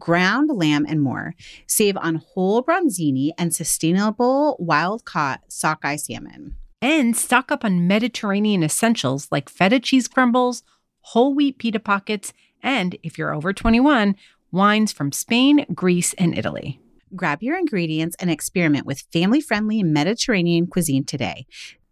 ground 0.00 0.50
lamb, 0.52 0.84
and 0.88 1.00
more. 1.00 1.34
Save 1.68 1.96
on 1.98 2.16
whole 2.16 2.64
branzini 2.64 3.30
and 3.38 3.54
sustainable 3.54 4.56
wild 4.58 5.04
caught 5.04 5.42
sockeye 5.46 5.96
salmon. 5.96 6.56
And 6.82 7.16
stock 7.16 7.52
up 7.52 7.64
on 7.64 7.86
Mediterranean 7.86 8.64
essentials 8.64 9.28
like 9.30 9.48
feta 9.48 9.78
cheese 9.78 10.08
crumbles, 10.08 10.64
whole 11.02 11.34
wheat 11.34 11.58
pita 11.58 11.78
pockets, 11.78 12.32
and 12.62 12.96
if 13.02 13.18
you're 13.18 13.34
over 13.34 13.52
21, 13.52 14.16
wines 14.50 14.92
from 14.92 15.12
Spain, 15.12 15.66
Greece, 15.74 16.14
and 16.14 16.36
Italy. 16.36 16.80
Grab 17.14 17.42
your 17.42 17.58
ingredients 17.58 18.16
and 18.20 18.30
experiment 18.30 18.86
with 18.86 19.06
family 19.12 19.40
friendly 19.40 19.82
Mediterranean 19.82 20.66
cuisine 20.66 21.04
today. 21.04 21.46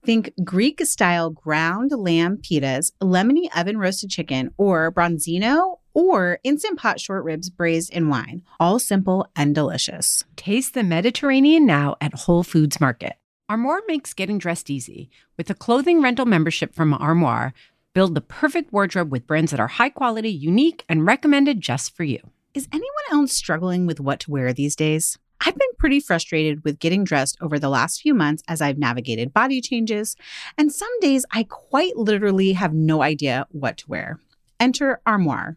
Think 0.04 0.32
Greek 0.44 0.80
style 0.86 1.30
ground 1.30 1.90
lamb 1.90 2.38
pitas, 2.38 2.92
lemony 3.02 3.48
oven 3.56 3.78
roasted 3.78 4.10
chicken, 4.10 4.52
or 4.56 4.92
branzino 4.92 5.78
or 5.98 6.38
instant 6.44 6.78
pot 6.78 7.00
short 7.00 7.24
ribs 7.24 7.50
braised 7.50 7.92
in 7.92 8.08
wine. 8.08 8.40
All 8.60 8.78
simple 8.78 9.26
and 9.34 9.52
delicious. 9.52 10.22
Taste 10.36 10.74
the 10.74 10.84
Mediterranean 10.84 11.66
now 11.66 11.96
at 12.00 12.14
Whole 12.14 12.44
Foods 12.44 12.80
Market. 12.80 13.16
Armoire 13.48 13.82
makes 13.88 14.14
getting 14.14 14.38
dressed 14.38 14.70
easy. 14.70 15.10
With 15.36 15.50
a 15.50 15.54
clothing 15.54 16.00
rental 16.00 16.24
membership 16.24 16.72
from 16.72 16.94
Armoire, 16.94 17.52
build 17.94 18.14
the 18.14 18.20
perfect 18.20 18.72
wardrobe 18.72 19.10
with 19.10 19.26
brands 19.26 19.50
that 19.50 19.58
are 19.58 19.66
high 19.66 19.88
quality, 19.88 20.30
unique, 20.30 20.84
and 20.88 21.04
recommended 21.04 21.60
just 21.60 21.96
for 21.96 22.04
you. 22.04 22.20
Is 22.54 22.68
anyone 22.70 22.88
else 23.10 23.32
struggling 23.32 23.84
with 23.84 23.98
what 23.98 24.20
to 24.20 24.30
wear 24.30 24.52
these 24.52 24.76
days? 24.76 25.18
I've 25.40 25.56
been 25.56 25.74
pretty 25.78 25.98
frustrated 25.98 26.62
with 26.62 26.78
getting 26.78 27.02
dressed 27.02 27.38
over 27.40 27.58
the 27.58 27.68
last 27.68 28.00
few 28.00 28.14
months 28.14 28.44
as 28.46 28.60
I've 28.60 28.78
navigated 28.78 29.32
body 29.32 29.60
changes, 29.60 30.14
and 30.56 30.72
some 30.72 31.00
days 31.00 31.24
I 31.32 31.42
quite 31.42 31.96
literally 31.96 32.52
have 32.52 32.72
no 32.72 33.02
idea 33.02 33.48
what 33.50 33.78
to 33.78 33.88
wear. 33.88 34.20
Enter 34.60 35.00
Armoire. 35.04 35.56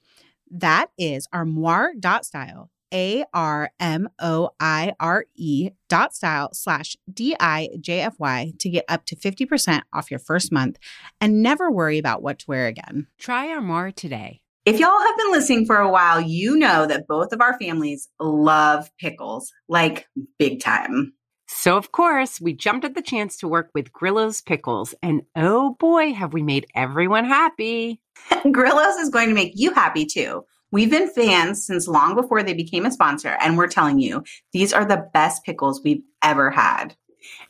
That 0.51 0.87
is 0.97 1.27
armoire.style, 1.31 2.69
A 2.93 3.23
R 3.33 3.71
M 3.79 4.09
O 4.19 4.49
I 4.59 4.93
R 4.99 5.25
E 5.35 5.69
dot 5.87 6.13
style 6.13 6.49
slash 6.53 6.97
D 7.11 7.35
I 7.39 7.69
J 7.79 8.01
F 8.01 8.15
Y 8.19 8.51
to 8.59 8.69
get 8.69 8.83
up 8.89 9.05
to 9.05 9.15
50% 9.15 9.81
off 9.93 10.11
your 10.11 10.19
first 10.19 10.51
month 10.51 10.77
and 11.21 11.41
never 11.41 11.71
worry 11.71 11.97
about 11.97 12.21
what 12.21 12.39
to 12.39 12.45
wear 12.47 12.67
again. 12.67 13.07
Try 13.17 13.49
Armoire 13.49 13.91
today. 13.91 14.41
If 14.65 14.79
y'all 14.79 14.99
have 14.99 15.17
been 15.17 15.31
listening 15.31 15.65
for 15.65 15.77
a 15.77 15.89
while, 15.89 16.21
you 16.21 16.55
know 16.55 16.85
that 16.85 17.07
both 17.07 17.31
of 17.31 17.41
our 17.41 17.57
families 17.57 18.09
love 18.19 18.91
pickles, 18.99 19.51
like 19.67 20.07
big 20.37 20.59
time. 20.59 21.13
So, 21.53 21.75
of 21.77 21.91
course, 21.91 22.39
we 22.39 22.53
jumped 22.53 22.85
at 22.85 22.95
the 22.95 23.01
chance 23.01 23.37
to 23.37 23.47
work 23.47 23.69
with 23.75 23.91
Grillo's 23.91 24.41
Pickles, 24.41 24.95
and 25.03 25.23
oh 25.35 25.75
boy, 25.79 26.13
have 26.13 26.33
we 26.33 26.41
made 26.41 26.65
everyone 26.73 27.25
happy. 27.25 27.99
Grillo's 28.51 28.95
is 28.95 29.09
going 29.09 29.27
to 29.27 29.35
make 29.35 29.51
you 29.55 29.73
happy 29.73 30.05
too. 30.05 30.45
We've 30.71 30.89
been 30.89 31.09
fans 31.09 31.67
since 31.67 31.89
long 31.89 32.15
before 32.15 32.41
they 32.41 32.53
became 32.53 32.85
a 32.85 32.91
sponsor, 32.91 33.37
and 33.41 33.57
we're 33.57 33.67
telling 33.67 33.99
you, 33.99 34.23
these 34.53 34.71
are 34.71 34.85
the 34.85 35.05
best 35.13 35.43
pickles 35.43 35.81
we've 35.83 36.01
ever 36.23 36.49
had. 36.49 36.95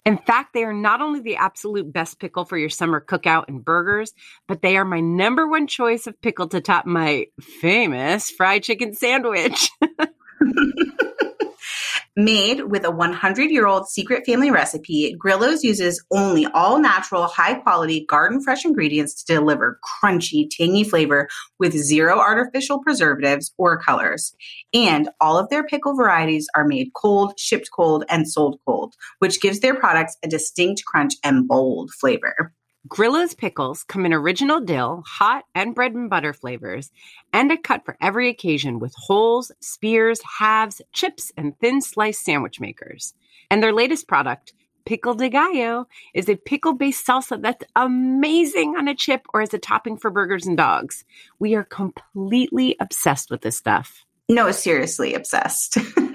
In 0.04 0.18
fact, 0.18 0.54
they 0.54 0.64
are 0.64 0.74
not 0.74 1.02
only 1.02 1.22
the 1.22 1.38
absolute 1.38 1.94
best 1.94 2.20
pickle 2.20 2.44
for 2.44 2.58
your 2.58 2.70
summer 2.70 3.00
cookout 3.00 3.46
and 3.48 3.64
burgers, 3.64 4.14
but 4.48 4.64
they 4.64 4.78
are 4.78 4.84
my 4.84 5.00
number 5.00 5.48
one 5.48 5.68
choice 5.68 6.08
of 6.08 6.20
pickle 6.22 6.48
to 6.50 6.60
top 6.60 6.88
my 6.88 7.28
famous 7.40 8.32
fried 8.32 8.64
chicken 8.64 8.94
sandwich. 8.94 9.70
Made 12.18 12.64
with 12.70 12.84
a 12.84 12.92
100 12.92 13.52
year 13.52 13.68
old 13.68 13.88
secret 13.88 14.26
family 14.26 14.52
recipe, 14.52 15.16
Grillo's 15.18 15.64
uses 15.64 16.04
only 16.12 16.46
all 16.48 16.78
natural, 16.78 17.24
high 17.24 17.54
quality, 17.54 18.06
garden 18.06 18.42
fresh 18.42 18.66
ingredients 18.66 19.24
to 19.24 19.36
deliver 19.36 19.80
crunchy, 19.82 20.50
tangy 20.50 20.84
flavor 20.84 21.30
with 21.58 21.72
zero 21.72 22.20
artificial 22.20 22.80
preservatives 22.80 23.54
or 23.58 23.80
colors. 23.80 24.36
And 24.74 25.10
all 25.22 25.38
of 25.38 25.48
their 25.48 25.64
pickle 25.64 25.96
varieties 25.96 26.50
are 26.54 26.68
made 26.68 26.92
cold, 26.94 27.40
shipped 27.40 27.70
cold, 27.74 28.04
and 28.10 28.30
sold 28.30 28.60
cold, 28.66 28.94
which 29.20 29.40
gives 29.40 29.62
their 29.62 29.76
products 29.76 30.18
a 30.22 30.28
distinct 30.28 30.84
crunch 30.84 31.14
and 31.24 31.48
bold 31.48 31.92
flavor. 31.92 32.52
Grillo's 32.88 33.36
pickles 33.36 33.84
come 33.84 34.06
in 34.08 34.14
original 34.14 34.60
dill, 34.60 35.04
hot, 35.06 35.46
and 35.54 35.76
bread 35.76 35.94
and 35.94 36.10
butter 36.10 36.34
flavors, 36.34 36.92
and 37.32 37.52
a 37.52 37.58
cut 37.58 37.86
for 37.86 37.96
every 38.02 38.28
occasion 38.28 38.80
with 38.80 38.96
wholes, 38.98 39.52
spears, 39.60 40.20
halves, 40.40 40.82
chips, 40.92 41.32
and 41.38 41.58
thin 41.60 41.82
sliced 41.82 42.24
sandwich 42.24 42.60
makers. 42.60 43.14
And 43.52 43.62
their 43.62 43.72
latest 43.72 44.08
product, 44.08 44.54
Pickle 44.86 45.14
de 45.14 45.30
Gallo, 45.30 45.88
is 46.16 46.28
a 46.28 46.36
pickle 46.36 46.74
based 46.74 47.06
salsa 47.06 47.40
that's 47.40 47.66
amazing 47.76 48.76
on 48.76 48.88
a 48.88 48.96
chip 48.96 49.28
or 49.32 49.42
as 49.42 49.54
a 49.54 49.60
topping 49.60 49.96
for 49.96 50.10
burgers 50.10 50.48
and 50.48 50.58
dogs. 50.58 51.06
We 51.38 51.54
are 51.54 51.64
completely 51.64 52.76
obsessed 52.80 53.30
with 53.30 53.42
this 53.42 53.58
stuff. 53.58 54.06
No, 54.28 54.50
seriously, 54.52 55.14
obsessed. 55.14 55.78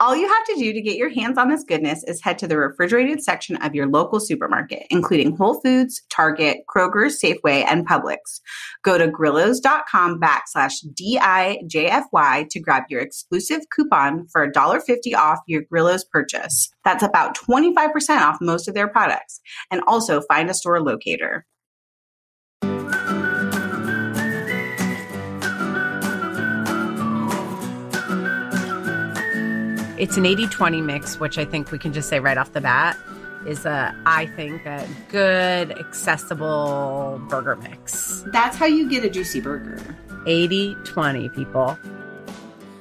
All 0.00 0.16
you 0.16 0.26
have 0.26 0.44
to 0.46 0.54
do 0.54 0.72
to 0.72 0.80
get 0.80 0.96
your 0.96 1.10
hands 1.10 1.36
on 1.36 1.50
this 1.50 1.62
goodness 1.62 2.02
is 2.04 2.22
head 2.22 2.38
to 2.38 2.48
the 2.48 2.56
refrigerated 2.56 3.22
section 3.22 3.56
of 3.56 3.74
your 3.74 3.86
local 3.86 4.18
supermarket, 4.18 4.86
including 4.88 5.36
Whole 5.36 5.60
Foods, 5.60 6.00
Target, 6.08 6.62
Kroger, 6.74 7.12
Safeway, 7.12 7.66
and 7.68 7.86
Publix. 7.86 8.40
Go 8.82 8.96
to 8.96 9.08
grillos.com 9.08 10.18
backslash 10.18 10.82
DIJFY 10.94 12.48
to 12.48 12.60
grab 12.60 12.84
your 12.88 13.02
exclusive 13.02 13.60
coupon 13.76 14.26
for 14.32 14.50
$1.50 14.50 15.14
off 15.16 15.40
your 15.46 15.64
Grillos 15.70 16.04
purchase. 16.10 16.70
That's 16.82 17.02
about 17.02 17.36
25% 17.36 18.22
off 18.22 18.38
most 18.40 18.68
of 18.68 18.74
their 18.74 18.88
products. 18.88 19.38
And 19.70 19.82
also 19.86 20.22
find 20.22 20.48
a 20.48 20.54
store 20.54 20.80
locator. 20.82 21.44
It's 30.00 30.16
an 30.16 30.24
80 30.24 30.46
20 30.46 30.80
mix, 30.80 31.20
which 31.20 31.36
I 31.36 31.44
think 31.44 31.70
we 31.70 31.78
can 31.78 31.92
just 31.92 32.08
say 32.08 32.20
right 32.20 32.38
off 32.38 32.54
the 32.54 32.62
bat 32.62 32.96
is 33.46 33.66
a, 33.66 33.94
I 34.06 34.24
think, 34.28 34.64
a 34.64 34.88
good, 35.10 35.78
accessible 35.78 37.20
burger 37.28 37.56
mix. 37.56 38.24
That's 38.28 38.56
how 38.56 38.64
you 38.64 38.88
get 38.88 39.04
a 39.04 39.10
juicy 39.10 39.42
burger. 39.42 39.78
80 40.26 40.74
20, 40.84 41.28
people. 41.28 41.78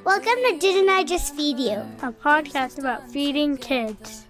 Welcome 0.06 0.34
to 0.48 0.58
Didn't 0.62 0.90
I 0.90 1.04
Just 1.04 1.36
Feed 1.36 1.60
You? 1.60 1.80
A 2.02 2.14
podcast 2.14 2.80
about 2.80 3.12
feeding 3.12 3.58
kids. 3.58 4.26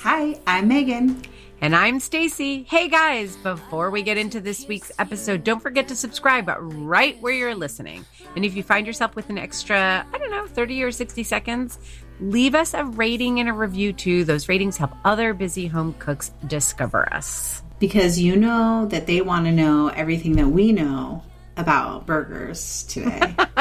Hi, 0.00 0.34
I'm 0.48 0.66
Megan. 0.66 1.22
And 1.62 1.74
I'm 1.74 2.00
Stacy. 2.00 2.64
Hey 2.64 2.86
guys, 2.88 3.36
before 3.38 3.90
we 3.90 4.02
get 4.02 4.18
into 4.18 4.40
this 4.40 4.68
week's 4.68 4.92
episode, 4.98 5.42
don't 5.42 5.60
forget 5.60 5.88
to 5.88 5.96
subscribe 5.96 6.50
right 6.58 7.20
where 7.22 7.32
you're 7.32 7.54
listening. 7.54 8.04
And 8.36 8.44
if 8.44 8.54
you 8.54 8.62
find 8.62 8.86
yourself 8.86 9.16
with 9.16 9.30
an 9.30 9.38
extra, 9.38 10.06
I 10.12 10.18
don't 10.18 10.30
know, 10.30 10.46
30 10.46 10.82
or 10.82 10.92
60 10.92 11.22
seconds, 11.22 11.78
leave 12.20 12.54
us 12.54 12.74
a 12.74 12.84
rating 12.84 13.40
and 13.40 13.48
a 13.48 13.54
review 13.54 13.94
too. 13.94 14.24
Those 14.24 14.50
ratings 14.50 14.76
help 14.76 14.92
other 15.04 15.32
busy 15.32 15.66
home 15.66 15.94
cooks 15.98 16.30
discover 16.46 17.12
us. 17.12 17.62
Because 17.78 18.20
you 18.20 18.36
know 18.36 18.86
that 18.90 19.06
they 19.06 19.22
want 19.22 19.46
to 19.46 19.52
know 19.52 19.88
everything 19.88 20.36
that 20.36 20.48
we 20.48 20.72
know 20.72 21.22
about 21.56 22.06
burgers 22.06 22.82
today. 22.84 23.34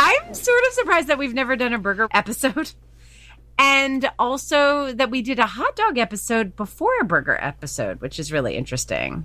I'm 0.00 0.34
sort 0.34 0.62
of 0.66 0.72
surprised 0.72 1.08
that 1.08 1.18
we've 1.18 1.34
never 1.34 1.56
done 1.56 1.74
a 1.74 1.78
burger 1.78 2.08
episode. 2.10 2.72
And 3.58 4.10
also 4.18 4.92
that 4.94 5.10
we 5.10 5.22
did 5.22 5.38
a 5.38 5.46
hot 5.46 5.76
dog 5.76 5.98
episode 5.98 6.56
before 6.56 6.90
a 7.00 7.04
burger 7.04 7.38
episode, 7.40 8.00
which 8.00 8.18
is 8.18 8.32
really 8.32 8.56
interesting. 8.56 9.24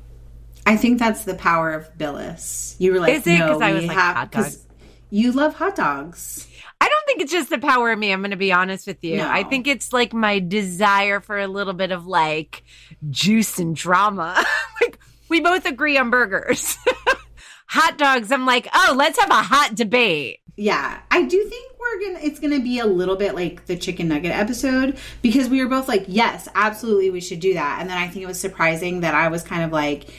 I 0.65 0.75
think 0.77 1.00
that's 1.00 1.24
the 1.24 1.33
power 1.35 1.71
of 1.71 1.97
Billis. 1.97 2.75
You 2.77 2.94
were 2.94 3.00
like, 3.00 3.13
Is 3.13 3.25
it? 3.27 3.39
no, 3.39 3.53
'Cause 3.53 3.62
I 3.62 3.74
was 3.74 3.85
like, 3.85 3.97
hot 3.97 4.31
dogs. 4.31 4.65
You 5.09 5.31
love 5.31 5.56
hot 5.56 5.75
dogs. 5.75 6.45
I 6.79 6.88
don't 6.89 7.06
think 7.07 7.21
it's 7.21 7.31
just 7.31 7.50
the 7.50 7.57
power 7.57 7.91
of 7.91 7.97
me. 7.97 8.12
I'm 8.12 8.19
going 8.19 8.31
to 8.31 8.38
be 8.38 8.51
honest 8.51 8.85
with 8.85 9.01
you. 9.03 9.18
No. 9.18 9.29
I 9.29 9.44
think 9.44 9.65
it's 9.65 9.94
like 9.94 10.13
my 10.13 10.39
desire 10.39 11.21
for 11.21 11.39
a 11.39 11.47
little 11.47 11.74
bit 11.74 11.91
of 11.91 12.06
like 12.06 12.63
juice 13.09 13.57
and 13.57 13.75
drama. 13.75 14.44
like 14.81 15.00
we 15.29 15.39
both 15.39 15.65
agree 15.65 15.97
on 15.97 16.09
burgers. 16.09 16.77
hot 17.68 17.97
dogs, 17.97 18.31
I'm 18.31 18.45
like, 18.45 18.68
oh, 18.74 18.94
let's 18.97 19.18
have 19.19 19.29
a 19.29 19.41
hot 19.41 19.74
debate. 19.75 20.39
Yeah, 20.57 21.00
I 21.12 21.21
do 21.24 21.44
think 21.50 21.71
we're 21.94 22.07
gonna. 22.07 22.25
It's 22.25 22.39
gonna 22.39 22.60
be 22.60 22.80
a 22.80 22.86
little 22.86 23.16
bit 23.16 23.36
like 23.36 23.66
the 23.66 23.78
chicken 23.78 24.07
nugget 24.07 24.31
episode 24.31 24.98
because 25.22 25.50
we 25.50 25.63
were 25.63 25.69
both 25.69 25.88
like, 25.88 26.06
yes, 26.07 26.48
absolutely, 26.56 27.10
we 27.10 27.22
should 27.22 27.39
do 27.39 27.54
that. 27.54 27.78
And 27.80 27.89
then 27.89 27.98
I 27.98 28.07
think 28.07 28.24
it 28.24 28.28
was 28.28 28.39
surprising 28.39 29.01
that 29.01 29.13
I 29.13 29.28
was 29.28 29.44
kind 29.44 29.63
of 29.63 29.72
like, 29.72 30.10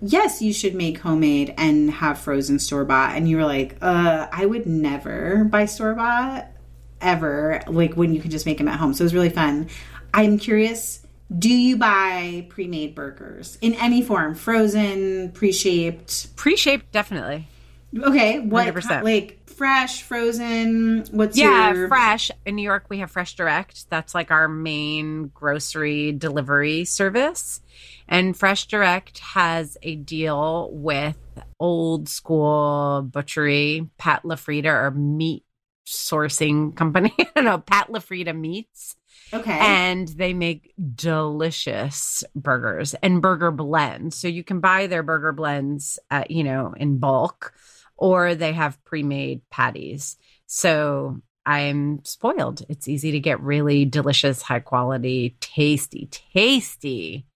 yes, 0.00 0.40
you 0.42 0.52
should 0.52 0.74
make 0.74 0.98
homemade 0.98 1.54
and 1.56 1.90
have 1.90 2.18
frozen 2.18 2.58
store 2.58 2.84
bought, 2.84 3.16
and 3.16 3.28
you 3.28 3.36
were 3.36 3.44
like, 3.44 3.76
uh, 3.80 4.28
I 4.32 4.46
would 4.46 4.66
never 4.66 5.44
buy 5.44 5.66
store 5.66 5.94
bought 5.94 6.48
ever. 7.00 7.62
Like 7.66 7.94
when 7.94 8.14
you 8.14 8.20
can 8.20 8.30
just 8.30 8.46
make 8.46 8.58
them 8.58 8.68
at 8.68 8.78
home. 8.78 8.94
So 8.94 9.02
it 9.02 9.06
was 9.06 9.14
really 9.14 9.30
fun. 9.30 9.68
I'm 10.14 10.38
curious. 10.38 11.04
Do 11.36 11.50
you 11.52 11.76
buy 11.76 12.46
pre-made 12.48 12.94
burgers 12.94 13.58
in 13.60 13.74
any 13.74 14.00
form, 14.00 14.34
frozen, 14.34 15.30
pre-shaped? 15.32 16.34
Pre-shaped, 16.36 16.90
definitely. 16.90 17.46
Okay, 17.96 18.40
what 18.40 18.66
100%. 18.74 19.02
like 19.02 19.37
fresh, 19.58 20.02
frozen? 20.02 21.04
What's 21.10 21.36
Yeah, 21.36 21.74
your 21.74 21.88
fresh. 21.88 22.30
In 22.46 22.54
New 22.54 22.62
York, 22.62 22.86
we 22.88 23.00
have 23.00 23.10
Fresh 23.10 23.34
Direct. 23.34 23.90
That's 23.90 24.14
like 24.14 24.30
our 24.30 24.48
main 24.48 25.32
grocery 25.34 26.12
delivery 26.12 26.84
service. 26.84 27.60
And 28.08 28.36
Fresh 28.36 28.66
Direct 28.68 29.18
has 29.18 29.76
a 29.82 29.96
deal 29.96 30.70
with 30.72 31.18
old 31.60 32.08
school 32.08 33.02
butchery, 33.02 33.90
Pat 33.98 34.22
LaFrieda, 34.22 34.72
or 34.72 34.92
meat 34.92 35.44
sourcing 35.86 36.74
company. 36.74 37.12
I 37.18 37.26
don't 37.34 37.44
know, 37.44 37.58
Pat 37.58 37.88
LaFrieda 37.88 38.38
Meats. 38.38 38.96
Okay. 39.32 39.58
And 39.58 40.08
they 40.08 40.32
make 40.32 40.72
delicious 40.94 42.24
burgers 42.34 42.94
and 43.02 43.20
burger 43.20 43.50
blends. 43.50 44.16
So 44.16 44.28
you 44.28 44.42
can 44.42 44.60
buy 44.60 44.86
their 44.86 45.02
burger 45.02 45.32
blends, 45.32 45.98
at, 46.10 46.30
you 46.30 46.44
know, 46.44 46.72
in 46.76 46.98
bulk, 46.98 47.52
or 47.98 48.34
they 48.34 48.52
have 48.52 48.82
pre-made 48.84 49.42
patties. 49.50 50.16
So 50.46 51.20
I'm 51.44 52.04
spoiled. 52.04 52.62
It's 52.68 52.88
easy 52.88 53.12
to 53.12 53.20
get 53.20 53.40
really 53.40 53.84
delicious, 53.84 54.42
high 54.42 54.60
quality, 54.60 55.36
tasty, 55.40 56.08
tasty 56.10 57.26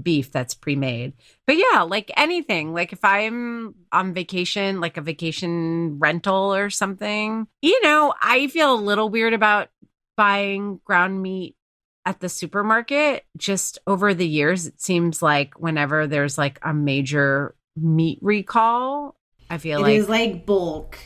beef 0.00 0.30
that's 0.30 0.54
pre-made. 0.54 1.14
But 1.46 1.56
yeah, 1.56 1.82
like 1.82 2.10
anything, 2.16 2.72
like 2.72 2.92
if 2.92 3.04
I'm 3.04 3.74
on 3.92 4.14
vacation, 4.14 4.80
like 4.80 4.96
a 4.96 5.02
vacation 5.02 5.98
rental 5.98 6.54
or 6.54 6.70
something, 6.70 7.46
you 7.62 7.82
know, 7.82 8.14
I 8.20 8.46
feel 8.48 8.74
a 8.74 8.76
little 8.76 9.08
weird 9.08 9.32
about 9.32 9.68
buying 10.16 10.80
ground 10.84 11.20
meat 11.20 11.56
at 12.04 12.20
the 12.20 12.28
supermarket. 12.28 13.24
Just 13.36 13.78
over 13.86 14.14
the 14.14 14.26
years, 14.26 14.66
it 14.66 14.80
seems 14.80 15.20
like 15.20 15.58
whenever 15.58 16.06
there's 16.06 16.38
like 16.38 16.58
a 16.62 16.72
major 16.72 17.54
meat 17.76 18.18
recall, 18.22 19.16
I 19.50 19.58
feel 19.58 19.78
It 19.78 19.82
like 19.82 19.94
It 19.94 19.96
is 19.98 20.08
like 20.08 20.46
bulk 20.46 20.98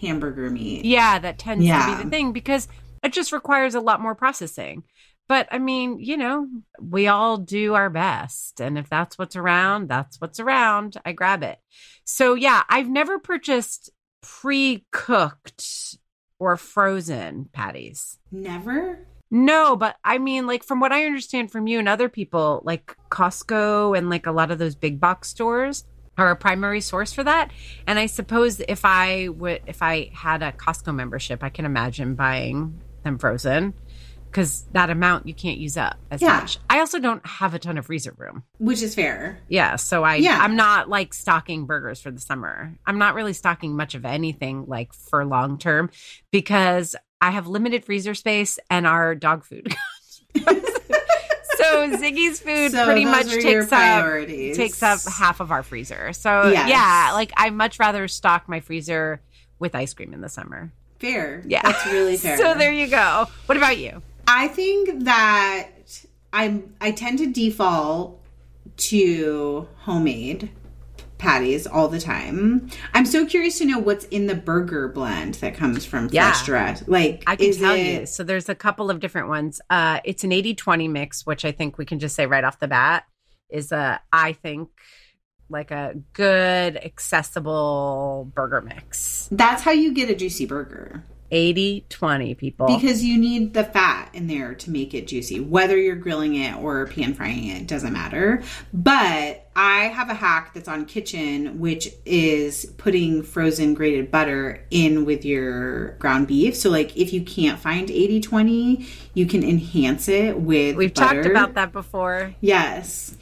hamburger 0.00 0.50
meat. 0.50 0.84
yeah, 0.84 1.18
that 1.18 1.38
tends 1.38 1.66
to 1.66 1.96
be 1.96 2.02
the 2.04 2.10
thing 2.10 2.32
because 2.32 2.68
it 3.02 3.12
just 3.12 3.32
requires 3.32 3.74
a 3.74 3.80
lot 3.80 4.00
more 4.00 4.14
processing. 4.14 4.84
But 5.28 5.46
I 5.50 5.58
mean, 5.58 5.98
you 6.00 6.16
know, 6.16 6.46
we 6.80 7.06
all 7.06 7.36
do 7.36 7.74
our 7.74 7.90
best. 7.90 8.60
And 8.60 8.78
if 8.78 8.88
that's 8.88 9.18
what's 9.18 9.36
around, 9.36 9.88
that's 9.88 10.20
what's 10.20 10.40
around. 10.40 10.96
I 11.04 11.12
grab 11.12 11.42
it. 11.42 11.58
So 12.04 12.34
yeah, 12.34 12.62
I've 12.68 12.88
never 12.88 13.18
purchased 13.18 13.90
pre 14.22 14.86
cooked 14.90 15.98
or 16.38 16.56
frozen 16.56 17.48
patties. 17.52 18.18
Never? 18.32 19.06
No, 19.30 19.76
but 19.76 19.96
I 20.02 20.16
mean, 20.16 20.46
like 20.46 20.64
from 20.64 20.80
what 20.80 20.92
I 20.92 21.04
understand 21.04 21.50
from 21.50 21.66
you 21.66 21.78
and 21.78 21.88
other 21.88 22.08
people, 22.08 22.62
like 22.64 22.96
Costco 23.10 23.98
and 23.98 24.08
like 24.08 24.26
a 24.26 24.32
lot 24.32 24.50
of 24.50 24.58
those 24.58 24.74
big 24.74 24.98
box 24.98 25.28
stores 25.28 25.84
are 26.18 26.30
a 26.30 26.36
primary 26.36 26.80
source 26.80 27.12
for 27.12 27.24
that. 27.24 27.50
And 27.86 27.98
I 27.98 28.06
suppose 28.06 28.60
if 28.60 28.84
I 28.84 29.28
would, 29.28 29.62
if 29.66 29.82
I 29.82 30.10
had 30.12 30.42
a 30.42 30.52
Costco 30.52 30.94
membership, 30.94 31.42
I 31.42 31.48
can 31.48 31.64
imagine 31.64 32.14
buying 32.14 32.80
them 33.04 33.18
frozen 33.18 33.74
because 34.30 34.66
that 34.72 34.90
amount 34.90 35.26
you 35.26 35.32
can't 35.32 35.56
use 35.58 35.76
up 35.78 35.96
as 36.10 36.20
Yeah. 36.20 36.40
much. 36.40 36.58
I 36.68 36.80
also 36.80 36.98
don't 36.98 37.24
have 37.26 37.54
a 37.54 37.58
ton 37.58 37.78
of 37.78 37.86
freezer 37.86 38.14
room. 38.18 38.42
Which 38.58 38.82
is 38.82 38.94
fair. 38.94 39.38
Yeah, 39.48 39.76
so 39.76 40.04
I 40.04 40.16
Yeah. 40.16 40.38
I'm 40.40 40.54
not 40.56 40.88
like 40.90 41.14
stocking 41.14 41.64
burgers 41.64 42.00
for 42.02 42.10
the 42.10 42.20
summer. 42.20 42.74
I'm 42.86 42.98
not 42.98 43.14
really 43.14 43.32
stocking 43.32 43.74
much 43.76 43.94
of 43.94 44.04
anything 44.04 44.66
like 44.66 44.92
for 44.92 45.24
long 45.24 45.56
term 45.56 45.88
because 46.30 46.94
I 47.20 47.30
have 47.30 47.46
limited 47.46 47.84
freezer 47.84 48.14
space 48.14 48.58
and 48.68 48.86
our 48.86 49.14
dog 49.14 49.44
food. 49.44 49.74
so 51.70 51.96
Ziggy's 52.02 52.40
food 52.40 52.72
So 52.72 52.84
pretty 52.84 53.04
much 53.04 53.26
takes 53.28 53.72
up 53.72 54.26
takes 54.26 54.82
up 54.82 55.00
half 55.12 55.40
of 55.40 55.50
our 55.50 55.62
freezer. 55.62 56.12
So 56.12 56.48
Yes. 56.48 56.68
yeah, 56.68 57.10
like 57.14 57.32
I 57.36 57.50
much 57.50 57.78
rather 57.78 58.08
stock 58.08 58.48
my 58.48 58.60
freezer 58.60 59.20
with 59.58 59.74
ice 59.74 59.94
cream 59.94 60.12
in 60.14 60.20
the 60.20 60.28
summer. 60.28 60.72
Fair. 60.98 61.42
Yeah. 61.46 61.62
That's 61.62 61.86
really 61.86 62.16
fair. 62.24 62.36
So 62.38 62.54
there 62.54 62.72
you 62.72 62.88
go. 62.88 63.26
What 63.46 63.56
about 63.58 63.78
you? 63.78 64.02
I 64.26 64.48
think 64.48 65.04
that 65.04 65.68
I'm 66.32 66.74
I 66.80 66.90
tend 66.92 67.18
to 67.18 67.26
default 67.32 68.20
to 68.76 69.66
homemade 69.78 70.50
patties 71.18 71.66
all 71.66 71.88
the 71.88 72.00
time. 72.00 72.70
I'm 72.94 73.04
so 73.04 73.26
curious 73.26 73.58
to 73.58 73.64
know 73.64 73.78
what's 73.78 74.04
in 74.06 74.26
the 74.26 74.34
burger 74.34 74.88
blend 74.88 75.34
that 75.36 75.54
comes 75.54 75.84
from 75.84 76.08
Yeah. 76.12 76.30
Fresh 76.32 76.46
Direct. 76.46 76.88
Like 76.88 77.24
I 77.26 77.36
can 77.36 77.52
tell 77.54 77.74
it, 77.74 78.00
you. 78.00 78.06
So 78.06 78.22
there's 78.24 78.48
a 78.48 78.54
couple 78.54 78.90
of 78.90 79.00
different 79.00 79.28
ones. 79.28 79.60
Uh, 79.68 80.00
it's 80.04 80.24
an 80.24 80.30
80-20 80.30 80.88
mix, 80.90 81.26
which 81.26 81.44
I 81.44 81.52
think 81.52 81.76
we 81.78 81.84
can 81.84 81.98
just 81.98 82.14
say 82.16 82.26
right 82.26 82.44
off 82.44 82.58
the 82.60 82.68
bat 82.68 83.04
is 83.50 83.72
a 83.72 84.00
I 84.12 84.32
think 84.34 84.68
like 85.50 85.70
a 85.70 85.94
good 86.12 86.76
accessible 86.76 88.30
burger 88.34 88.60
mix. 88.60 89.28
That's 89.32 89.62
how 89.62 89.70
you 89.70 89.92
get 89.94 90.10
a 90.10 90.14
juicy 90.14 90.46
burger. 90.46 91.04
80-20 91.30 92.36
people. 92.36 92.66
Because 92.66 93.04
you 93.04 93.18
need 93.18 93.54
the 93.54 93.64
fat 93.64 94.10
in 94.14 94.26
there 94.26 94.54
to 94.54 94.70
make 94.70 94.94
it 94.94 95.06
juicy. 95.06 95.40
Whether 95.40 95.76
you're 95.76 95.96
grilling 95.96 96.34
it 96.36 96.56
or 96.56 96.86
pan 96.86 97.14
frying 97.14 97.48
it, 97.48 97.66
doesn't 97.66 97.92
matter. 97.92 98.42
But 98.72 99.48
I 99.54 99.84
have 99.88 100.08
a 100.08 100.14
hack 100.14 100.54
that's 100.54 100.68
on 100.68 100.86
Kitchn, 100.86 101.58
which 101.58 101.88
is 102.06 102.66
putting 102.76 103.22
frozen 103.22 103.74
grated 103.74 104.10
butter 104.10 104.64
in 104.70 105.04
with 105.04 105.24
your 105.24 105.92
ground 105.92 106.28
beef. 106.28 106.54
So, 106.56 106.70
like, 106.70 106.96
if 106.96 107.12
you 107.12 107.22
can't 107.22 107.58
find 107.58 107.90
80 107.90 108.20
20, 108.20 108.86
you 109.14 109.26
can 109.26 109.42
enhance 109.42 110.08
it 110.08 110.38
with 110.38 110.76
We've 110.76 110.94
butter. 110.94 111.22
talked 111.22 111.26
about 111.26 111.54
that 111.54 111.72
before. 111.72 112.34
Yes. 112.40 113.16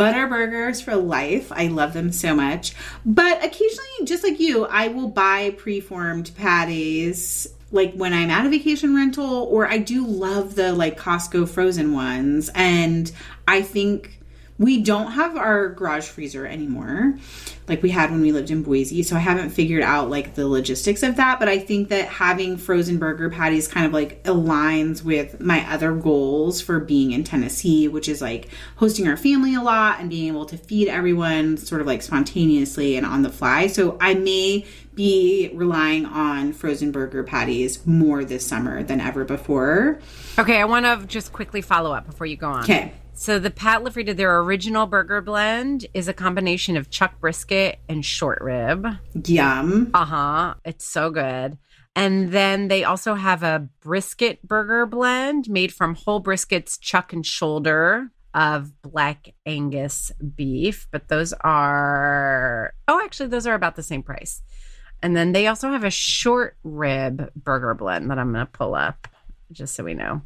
Butter 0.00 0.26
burgers 0.26 0.80
for 0.80 0.96
life. 0.96 1.52
I 1.52 1.66
love 1.66 1.92
them 1.92 2.10
so 2.10 2.34
much. 2.34 2.74
But 3.04 3.44
occasionally, 3.44 4.04
just 4.04 4.24
like 4.24 4.40
you, 4.40 4.64
I 4.64 4.88
will 4.88 5.08
buy 5.08 5.50
preformed 5.50 6.30
patties 6.36 7.46
like 7.70 7.92
when 7.92 8.12
I'm 8.12 8.30
at 8.30 8.46
a 8.46 8.48
vacation 8.48 8.94
rental, 8.94 9.44
or 9.44 9.68
I 9.68 9.78
do 9.78 10.06
love 10.06 10.54
the 10.54 10.72
like 10.72 10.98
Costco 10.98 11.48
frozen 11.48 11.92
ones. 11.92 12.50
And 12.54 13.12
I 13.46 13.62
think 13.62 14.19
we 14.60 14.82
don't 14.82 15.12
have 15.12 15.38
our 15.38 15.70
garage 15.70 16.06
freezer 16.06 16.46
anymore 16.46 17.14
like 17.66 17.82
we 17.82 17.88
had 17.88 18.10
when 18.10 18.20
we 18.20 18.30
lived 18.30 18.50
in 18.50 18.62
Boise. 18.62 19.02
So 19.02 19.16
I 19.16 19.20
haven't 19.20 19.50
figured 19.50 19.82
out 19.82 20.10
like 20.10 20.34
the 20.34 20.46
logistics 20.46 21.02
of 21.02 21.16
that, 21.16 21.38
but 21.38 21.48
I 21.48 21.58
think 21.58 21.88
that 21.88 22.08
having 22.08 22.58
frozen 22.58 22.98
burger 22.98 23.30
patties 23.30 23.68
kind 23.68 23.86
of 23.86 23.92
like 23.92 24.22
aligns 24.24 25.02
with 25.02 25.40
my 25.40 25.64
other 25.72 25.94
goals 25.94 26.60
for 26.60 26.78
being 26.78 27.12
in 27.12 27.24
Tennessee, 27.24 27.88
which 27.88 28.08
is 28.08 28.20
like 28.20 28.48
hosting 28.76 29.08
our 29.08 29.16
family 29.16 29.54
a 29.54 29.62
lot 29.62 29.98
and 30.00 30.10
being 30.10 30.28
able 30.28 30.44
to 30.46 30.58
feed 30.58 30.88
everyone 30.88 31.56
sort 31.56 31.80
of 31.80 31.86
like 31.86 32.02
spontaneously 32.02 32.96
and 32.96 33.06
on 33.06 33.22
the 33.22 33.30
fly. 33.30 33.66
So 33.68 33.96
I 33.98 34.14
may 34.14 34.66
be 34.94 35.50
relying 35.54 36.04
on 36.04 36.52
frozen 36.52 36.90
burger 36.92 37.22
patties 37.22 37.86
more 37.86 38.24
this 38.24 38.46
summer 38.46 38.82
than 38.82 39.00
ever 39.00 39.24
before. 39.24 40.00
Okay, 40.38 40.60
I 40.60 40.64
want 40.64 40.84
to 40.84 41.06
just 41.06 41.32
quickly 41.32 41.62
follow 41.62 41.92
up 41.92 42.04
before 42.04 42.26
you 42.26 42.36
go 42.36 42.48
on. 42.48 42.64
Okay. 42.64 42.92
So 43.12 43.38
the 43.38 43.50
Pat 43.50 43.82
LaFrieda, 43.82 44.16
their 44.16 44.40
original 44.40 44.86
burger 44.86 45.20
blend 45.20 45.86
is 45.92 46.08
a 46.08 46.14
combination 46.14 46.76
of 46.76 46.90
chuck 46.90 47.20
brisket 47.20 47.78
and 47.88 48.04
short 48.04 48.40
rib. 48.40 48.86
Yum. 49.26 49.90
Uh 49.92 50.04
huh. 50.04 50.54
It's 50.64 50.86
so 50.86 51.10
good. 51.10 51.58
And 51.94 52.32
then 52.32 52.68
they 52.68 52.84
also 52.84 53.14
have 53.14 53.42
a 53.42 53.68
brisket 53.82 54.42
burger 54.46 54.86
blend 54.86 55.50
made 55.50 55.72
from 55.72 55.94
whole 55.94 56.22
briskets, 56.22 56.80
chuck 56.80 57.12
and 57.12 57.26
shoulder, 57.26 58.10
of 58.34 58.80
black 58.82 59.34
Angus 59.46 60.12
beef, 60.36 60.86
but 60.90 61.08
those 61.08 61.32
are, 61.32 62.74
oh, 62.86 63.00
actually, 63.04 63.28
those 63.28 63.46
are 63.46 63.54
about 63.54 63.76
the 63.76 63.82
same 63.82 64.02
price. 64.02 64.42
And 65.02 65.16
then 65.16 65.32
they 65.32 65.46
also 65.46 65.70
have 65.70 65.84
a 65.84 65.90
short 65.90 66.56
rib 66.62 67.30
burger 67.34 67.74
blend 67.74 68.10
that 68.10 68.18
I'm 68.18 68.32
going 68.32 68.46
to 68.46 68.52
pull 68.52 68.74
up 68.74 69.08
just 69.50 69.74
so 69.74 69.84
we 69.84 69.94
know. 69.94 70.22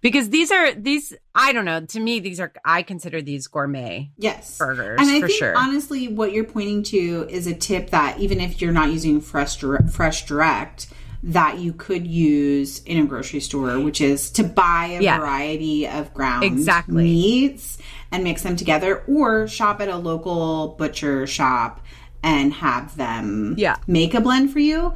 Because 0.00 0.30
these 0.30 0.50
are, 0.50 0.72
these, 0.74 1.14
I 1.34 1.52
don't 1.52 1.64
know, 1.64 1.84
to 1.86 2.00
me, 2.00 2.20
these 2.20 2.40
are, 2.40 2.52
I 2.64 2.82
consider 2.82 3.22
these 3.22 3.46
gourmet 3.46 4.10
Yes. 4.18 4.58
burgers 4.58 4.98
And 5.00 5.10
I 5.10 5.20
for 5.20 5.28
think 5.28 5.38
sure. 5.38 5.56
honestly, 5.56 6.08
what 6.08 6.32
you're 6.32 6.44
pointing 6.44 6.82
to 6.84 7.26
is 7.30 7.46
a 7.46 7.54
tip 7.54 7.90
that 7.90 8.18
even 8.18 8.40
if 8.40 8.60
you're 8.60 8.72
not 8.72 8.90
using 8.90 9.20
fresh 9.20 9.58
fresh 9.90 10.26
direct, 10.26 10.88
that 11.24 11.58
you 11.58 11.72
could 11.72 12.04
use 12.04 12.82
in 12.82 12.98
a 12.98 13.06
grocery 13.06 13.38
store, 13.38 13.78
which 13.78 14.00
is 14.00 14.28
to 14.32 14.42
buy 14.42 14.86
a 14.98 15.00
Yeah. 15.02 15.18
variety 15.18 15.86
of 15.86 16.12
ground 16.12 16.42
Exactly. 16.42 17.04
meats 17.04 17.78
and 18.10 18.24
mix 18.24 18.42
them 18.42 18.56
together, 18.56 19.04
or 19.06 19.46
shop 19.46 19.80
at 19.80 19.88
a 19.88 19.96
local 19.96 20.74
butcher 20.78 21.26
shop 21.28 21.80
and 22.24 22.52
have 22.54 22.96
them 22.96 23.54
Yeah. 23.56 23.76
make 23.86 24.14
a 24.14 24.20
blend 24.20 24.52
for 24.52 24.58
you. 24.58 24.94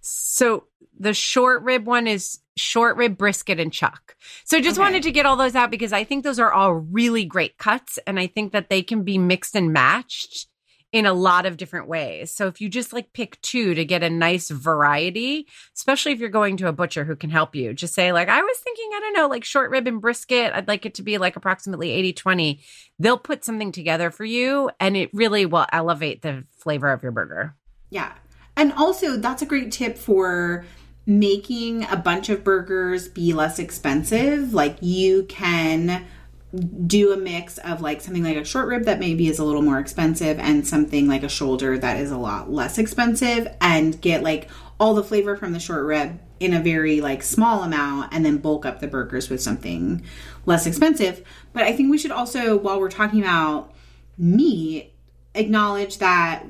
So 0.00 0.64
the 0.98 1.14
short 1.14 1.62
rib 1.62 1.86
one 1.86 2.06
is 2.06 2.40
short 2.56 2.96
rib 2.96 3.16
brisket 3.18 3.60
and 3.60 3.72
chuck. 3.72 4.16
So 4.44 4.60
just 4.60 4.78
Okay. 4.78 4.84
wanted 4.86 5.02
to 5.02 5.12
get 5.12 5.26
all 5.26 5.36
those 5.36 5.54
out 5.54 5.70
because 5.70 5.92
I 5.92 6.04
think 6.04 6.24
those 6.24 6.38
are 6.38 6.52
all 6.52 6.72
really 6.74 7.24
great 7.24 7.58
cuts 7.58 7.98
and 8.06 8.18
I 8.18 8.26
think 8.26 8.52
that 8.52 8.70
they 8.70 8.82
can 8.82 9.02
be 9.02 9.18
mixed 9.18 9.54
and 9.54 9.72
matched 9.72 10.46
in 10.92 11.04
a 11.04 11.12
lot 11.12 11.44
of 11.44 11.58
different 11.58 11.88
ways. 11.88 12.30
So 12.30 12.46
if 12.46 12.60
you 12.60 12.70
just 12.70 12.92
like 12.94 13.12
pick 13.12 13.38
two 13.42 13.74
to 13.74 13.84
get 13.84 14.02
a 14.02 14.08
nice 14.08 14.48
variety, 14.48 15.46
especially 15.74 16.12
if 16.12 16.20
you're 16.20 16.30
going 16.30 16.56
to 16.58 16.68
a 16.68 16.72
butcher 16.72 17.04
who 17.04 17.16
can 17.16 17.28
help 17.28 17.54
you, 17.54 17.74
just 17.74 17.92
say 17.92 18.12
like 18.12 18.28
I 18.28 18.40
was 18.40 18.56
thinking 18.58 18.90
I 18.94 19.00
don't 19.00 19.12
know 19.12 19.26
like 19.26 19.44
short 19.44 19.70
rib 19.70 19.86
and 19.86 20.00
brisket, 20.00 20.52
I'd 20.54 20.68
like 20.68 20.86
it 20.86 20.94
to 20.94 21.02
be 21.02 21.18
like 21.18 21.36
approximately 21.36 21.88
80/20. 22.14 22.60
They'll 22.98 23.18
put 23.18 23.44
something 23.44 23.72
together 23.72 24.10
for 24.10 24.24
you 24.24 24.70
and 24.80 24.96
it 24.96 25.10
really 25.12 25.44
will 25.44 25.66
elevate 25.72 26.22
the 26.22 26.44
flavor 26.56 26.90
of 26.90 27.02
your 27.02 27.12
burger. 27.12 27.54
Yeah. 27.90 28.12
And 28.56 28.72
also, 28.72 29.18
that's 29.18 29.42
a 29.42 29.46
great 29.46 29.70
tip 29.70 29.98
for 29.98 30.64
making 31.06 31.84
a 31.84 31.96
bunch 31.96 32.28
of 32.28 32.42
burgers 32.42 33.08
be 33.08 33.32
less 33.32 33.58
expensive. 33.58 34.52
Like, 34.52 34.78
you 34.80 35.24
can 35.24 36.04
do 36.86 37.12
a 37.12 37.16
mix 37.16 37.58
of 37.58 37.80
like 37.80 38.00
something 38.00 38.22
like 38.22 38.36
a 38.36 38.44
short 38.44 38.68
rib 38.68 38.84
that 38.84 38.98
maybe 38.98 39.28
is 39.28 39.38
a 39.38 39.44
little 39.44 39.62
more 39.62 39.78
expensive 39.78 40.38
and 40.38 40.66
something 40.66 41.08
like 41.08 41.22
a 41.22 41.28
shoulder 41.28 41.76
that 41.76 41.98
is 41.98 42.10
a 42.10 42.16
lot 42.16 42.50
less 42.50 42.78
expensive 42.78 43.48
and 43.60 44.00
get 44.00 44.22
like 44.22 44.48
all 44.78 44.94
the 44.94 45.04
flavor 45.04 45.36
from 45.36 45.52
the 45.52 45.60
short 45.60 45.84
rib 45.84 46.18
in 46.38 46.54
a 46.54 46.60
very 46.60 47.00
like 47.00 47.22
small 47.22 47.62
amount 47.62 48.12
and 48.12 48.24
then 48.24 48.38
bulk 48.38 48.64
up 48.64 48.80
the 48.80 48.86
burgers 48.86 49.28
with 49.28 49.42
something 49.42 50.02
less 50.44 50.66
expensive. 50.66 51.22
But 51.52 51.64
I 51.64 51.72
think 51.72 51.90
we 51.90 51.98
should 51.98 52.10
also 52.10 52.56
while 52.56 52.80
we're 52.80 52.90
talking 52.90 53.20
about 53.20 53.74
meat 54.16 54.92
acknowledge 55.34 55.98
that 55.98 56.44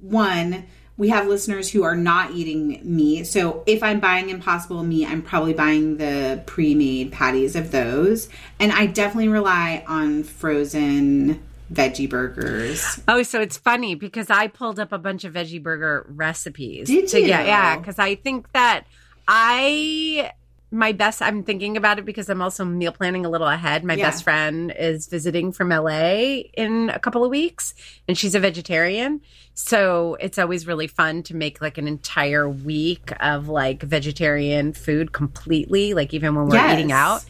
one 0.00 0.66
we 1.00 1.08
have 1.08 1.26
listeners 1.26 1.70
who 1.70 1.82
are 1.82 1.96
not 1.96 2.32
eating 2.32 2.78
meat. 2.84 3.24
So 3.24 3.62
if 3.64 3.82
I'm 3.82 4.00
buying 4.00 4.28
impossible 4.28 4.82
meat, 4.82 5.06
I'm 5.06 5.22
probably 5.22 5.54
buying 5.54 5.96
the 5.96 6.42
pre-made 6.44 7.10
patties 7.10 7.56
of 7.56 7.70
those. 7.70 8.28
And 8.58 8.70
I 8.70 8.84
definitely 8.84 9.28
rely 9.28 9.82
on 9.88 10.24
frozen 10.24 11.42
veggie 11.72 12.06
burgers. 12.06 13.00
Oh, 13.08 13.22
so 13.22 13.40
it's 13.40 13.56
funny 13.56 13.94
because 13.94 14.28
I 14.28 14.48
pulled 14.48 14.78
up 14.78 14.92
a 14.92 14.98
bunch 14.98 15.24
of 15.24 15.32
veggie 15.32 15.62
burger 15.62 16.04
recipes. 16.06 16.88
Did 16.88 17.08
to 17.08 17.20
you? 17.20 17.28
get- 17.28 17.46
yeah, 17.46 17.78
because 17.78 17.98
I 17.98 18.16
think 18.16 18.52
that 18.52 18.84
I 19.26 20.32
my 20.72 20.92
best 20.92 21.20
I'm 21.20 21.42
thinking 21.42 21.76
about 21.76 21.98
it 21.98 22.04
because 22.04 22.28
I'm 22.28 22.40
also 22.40 22.64
meal 22.64 22.92
planning 22.92 23.26
a 23.26 23.28
little 23.28 23.48
ahead. 23.48 23.82
My 23.84 23.94
Yeah. 23.94 24.06
best 24.10 24.22
friend 24.22 24.72
is 24.78 25.08
visiting 25.08 25.50
from 25.52 25.70
LA 25.72 26.44
in 26.56 26.90
a 26.90 26.98
couple 27.00 27.24
of 27.24 27.30
weeks 27.30 27.74
and 28.06 28.16
she's 28.16 28.34
a 28.36 28.40
vegetarian. 28.40 29.20
So 29.54 30.16
it's 30.20 30.38
always 30.38 30.66
really 30.66 30.86
fun 30.86 31.22
to 31.24 31.34
make 31.34 31.60
like 31.60 31.76
an 31.76 31.88
entire 31.88 32.48
week 32.48 33.12
of 33.20 33.48
like 33.48 33.82
vegetarian 33.82 34.72
food 34.72 35.12
completely, 35.12 35.92
like 35.94 36.14
even 36.14 36.34
when 36.36 36.46
we're 36.46 36.54
Yes. 36.54 36.78
eating 36.78 36.92
out. 36.92 37.24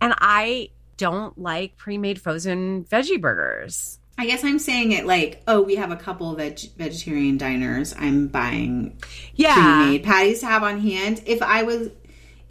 And 0.00 0.14
I 0.18 0.68
don't 0.98 1.36
like 1.38 1.76
pre-made 1.78 2.20
frozen 2.20 2.84
veggie 2.84 3.20
burgers. 3.20 3.98
I 4.18 4.26
guess 4.26 4.44
I'm 4.44 4.58
saying 4.58 4.92
it 4.92 5.06
like, 5.06 5.42
oh, 5.48 5.62
we 5.62 5.76
have 5.76 5.90
a 5.90 5.96
couple 5.96 6.32
veg- 6.34 6.76
vegetarian 6.76 7.38
diners. 7.38 7.94
I'm 7.98 8.28
buying 8.28 8.98
Yeah. 9.34 9.54
pre-made 9.54 10.02
patties 10.04 10.40
to 10.40 10.46
have 10.46 10.62
on 10.62 10.80
hand. 10.80 11.22
If 11.24 11.40
I 11.40 11.62
was 11.62 11.88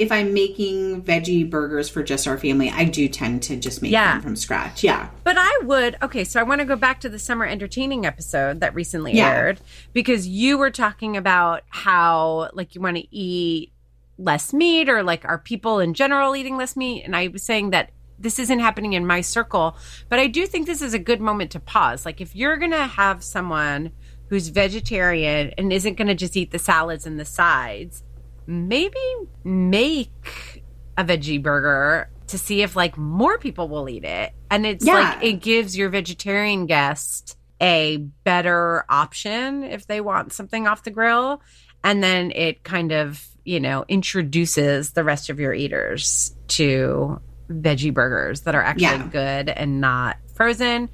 if 0.01 0.11
I'm 0.11 0.33
making 0.33 1.03
veggie 1.03 1.47
burgers 1.47 1.87
for 1.87 2.01
just 2.01 2.27
our 2.27 2.37
family, 2.37 2.71
I 2.71 2.85
do 2.85 3.07
tend 3.07 3.43
to 3.43 3.55
just 3.55 3.83
make 3.83 3.91
Yeah. 3.91 4.13
them 4.13 4.21
from 4.23 4.35
scratch. 4.35 4.83
Yeah. 4.83 5.09
But 5.23 5.35
I 5.37 5.59
would, 5.63 5.95
okay, 6.01 6.23
so 6.23 6.39
I 6.39 6.43
want 6.43 6.59
to 6.59 6.65
go 6.65 6.75
back 6.75 6.99
to 7.01 7.09
the 7.09 7.19
summer 7.19 7.45
entertaining 7.45 8.05
episode 8.05 8.61
that 8.61 8.73
recently 8.73 9.13
Yeah. 9.13 9.29
aired 9.29 9.59
because 9.93 10.27
you 10.27 10.57
were 10.57 10.71
talking 10.71 11.15
about 11.17 11.61
how, 11.69 12.49
like, 12.53 12.73
you 12.73 12.81
want 12.81 12.97
to 12.97 13.15
eat 13.15 13.71
less 14.17 14.53
meat 14.53 14.89
or, 14.89 15.03
like, 15.03 15.23
are 15.23 15.37
people 15.37 15.79
in 15.79 15.93
general 15.93 16.35
eating 16.35 16.57
less 16.57 16.75
meat? 16.75 17.03
And 17.05 17.15
I 17.15 17.27
was 17.27 17.43
saying 17.43 17.69
that 17.69 17.91
this 18.17 18.39
isn't 18.39 18.59
happening 18.59 18.93
in 18.93 19.05
my 19.05 19.21
circle, 19.21 19.77
but 20.09 20.17
I 20.17 20.25
do 20.25 20.47
think 20.47 20.65
this 20.65 20.81
is 20.81 20.95
a 20.95 20.99
good 20.99 21.21
moment 21.21 21.51
to 21.51 21.59
pause. 21.59 22.05
Like, 22.07 22.21
if 22.21 22.35
you're 22.35 22.57
going 22.57 22.71
to 22.71 22.87
have 22.87 23.23
someone 23.23 23.91
who's 24.29 24.47
vegetarian 24.47 25.51
and 25.59 25.71
isn't 25.71 25.95
going 25.95 26.07
to 26.07 26.15
just 26.15 26.35
eat 26.37 26.49
the 26.51 26.59
salads 26.59 27.05
and 27.05 27.19
the 27.19 27.25
sides, 27.25 28.03
maybe 28.47 28.99
make 29.43 30.63
a 30.97 31.03
veggie 31.03 31.41
burger 31.41 32.09
to 32.27 32.37
see 32.37 32.61
if 32.61 32.75
like 32.75 32.97
more 32.97 33.37
people 33.37 33.67
will 33.67 33.89
eat 33.89 34.03
it. 34.05 34.33
And 34.49 34.65
it's 34.65 34.85
Yeah. 34.85 34.93
like 34.93 35.23
it 35.23 35.33
gives 35.41 35.77
your 35.77 35.89
vegetarian 35.89 36.65
guest 36.65 37.37
a 37.61 37.97
better 38.23 38.85
option 38.89 39.63
if 39.63 39.85
they 39.87 40.01
want 40.01 40.33
something 40.33 40.67
off 40.67 40.83
the 40.83 40.91
grill. 40.91 41.41
And 41.83 42.03
then 42.03 42.31
it 42.31 42.63
kind 42.63 42.91
of, 42.91 43.23
you 43.43 43.59
know, 43.59 43.85
introduces 43.87 44.91
the 44.93 45.03
rest 45.03 45.29
of 45.29 45.39
your 45.39 45.53
eaters 45.53 46.35
to 46.49 47.19
veggie 47.49 47.93
burgers 47.93 48.41
that 48.41 48.55
are 48.55 48.61
actually 48.63 48.83
Yeah. 48.83 49.07
good 49.07 49.49
and 49.49 49.81
not 49.81 50.17
frozen. 50.35 50.89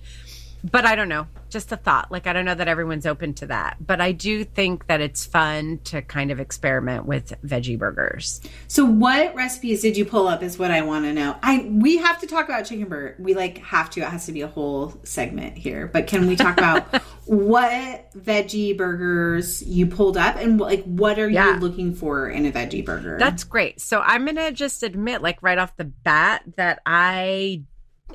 But 0.70 0.86
I 0.86 0.96
don't 0.96 1.10
know. 1.10 1.28
Just 1.50 1.72
a 1.72 1.78
thought. 1.78 2.12
Like, 2.12 2.28
I 2.28 2.34
don't 2.34 2.46
know 2.46 2.56
that 2.56 2.68
everyone's 2.68 3.06
open 3.06 3.34
to 3.36 3.48
that. 3.48 3.78
But 3.80 4.02
I 4.02 4.12
do 4.12 4.44
think 4.44 4.88
that 4.88 5.00
it's 5.02 5.26
fun 5.26 5.80
to 5.86 6.02
kind 6.02 6.32
of 6.32 6.40
experiment 6.40 7.06
with 7.06 7.34
veggie 7.46 7.78
burgers. 7.80 8.42
So 8.68 8.84
what 8.86 9.34
recipes 9.36 9.82
did 9.82 9.96
you 9.98 10.06
pull 10.06 10.28
up 10.28 10.44
is 10.44 10.58
what 10.60 10.72
I 10.72 10.82
want 10.82 11.06
to 11.06 11.14
know. 11.14 11.38
I 11.42 11.68
we 11.72 11.98
have 11.98 12.20
to 12.22 12.28
talk 12.28 12.46
about 12.50 12.66
chicken 12.66 12.88
burger. 12.90 13.16
We 13.20 13.34
like 13.34 13.60
have 13.60 13.90
to. 13.92 14.02
It 14.02 14.08
has 14.10 14.26
to 14.26 14.32
be 14.32 14.42
a 14.42 14.48
whole 14.48 14.94
segment 15.04 15.58
here. 15.58 15.88
But 15.88 16.08
can 16.08 16.28
we 16.28 16.36
talk 16.36 16.58
about 16.58 16.84
what 17.26 18.12
veggie 18.14 18.76
burgers 18.78 19.62
you 19.64 19.86
pulled 19.88 20.18
up 20.18 20.36
and 20.38 20.60
like 20.60 20.84
what 20.84 21.20
are 21.20 21.30
Yeah. 21.30 21.54
you 21.56 21.60
looking 21.60 21.94
for 21.94 22.30
in 22.30 22.46
a 22.46 22.52
veggie 22.52 22.86
burger? 22.86 23.18
That's 23.20 23.44
great. 23.44 23.80
So 23.82 24.02
I'm 24.02 24.26
going 24.26 24.36
to 24.38 24.52
just 24.52 24.84
admit, 24.84 25.22
like, 25.22 25.42
right 25.42 25.58
off 25.58 25.76
the 25.78 25.86
bat, 25.86 26.44
that 26.56 26.82
I 26.86 27.64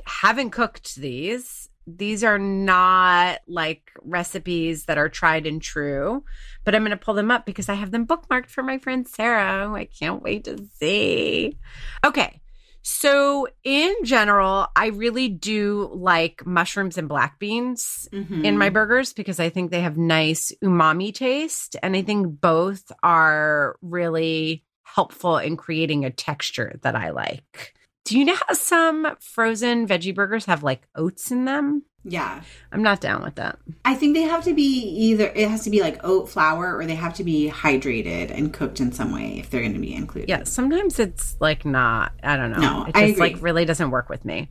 haven't 0.05 0.51
cooked 0.51 0.95
these. 0.95 1.69
These 1.85 2.23
are 2.23 2.39
not 2.39 3.39
like 3.47 3.91
recipes 4.03 4.85
that 4.85 4.97
are 4.97 5.09
tried 5.09 5.45
and 5.45 5.61
true, 5.61 6.23
but 6.63 6.73
I'm 6.73 6.81
going 6.83 6.91
to 6.91 6.97
pull 6.97 7.13
them 7.13 7.31
up 7.31 7.45
because 7.45 7.69
I 7.69 7.73
have 7.73 7.91
them 7.91 8.07
bookmarked 8.07 8.49
for 8.49 8.63
my 8.63 8.77
friend 8.77 9.07
Sarah. 9.07 9.71
I 9.73 9.85
can't 9.85 10.21
wait 10.21 10.45
to 10.45 10.65
see. 10.79 11.57
Okay. 12.05 12.39
So, 12.85 13.47
in 13.63 13.93
general, 14.03 14.67
I 14.75 14.87
really 14.87 15.29
do 15.29 15.89
like 15.93 16.45
mushrooms 16.45 16.97
and 16.97 17.07
black 17.07 17.39
beans 17.39 18.09
Mhm. 18.11 18.43
in 18.43 18.57
my 18.57 18.69
burgers 18.69 19.13
because 19.13 19.39
I 19.39 19.49
think 19.49 19.71
they 19.71 19.79
have 19.79 19.97
nice 19.97 20.51
umami 20.61 21.13
taste. 21.13 21.77
And 21.81 21.95
I 21.95 22.01
think 22.01 22.41
both 22.41 22.91
are 23.01 23.77
really 23.81 24.65
helpful 24.83 25.37
in 25.37 25.55
creating 25.55 26.03
a 26.03 26.11
texture 26.11 26.77
that 26.83 26.95
I 26.95 27.11
like. 27.11 27.73
Do 28.05 28.17
you 28.17 28.25
know 28.25 28.35
how 28.47 28.53
some 28.53 29.15
frozen 29.19 29.87
veggie 29.87 30.13
burgers 30.13 30.45
have 30.45 30.63
like 30.63 30.87
oats 30.95 31.31
in 31.31 31.45
them? 31.45 31.83
yeah. 32.05 32.41
I'm 32.71 32.83
not 32.83 32.99
down 32.99 33.23
with 33.23 33.35
that. 33.35 33.59
I 33.85 33.95
think 33.95 34.13
they 34.13 34.23
have 34.23 34.43
to 34.43 34.53
be 34.53 34.61
either 34.63 35.31
it 35.33 35.47
has 35.47 35.63
to 35.63 35.69
be 35.69 35.81
like 35.81 36.03
oat 36.03 36.29
flour 36.29 36.75
or 36.75 36.85
they 36.85 36.95
have 36.95 37.13
to 37.15 37.23
be 37.23 37.49
hydrated 37.49 38.29
and 38.29 38.53
cooked 38.53 38.79
in 38.79 38.91
some 38.91 39.13
way 39.13 39.39
if 39.39 39.49
they're 39.49 39.61
going 39.61 39.73
to 39.73 39.79
be 39.79 39.93
included. 39.93 40.29
Yeah, 40.29 40.43
sometimes 40.43 40.99
it's 40.99 41.37
like 41.39 41.65
not. 41.65 42.11
I 42.21 42.35
don't 42.35 42.51
know. 42.51 42.59
No, 42.59 42.85
it 42.85 42.95
I 42.95 43.07
just 43.07 43.19
like 43.19 43.41
really 43.41 43.63
doesn't 43.63 43.91
work 43.91 44.09
with 44.09 44.25
me. 44.25 44.49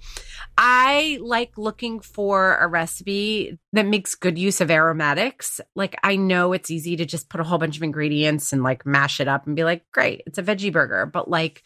I 0.56 1.18
like 1.20 1.58
looking 1.58 2.00
for 2.00 2.56
a 2.56 2.66
recipe 2.66 3.58
that 3.72 3.86
makes 3.86 4.14
good 4.14 4.38
use 4.38 4.60
of 4.60 4.70
aromatics. 4.70 5.60
Like 5.74 5.96
I 6.02 6.16
know 6.16 6.52
it's 6.52 6.70
easy 6.70 6.96
to 6.96 7.04
just 7.04 7.28
put 7.28 7.40
a 7.40 7.44
whole 7.44 7.58
bunch 7.58 7.76
of 7.76 7.82
ingredients 7.82 8.52
and 8.52 8.62
like 8.62 8.86
mash 8.86 9.20
it 9.20 9.28
up 9.28 9.46
and 9.46 9.56
be 9.56 9.64
like, 9.64 9.84
great, 9.92 10.22
it's 10.26 10.38
a 10.38 10.42
veggie 10.42 10.72
burger. 10.72 11.04
But 11.04 11.28
like 11.28 11.62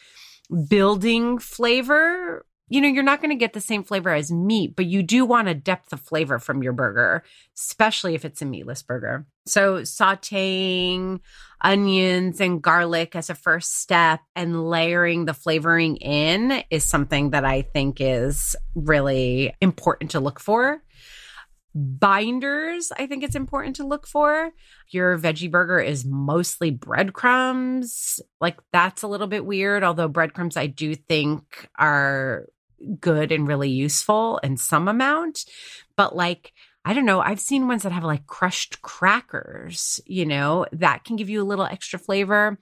building 0.68 1.38
flavor 1.38 2.44
you 2.68 2.80
know, 2.80 2.88
you're 2.88 3.04
not 3.04 3.20
going 3.20 3.30
to 3.30 3.36
get 3.36 3.52
the 3.52 3.60
same 3.60 3.84
flavor 3.84 4.10
as 4.12 4.32
meat, 4.32 4.74
but 4.74 4.86
you 4.86 5.02
do 5.02 5.24
want 5.24 5.46
a 5.46 5.54
depth 5.54 5.92
of 5.92 6.00
flavor 6.00 6.40
from 6.40 6.62
your 6.62 6.72
burger, 6.72 7.22
especially 7.56 8.14
if 8.16 8.24
it's 8.24 8.42
a 8.42 8.44
meatless 8.44 8.82
burger. 8.82 9.24
So, 9.46 9.82
sauteing 9.82 11.20
onions 11.60 12.40
and 12.40 12.60
garlic 12.60 13.14
as 13.14 13.30
a 13.30 13.36
first 13.36 13.80
step 13.80 14.20
and 14.34 14.68
layering 14.68 15.26
the 15.26 15.34
flavoring 15.34 15.96
in 15.98 16.64
is 16.70 16.84
something 16.84 17.30
that 17.30 17.44
I 17.44 17.62
think 17.62 18.00
is 18.00 18.56
really 18.74 19.54
important 19.60 20.10
to 20.12 20.20
look 20.20 20.40
for. 20.40 20.82
Binders, 21.76 22.90
I 22.96 23.06
think 23.06 23.22
it's 23.22 23.36
important 23.36 23.76
to 23.76 23.86
look 23.86 24.06
for. 24.06 24.52
Your 24.88 25.18
veggie 25.18 25.50
burger 25.50 25.78
is 25.78 26.06
mostly 26.06 26.70
breadcrumbs. 26.70 28.18
Like, 28.40 28.58
that's 28.72 29.02
a 29.02 29.08
little 29.08 29.26
bit 29.26 29.44
weird, 29.44 29.84
although 29.84 30.08
breadcrumbs 30.08 30.56
I 30.56 30.68
do 30.68 30.94
think 30.94 31.68
are 31.78 32.46
good 33.00 33.30
and 33.30 33.46
really 33.46 33.68
useful 33.68 34.38
in 34.38 34.56
some 34.56 34.88
amount. 34.88 35.44
But 35.96 36.16
like, 36.16 36.52
I 36.84 36.94
don't 36.94 37.04
know, 37.04 37.20
I've 37.20 37.40
seen 37.40 37.68
ones 37.68 37.82
that 37.82 37.92
have 37.92 38.04
like 38.04 38.26
crushed 38.26 38.80
crackers, 38.80 40.00
you 40.06 40.24
know, 40.24 40.66
that 40.72 41.04
can 41.04 41.16
give 41.16 41.28
you 41.28 41.42
a 41.42 41.44
little 41.44 41.66
extra 41.66 41.98
flavor. 41.98 42.58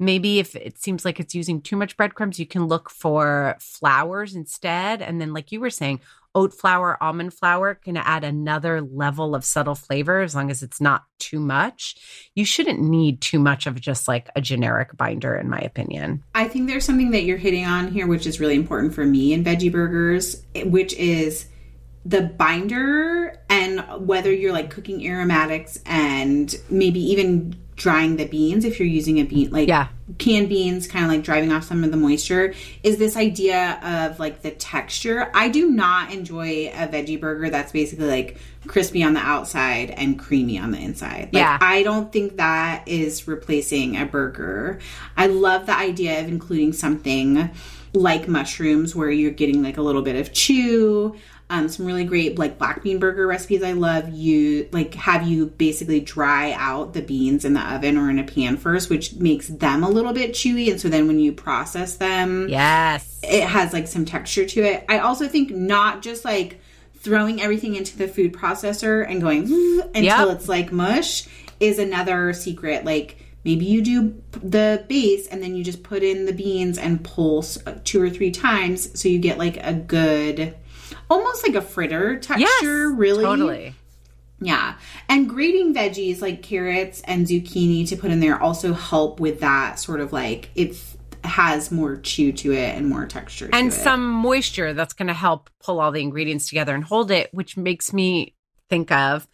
Maybe 0.00 0.38
if 0.38 0.54
it 0.54 0.78
seems 0.78 1.04
like 1.04 1.18
it's 1.20 1.34
using 1.34 1.60
too 1.60 1.76
much 1.76 1.96
breadcrumbs, 1.96 2.38
you 2.38 2.46
can 2.46 2.66
look 2.66 2.90
for 2.90 3.56
flowers 3.60 4.34
instead. 4.34 5.02
And 5.02 5.20
then, 5.20 5.32
like 5.32 5.52
you 5.52 5.60
were 5.60 5.70
saying, 5.70 6.00
oat 6.38 6.54
flour, 6.54 6.96
almond 7.02 7.34
flour 7.34 7.74
can 7.74 7.96
add 7.96 8.22
another 8.22 8.80
level 8.80 9.34
of 9.34 9.44
subtle 9.44 9.74
flavor 9.74 10.20
as 10.20 10.36
long 10.36 10.52
as 10.52 10.62
it's 10.62 10.80
not 10.80 11.02
too 11.18 11.40
much. 11.40 11.96
You 12.36 12.44
shouldn't 12.44 12.80
need 12.80 13.20
too 13.20 13.40
much 13.40 13.66
of 13.66 13.80
just 13.80 14.06
like 14.06 14.30
a 14.36 14.40
generic 14.40 14.96
binder, 14.96 15.36
in 15.36 15.50
my 15.50 15.58
opinion. 15.58 16.22
I 16.36 16.46
think 16.46 16.68
there's 16.68 16.84
something 16.84 17.10
that 17.10 17.24
you're 17.24 17.38
hitting 17.38 17.66
on 17.66 17.88
here, 17.88 18.06
which 18.06 18.24
is 18.24 18.38
really 18.38 18.54
important 18.54 18.94
for 18.94 19.04
me 19.04 19.32
in 19.32 19.42
veggie 19.42 19.72
burgers, 19.72 20.44
eh, 20.54 20.62
which 20.62 20.94
is 20.94 21.48
the 22.04 22.22
binder 22.22 23.42
and 23.50 23.84
whether 24.06 24.32
you're 24.32 24.52
like 24.52 24.70
cooking 24.70 25.04
aromatics 25.04 25.80
and 25.86 26.54
maybe 26.70 27.00
even 27.00 27.52
drying 27.74 28.16
the 28.16 28.26
beans 28.26 28.64
if 28.64 28.78
you're 28.78 28.88
using 28.88 29.18
a 29.18 29.24
bean 29.24 29.50
like 29.50 29.68
Yeah. 29.68 29.88
Canned 30.16 30.48
beans 30.48 30.86
kind 30.88 31.04
of 31.04 31.10
like 31.10 31.22
driving 31.22 31.52
off 31.52 31.64
some 31.64 31.84
of 31.84 31.90
the 31.90 31.96
moisture 31.96 32.54
is 32.82 32.96
this 32.96 33.16
idea 33.16 33.78
of 33.82 34.18
like 34.18 34.40
the 34.42 34.50
texture. 34.50 35.30
I 35.34 35.48
do 35.50 35.68
not 35.70 36.12
enjoy 36.12 36.68
a 36.68 36.88
veggie 36.88 37.20
burger 37.20 37.50
that's 37.50 37.72
basically 37.72 38.06
like 38.06 38.38
crispy 38.66 39.02
on 39.02 39.12
the 39.12 39.20
outside 39.20 39.90
and 39.90 40.18
creamy 40.18 40.58
on 40.58 40.70
the 40.70 40.78
inside. 40.78 41.24
Like, 41.32 41.34
Yeah. 41.34 41.58
i 41.60 41.82
don't 41.82 42.10
think 42.12 42.36
that 42.38 42.86
is 42.88 43.28
replacing 43.28 43.96
a 43.96 44.06
burger. 44.06 44.78
I 45.16 45.26
love 45.26 45.66
the 45.66 45.76
idea 45.76 46.20
of 46.20 46.28
including 46.28 46.72
something 46.72 47.50
like 47.92 48.28
mushrooms 48.28 48.94
where 48.94 49.10
you're 49.10 49.30
getting 49.30 49.62
like 49.62 49.76
a 49.78 49.82
little 49.82 50.02
bit 50.02 50.16
of 50.16 50.32
chew 50.32 51.16
um, 51.50 51.68
some 51.68 51.86
really 51.86 52.04
great 52.04 52.38
like 52.38 52.58
black 52.58 52.82
bean 52.82 52.98
burger 52.98 53.26
recipes 53.26 53.62
I 53.62 53.72
love 53.72 54.10
you 54.10 54.68
like 54.72 54.94
have 54.94 55.26
you 55.26 55.46
basically 55.46 56.00
dry 56.00 56.52
out 56.52 56.92
the 56.92 57.00
beans 57.02 57.44
in 57.44 57.54
the 57.54 57.60
oven 57.74 57.96
or 57.96 58.10
in 58.10 58.18
a 58.18 58.24
pan 58.24 58.56
first 58.58 58.90
which 58.90 59.14
makes 59.14 59.48
them 59.48 59.82
a 59.82 59.88
little 59.88 60.12
bit 60.12 60.32
chewy 60.32 60.70
and 60.70 60.78
so 60.80 60.88
then 60.88 61.06
when 61.06 61.18
you 61.18 61.32
process 61.32 61.96
them 61.96 62.48
Yes. 62.50 63.20
it 63.22 63.44
has 63.44 63.72
like 63.72 63.88
some 63.88 64.04
texture 64.04 64.44
to 64.44 64.60
it 64.62 64.84
I 64.90 64.98
also 64.98 65.26
think 65.26 65.50
not 65.50 66.02
just 66.02 66.24
like 66.24 66.60
throwing 66.96 67.40
everything 67.40 67.76
into 67.76 67.96
the 67.96 68.08
food 68.08 68.32
processor 68.34 69.08
and 69.08 69.22
going 69.22 69.42
until 69.94 70.02
Yep. 70.02 70.28
it's 70.36 70.48
like 70.48 70.70
mush 70.70 71.26
is 71.60 71.78
another 71.78 72.32
secret 72.34 72.84
like 72.84 73.24
maybe 73.44 73.64
you 73.64 73.80
do 73.80 74.20
the 74.42 74.84
base 74.88 75.26
and 75.28 75.42
then 75.42 75.54
you 75.54 75.64
just 75.64 75.82
put 75.82 76.02
in 76.02 76.26
the 76.26 76.32
beans 76.32 76.76
and 76.76 77.02
pulse 77.02 77.56
two 77.84 78.02
or 78.02 78.10
three 78.10 78.30
times 78.32 79.00
so 79.00 79.08
you 79.08 79.18
get 79.18 79.38
like 79.38 79.56
a 79.64 79.72
good 79.72 80.54
almost 81.10 81.46
like 81.46 81.54
a 81.56 81.62
fritter 81.62 82.18
texture 82.18 82.44
Yes. 82.88 82.98
really 82.98 83.24
Totally. 83.24 83.74
yeah 84.40 84.74
and 85.08 85.28
grating 85.28 85.74
veggies 85.74 86.20
like 86.20 86.42
carrots 86.42 87.00
and 87.04 87.26
zucchini 87.26 87.88
to 87.88 87.96
put 87.96 88.10
in 88.10 88.20
there 88.20 88.40
also 88.40 88.72
help 88.72 89.20
with 89.20 89.40
that 89.40 89.78
sort 89.78 90.00
of 90.00 90.12
like 90.12 90.50
it 90.54 90.76
has 91.24 91.70
more 91.72 91.96
chew 91.96 92.30
to 92.32 92.52
it 92.52 92.74
and 92.76 92.88
more 92.88 93.04
texture 93.06 93.48
to 93.48 93.54
and 93.54 93.72
some 93.72 94.08
moisture 94.08 94.72
that's 94.72 94.92
going 94.94 95.08
to 95.08 95.14
help 95.14 95.50
pull 95.60 95.80
all 95.80 95.90
the 95.90 96.00
ingredients 96.00 96.48
together 96.48 96.74
and 96.74 96.84
hold 96.84 97.10
it, 97.10 97.28
which 97.34 97.56
makes 97.56 97.92
me 97.92 98.34
think 98.70 98.92
of 98.92 99.26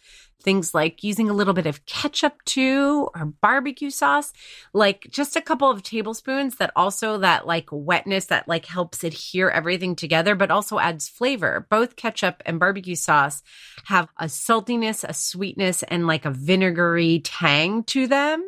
things 0.45 0.73
like 0.73 1.03
using 1.03 1.29
a 1.29 1.33
little 1.33 1.53
bit 1.53 1.65
of 1.65 1.85
ketchup 1.87 2.35
too 2.45 3.09
or 3.15 3.25
barbecue 3.41 3.89
sauce 3.89 4.31
like 4.73 5.07
just 5.09 5.35
a 5.35 5.41
couple 5.41 5.69
of 5.69 5.83
tablespoons 5.83 6.55
that 6.55 6.71
also 6.75 7.17
that 7.17 7.47
like 7.47 7.67
wetness 7.71 8.27
that 8.27 8.47
like 8.47 8.65
helps 8.65 9.03
adhere 9.03 9.49
everything 9.49 9.95
together 9.95 10.35
but 10.35 10.51
also 10.51 10.79
adds 10.79 11.09
flavor. 11.09 11.65
Both 11.69 11.95
ketchup 11.95 12.43
and 12.45 12.59
barbecue 12.59 12.95
sauce 12.95 13.41
have 13.85 14.07
a 14.19 14.25
saltiness 14.25 15.03
a 15.03 15.13
sweetness 15.13 15.83
and 15.83 16.07
like 16.07 16.25
a 16.25 16.31
vinegary 16.31 17.21
tang 17.23 17.83
to 17.85 18.07
them 18.07 18.45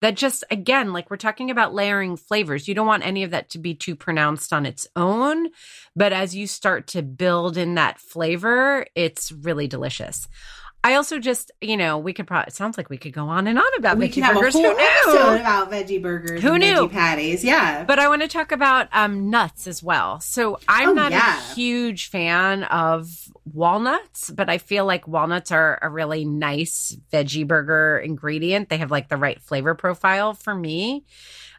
that 0.00 0.16
just 0.16 0.44
again 0.50 0.92
like 0.92 1.10
we're 1.10 1.16
talking 1.16 1.50
about 1.50 1.74
layering 1.74 2.16
flavors. 2.16 2.66
You 2.66 2.74
don't 2.74 2.86
want 2.86 3.06
any 3.06 3.22
of 3.22 3.30
that 3.32 3.50
to 3.50 3.58
be 3.58 3.74
too 3.74 3.94
pronounced 3.94 4.52
on 4.52 4.64
its 4.64 4.86
own 4.96 5.48
but 5.94 6.12
as 6.12 6.34
you 6.34 6.46
start 6.46 6.86
to 6.88 7.02
build 7.02 7.56
in 7.56 7.74
that 7.74 8.00
flavor 8.00 8.86
it's 8.94 9.30
really 9.30 9.68
delicious 9.68 10.26
i 10.84 10.94
also 10.94 11.18
just 11.18 11.50
you 11.60 11.76
know 11.76 11.98
we 11.98 12.12
could 12.12 12.26
probably 12.28 12.46
it 12.48 12.54
sounds 12.54 12.76
like 12.78 12.88
we 12.90 12.96
could 12.96 13.12
go 13.12 13.26
on 13.26 13.48
and 13.48 13.58
on 13.58 13.64
about 13.78 13.98
we 13.98 14.08
veggie 14.08 14.22
have 14.22 14.34
burgers 14.36 14.54
a 14.54 14.58
whole 14.58 14.70
who 14.70 14.76
knew 15.34 15.40
about 15.40 15.70
veggie 15.72 16.00
burgers 16.00 16.40
Who 16.42 16.52
and 16.52 16.60
knew? 16.60 16.74
veggie 16.86 16.92
patties 16.92 17.42
yeah 17.42 17.84
but 17.84 17.98
I 17.98 18.08
want 18.08 18.22
to 18.22 18.28
talk 18.28 18.52
about 18.52 18.88
um, 18.92 19.30
nuts 19.30 19.66
as 19.66 19.82
well. 19.82 20.20
So 20.20 20.58
I'm 20.68 20.90
Oh, 20.90 20.92
not 20.92 21.10
yeah. 21.12 21.38
a 21.38 21.54
huge 21.54 22.08
fan 22.10 22.62
of 22.64 23.08
walnuts, 23.52 24.30
but 24.30 24.48
I 24.50 24.58
feel 24.58 24.84
like 24.84 25.08
walnuts 25.08 25.50
are 25.52 25.78
a 25.82 25.88
really 25.88 26.24
nice 26.24 26.96
veggie 27.12 27.46
burger 27.46 27.98
ingredient. 27.98 28.68
They 28.68 28.76
have 28.78 28.90
like 28.90 29.08
the 29.08 29.16
right 29.16 29.40
flavor 29.40 29.74
profile 29.74 30.34
for 30.34 30.54
me. 30.54 31.04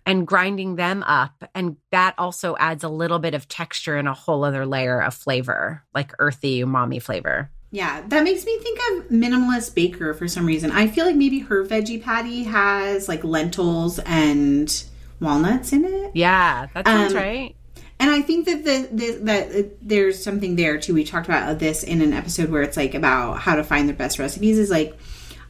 And 0.08 0.28
grinding 0.28 0.76
them 0.76 1.02
up, 1.02 1.44
and 1.56 1.78
that 1.90 2.14
also 2.20 2.56
adds 2.60 2.84
a 2.84 2.90
little 2.90 3.18
bit 3.18 3.34
of 3.34 3.48
texture 3.48 3.96
and 3.98 4.08
a 4.08 4.14
whole 4.14 4.44
other 4.44 4.64
layer 4.68 5.02
of 5.02 5.16
flavor, 5.16 5.84
like 5.96 6.12
earthy 6.20 6.62
umami 6.62 7.02
flavor. 7.02 7.50
Yeah, 7.76 8.04
that 8.08 8.24
makes 8.24 8.46
me 8.46 8.58
think 8.60 8.80
of 8.80 9.10
Minimalist 9.10 9.76
Baker 9.76 10.14
for 10.14 10.30
some 10.30 10.46
reason. 10.46 10.72
I 10.72 10.88
feel 10.88 11.06
like 11.06 11.18
maybe 11.18 11.40
her 11.40 11.66
veggie 11.66 12.02
patty 12.02 12.44
has 12.44 13.10
like 13.10 13.22
lentils 13.26 14.00
and 14.00 14.84
walnuts 15.20 15.74
in 15.74 15.84
it. 15.84 16.12
Yeah, 16.14 16.68
that 16.74 16.88
sounds 16.88 17.12
Um, 17.12 17.18
right. 17.20 17.54
And 18.00 18.10
I 18.12 18.22
think 18.22 18.46
that 18.46 18.64
the, 18.64 18.88
the 18.94 19.20
that 19.24 19.52
uh, 19.54 19.68
there's 19.82 20.24
something 20.24 20.56
there 20.56 20.78
too. 20.78 20.94
We 20.94 21.04
talked 21.04 21.28
about 21.28 21.60
this 21.60 21.84
in 21.84 22.02
an 22.02 22.14
episode 22.14 22.50
where 22.50 22.62
it's 22.62 22.78
like 22.78 22.94
about 22.94 23.40
how 23.40 23.56
to 23.56 23.64
find 23.66 23.90
the 23.90 23.94
best 23.94 24.20
recipes. 24.20 24.58
Is 24.58 24.70
like 24.70 24.98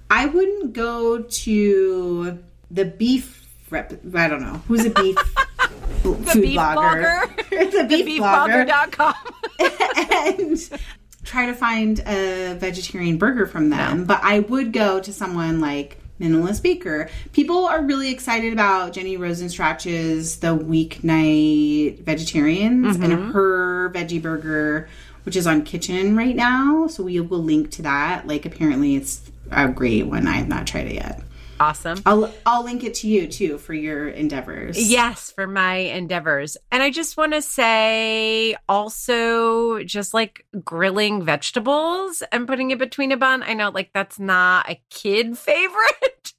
I 0.09 0.25
wouldn't 0.25 0.73
go 0.73 1.21
to 1.21 2.43
the 2.71 2.85
beef 2.85 3.47
rep. 3.69 3.93
I 4.15 4.27
don't 4.27 4.41
know 4.41 4.63
who's 4.67 4.83
a 4.83 4.89
beef 4.89 5.15
food 6.01 6.25
beef 6.41 6.59
blogger. 6.59 7.21
blogger. 7.21 7.71
the 7.71 8.03
beef 8.03 8.19
blogger 8.19 8.67
Beefblogger.com. 8.67 9.13
and 10.39 10.81
try 11.25 11.47
to 11.47 11.53
find 11.53 11.99
a 12.01 12.55
vegetarian 12.57 13.17
burger 13.17 13.45
from 13.45 13.69
them. 13.69 14.05
But 14.05 14.21
I 14.23 14.39
would 14.39 14.71
go 14.71 14.99
to 15.01 15.11
someone 15.11 15.59
like 15.59 15.97
Minimalist 16.19 16.63
Baker. 16.63 17.09
People 17.33 17.65
are 17.65 17.81
really 17.81 18.09
excited 18.11 18.53
about 18.53 18.93
Jenny 18.93 19.17
Rosenstrach's 19.17 20.37
The 20.39 20.55
Weeknight 20.55 21.99
Vegetarians 21.99 22.95
and 22.95 23.11
mm-hmm. 23.11 23.31
her 23.31 23.89
veggie 23.93 24.21
burger, 24.21 24.87
which 25.23 25.35
is 25.35 25.45
on 25.45 25.65
Kitchn 25.65 26.15
right 26.15 26.35
now. 26.35 26.87
So 26.87 27.03
we 27.03 27.19
will 27.19 27.43
link 27.43 27.71
to 27.71 27.81
that. 27.81 28.27
Like 28.27 28.45
apparently 28.45 28.95
it's 28.95 29.29
a 29.51 29.67
great 29.67 30.07
one. 30.07 30.27
I 30.27 30.33
have 30.33 30.47
not 30.47 30.67
tried 30.67 30.87
it 30.87 30.93
yet. 30.93 31.21
Awesome. 31.59 32.01
I'll 32.05 32.33
I'll 32.45 32.63
link 32.63 32.83
it 32.83 32.95
to 32.95 33.07
you 33.07 33.27
too 33.27 33.57
for 33.57 33.73
your 33.73 34.07
endeavors. 34.07 34.89
Yes, 34.89 35.31
for 35.31 35.47
my 35.47 35.75
endeavors. 35.75 36.57
And 36.71 36.81
I 36.83 36.89
just 36.89 37.17
want 37.17 37.33
to 37.33 37.41
say 37.41 38.55
also, 38.67 39.83
just 39.83 40.13
like 40.13 40.45
grilling 40.63 41.23
vegetables 41.23 42.23
and 42.31 42.47
putting 42.47 42.71
it 42.71 42.79
between 42.79 43.11
a 43.11 43.17
bun. 43.17 43.43
I 43.43 43.53
know, 43.53 43.69
like, 43.69 43.91
that's 43.93 44.19
not 44.19 44.69
a 44.69 44.81
kid 44.89 45.37
favorite, 45.37 46.33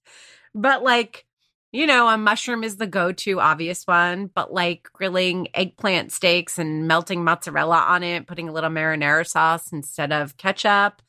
but 0.54 0.82
like, 0.82 1.26
you 1.72 1.86
know, 1.86 2.08
a 2.08 2.16
mushroom 2.16 2.64
is 2.64 2.76
the 2.76 2.86
go 2.86 3.12
to 3.12 3.40
obvious 3.40 3.86
one, 3.86 4.30
but 4.34 4.52
like 4.52 4.88
grilling 4.92 5.48
eggplant 5.52 6.12
steaks 6.12 6.58
and 6.58 6.88
melting 6.88 7.22
mozzarella 7.22 7.84
on 7.88 8.02
it, 8.02 8.26
putting 8.26 8.48
a 8.48 8.52
little 8.52 8.70
marinara 8.70 9.26
sauce 9.26 9.72
instead 9.72 10.12
of 10.12 10.36
ketchup. 10.36 11.02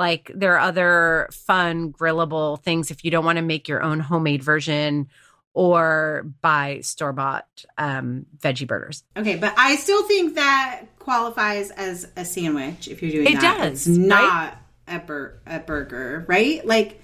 Like, 0.00 0.32
there 0.34 0.54
are 0.54 0.60
other 0.60 1.28
fun 1.30 1.92
grillable 1.92 2.60
things 2.62 2.90
if 2.90 3.04
you 3.04 3.10
don't 3.10 3.24
want 3.24 3.36
to 3.36 3.42
make 3.42 3.68
your 3.68 3.82
own 3.82 4.00
homemade 4.00 4.42
version 4.42 5.08
or 5.52 6.26
buy 6.40 6.80
store 6.80 7.12
bought 7.12 7.46
um, 7.76 8.24
veggie 8.38 8.66
burgers. 8.66 9.04
Okay, 9.16 9.36
but 9.36 9.52
I 9.58 9.76
still 9.76 10.02
think 10.04 10.36
that 10.36 10.84
qualifies 10.98 11.70
as 11.72 12.08
a 12.16 12.24
sandwich 12.24 12.88
if 12.88 13.02
you're 13.02 13.10
doing 13.10 13.26
It 13.26 13.40
that. 13.40 13.58
does, 13.58 13.86
It's 13.86 13.96
not 13.98 14.56
a, 14.88 15.00
bur- 15.00 15.38
a 15.46 15.58
burger, 15.58 16.24
right? 16.28 16.64
Like 16.64 16.99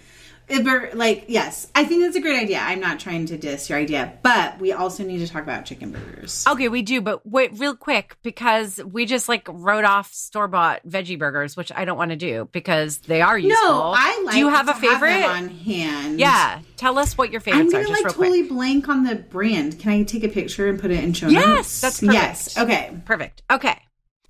Like 0.48 1.24
yes, 1.28 1.66
I 1.74 1.85
think 1.85 2.02
that's 2.02 2.16
a 2.16 2.20
great 2.20 2.40
idea. 2.40 2.61
I'm 2.61 2.78
not 2.80 3.00
trying 3.00 3.26
to 3.26 3.37
diss 3.37 3.68
your 3.68 3.78
idea, 3.78 4.16
but 4.22 4.59
we 4.61 4.72
also 4.72 5.02
need 5.04 5.18
to 5.18 5.28
talk 5.28 5.42
about 5.42 5.64
chicken 5.64 5.90
burgers. 5.90 6.44
Okay, 6.46 6.68
we 6.68 6.82
do, 6.82 7.00
but 7.00 7.26
wait, 7.26 7.59
real 7.59 7.74
quick, 7.74 8.16
because 8.22 8.80
we 8.85 9.06
just 9.06 9.28
like 9.28 9.46
wrote 9.50 9.85
off 9.85 10.12
store 10.12 10.46
bought 10.46 10.87
veggie 10.87 11.18
burgers, 11.18 11.56
which 11.56 11.72
I 11.74 11.85
don't 11.85 11.98
want 11.98 12.11
to 12.12 12.16
do 12.16 12.48
because 12.52 12.98
they 12.98 13.22
are 13.22 13.37
useful. 13.37 13.68
No, 13.68 13.92
I 13.96 14.22
like. 14.24 14.35
Do 14.35 14.38
you 14.38 14.48
have 14.48 14.68
a 14.68 14.74
favorite? 14.74 15.20
them 15.20 15.30
on 15.30 15.48
hand? 15.48 16.20
yeah, 16.20 16.61
tell 16.76 16.98
us 16.98 17.18
what 17.18 17.32
your 17.32 17.42
I'm 17.46 17.68
gonna 17.68 17.85
are, 17.85 17.88
like 17.88 18.02
totally 18.04 18.42
quick. 18.42 18.50
blank 18.50 18.88
on 18.88 19.02
the 19.04 19.16
brand. 19.16 19.80
Can 19.80 19.90
I 19.92 20.02
take 20.04 20.22
a 20.22 20.28
picture 20.28 20.68
and 20.68 20.78
put 20.80 20.90
it 20.92 21.02
in 21.02 21.12
show 21.12 21.26
notes? 21.26 21.44
Yes, 21.46 21.80
that's 21.80 22.00
perfect. 22.00 22.14
yes. 22.14 22.59
Okay, 22.59 22.96
Perfect. 23.04 23.42
Okay, 23.50 23.78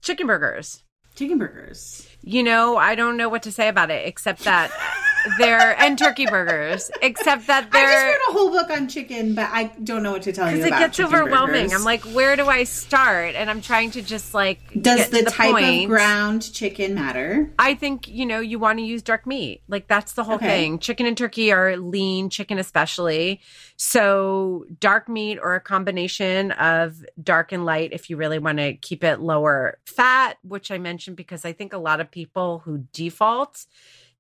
chicken 0.00 0.26
burgers. 0.26 0.82
chicken 1.14 1.36
burgers. 1.38 2.08
You 2.22 2.42
know, 2.42 2.76
I 2.78 2.94
don't 2.94 3.16
know 3.18 3.28
what 3.28 3.42
to 3.44 3.52
say 3.52 3.68
about 3.68 3.90
it 3.90 4.06
except 4.08 4.44
that 4.44 4.70
they're 5.38 5.78
and 5.80 5.98
turkey 5.98 6.26
burgers, 6.26 6.90
except 7.02 7.46
that 7.46 7.68
I 7.72 7.80
just 7.82 7.92
they're 7.92 8.06
wrote 8.10 8.20
a 8.28 8.32
whole 8.32 8.50
book 8.50 8.70
on 8.70 8.88
chicken, 8.88 9.34
but 9.34 9.48
I 9.52 9.64
don't 9.82 10.02
know 10.02 10.12
what 10.12 10.22
to 10.22 10.32
tell 10.32 10.50
you 10.50 10.56
because 10.56 10.66
it 10.72 10.78
gets 10.78 11.00
overwhelming. 11.00 11.54
burgers. 11.66 11.72
I'm 11.72 11.84
like, 11.84 12.02
where 12.04 12.36
do 12.36 12.46
I 12.48 12.64
start? 12.64 13.34
And 13.34 13.50
I'm 13.50 13.60
trying 13.60 13.90
to 13.92 14.02
just 14.02 14.34
like 14.34 14.60
does 14.80 14.98
get 14.98 15.10
the, 15.10 15.22
the 15.22 15.30
type 15.30 15.52
point. 15.52 15.84
of 15.84 15.88
ground 15.88 16.52
chicken 16.52 16.94
matter? 16.94 17.50
I 17.58 17.74
think, 17.74 18.08
you 18.08 18.26
know, 18.26 18.40
you 18.40 18.58
want 18.58 18.78
to 18.78 18.84
use 18.84 19.02
dark 19.02 19.26
meat. 19.26 19.62
Like 19.68 19.88
that's 19.88 20.12
the 20.14 20.24
whole 20.24 20.36
Okay. 20.36 20.46
thing. 20.46 20.78
Chicken 20.78 21.06
and 21.06 21.16
turkey 21.16 21.52
are 21.52 21.76
lean, 21.76 22.30
chicken 22.30 22.58
especially. 22.58 23.40
So 23.76 24.64
dark 24.80 25.08
meat 25.08 25.38
or 25.40 25.54
a 25.54 25.60
combination 25.60 26.52
of 26.52 27.04
dark 27.22 27.52
and 27.52 27.64
light 27.64 27.92
if 27.92 28.08
you 28.10 28.16
really 28.16 28.38
want 28.38 28.58
to 28.58 28.74
keep 28.74 29.04
it 29.04 29.20
lower 29.20 29.78
fat, 29.86 30.38
which 30.42 30.70
I 30.70 30.78
mentioned 30.78 31.16
because 31.16 31.44
I 31.44 31.52
think 31.52 31.72
a 31.72 31.78
lot 31.78 32.00
of 32.00 32.10
people 32.10 32.60
who 32.60 32.84
default 32.92 33.66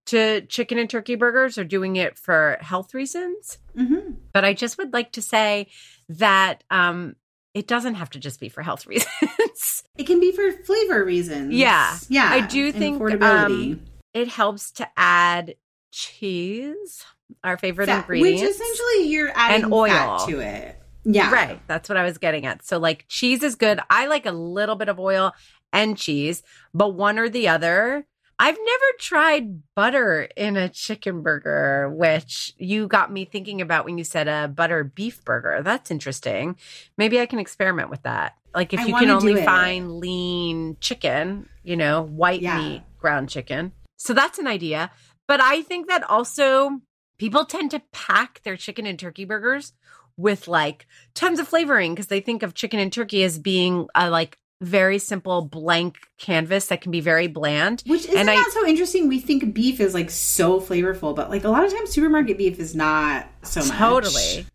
to 0.06 0.40
chicken 0.42 0.78
and 0.78 0.88
turkey 0.88 1.14
burgers 1.14 1.58
or 1.58 1.64
doing 1.64 1.96
it 1.96 2.16
for 2.18 2.58
health 2.60 2.94
reasons. 2.94 3.58
Mm-hmm. 3.76 4.12
But 4.32 4.44
I 4.44 4.52
just 4.54 4.78
would 4.78 4.92
like 4.92 5.12
to 5.12 5.22
say 5.22 5.68
that 6.08 6.62
um 6.70 7.16
it 7.54 7.66
doesn't 7.66 7.94
have 7.94 8.10
to 8.10 8.18
just 8.18 8.38
be 8.40 8.48
for 8.48 8.62
health 8.62 8.86
reasons. 8.88 9.82
It 9.96 10.06
can 10.06 10.20
be 10.20 10.30
for 10.32 10.52
flavor 10.52 11.04
reasons. 11.04 11.54
Yeah. 11.54 11.96
yeah. 12.10 12.28
I 12.30 12.42
do 12.46 12.70
think, 12.70 13.00
um, 13.22 13.80
it 14.12 14.28
helps 14.28 14.72
to 14.72 14.86
add 14.94 15.54
cheese, 15.90 17.04
our 17.42 17.56
favorite 17.56 17.86
Fat, 17.86 18.00
ingredient. 18.00 18.40
which 18.42 18.50
essentially 18.50 19.08
you're 19.08 19.32
adding 19.34 19.64
And 19.64 19.72
oil. 19.72 20.18
to 20.28 20.40
it. 20.40 20.80
Yeah, 21.04 21.32
Right. 21.32 21.60
That's 21.66 21.88
what 21.88 21.96
I 21.96 22.04
was 22.04 22.18
getting 22.18 22.44
at. 22.46 22.64
So, 22.64 22.78
like, 22.78 23.04
cheese 23.08 23.42
is 23.42 23.54
good. 23.54 23.80
I 23.88 24.06
like 24.06 24.26
a 24.26 24.32
little 24.32 24.74
bit 24.76 24.88
of 24.88 24.98
oil 24.98 25.32
and 25.72 25.96
cheese, 25.96 26.42
but 26.74 26.90
one 26.94 27.18
or 27.18 27.28
the 27.28 27.48
other. 27.48 28.06
I've 28.38 28.58
never 28.58 28.84
tried 28.98 29.62
butter 29.74 30.28
in 30.36 30.56
a 30.56 30.68
chicken 30.68 31.22
burger, 31.22 31.88
which 31.90 32.52
you 32.58 32.86
got 32.86 33.10
me 33.10 33.24
thinking 33.24 33.60
about 33.62 33.84
when 33.86 33.96
you 33.96 34.04
said 34.04 34.28
a 34.28 34.46
butter 34.48 34.84
beef 34.84 35.24
burger. 35.24 35.62
That's 35.62 35.90
interesting. 35.90 36.56
Maybe 36.98 37.18
I 37.18 37.26
can 37.26 37.38
experiment 37.38 37.88
with 37.88 38.02
that. 38.02 38.36
Like, 38.54 38.74
if 38.74 38.80
I 38.80 38.84
you 38.84 38.94
can 38.94 39.10
only 39.10 39.44
find 39.44 39.90
lean 39.98 40.76
chicken, 40.80 41.48
you 41.62 41.76
know, 41.76 42.02
white 42.02 42.42
Yeah. 42.42 42.58
meat, 42.58 42.82
ground 42.98 43.30
chicken. 43.30 43.72
So, 43.96 44.12
that's 44.12 44.38
an 44.38 44.46
idea. 44.46 44.90
But 45.26 45.40
I 45.40 45.62
think 45.62 45.88
that 45.88 46.08
also 46.08 46.80
people 47.18 47.46
tend 47.46 47.70
to 47.70 47.82
pack 47.92 48.42
their 48.42 48.56
chicken 48.56 48.86
and 48.86 48.98
turkey 48.98 49.24
burgers 49.24 49.72
with 50.18 50.46
like 50.48 50.86
tons 51.14 51.38
of 51.38 51.48
flavoring 51.48 51.94
because 51.94 52.06
they 52.06 52.20
think 52.20 52.42
of 52.42 52.54
chicken 52.54 52.78
and 52.80 52.92
turkey 52.92 53.22
as 53.24 53.38
being 53.38 53.88
a 53.94 54.08
like 54.10 54.38
very 54.62 54.98
simple 54.98 55.42
blank 55.42 55.96
canvas 56.18 56.68
that 56.68 56.80
can 56.80 56.90
be 56.90 57.00
very 57.00 57.26
bland. 57.26 57.82
Which 57.86 58.06
isn't 58.06 58.16
And 58.16 58.30
I- 58.30 58.36
that 58.36 58.50
so 58.52 58.66
interesting? 58.66 59.06
We 59.08 59.20
think 59.20 59.52
beef 59.54 59.80
is 59.80 59.92
like 59.94 60.10
so 60.10 60.60
flavorful, 60.60 61.14
but 61.14 61.28
like 61.30 61.44
a 61.44 61.48
lot 61.50 61.64
of 61.64 61.72
times 61.72 61.90
supermarket 61.90 62.38
beef 62.38 62.58
is 62.58 62.74
not 62.74 63.26
so 63.42 63.60
much. 63.60 63.76
Totally. 63.76 64.46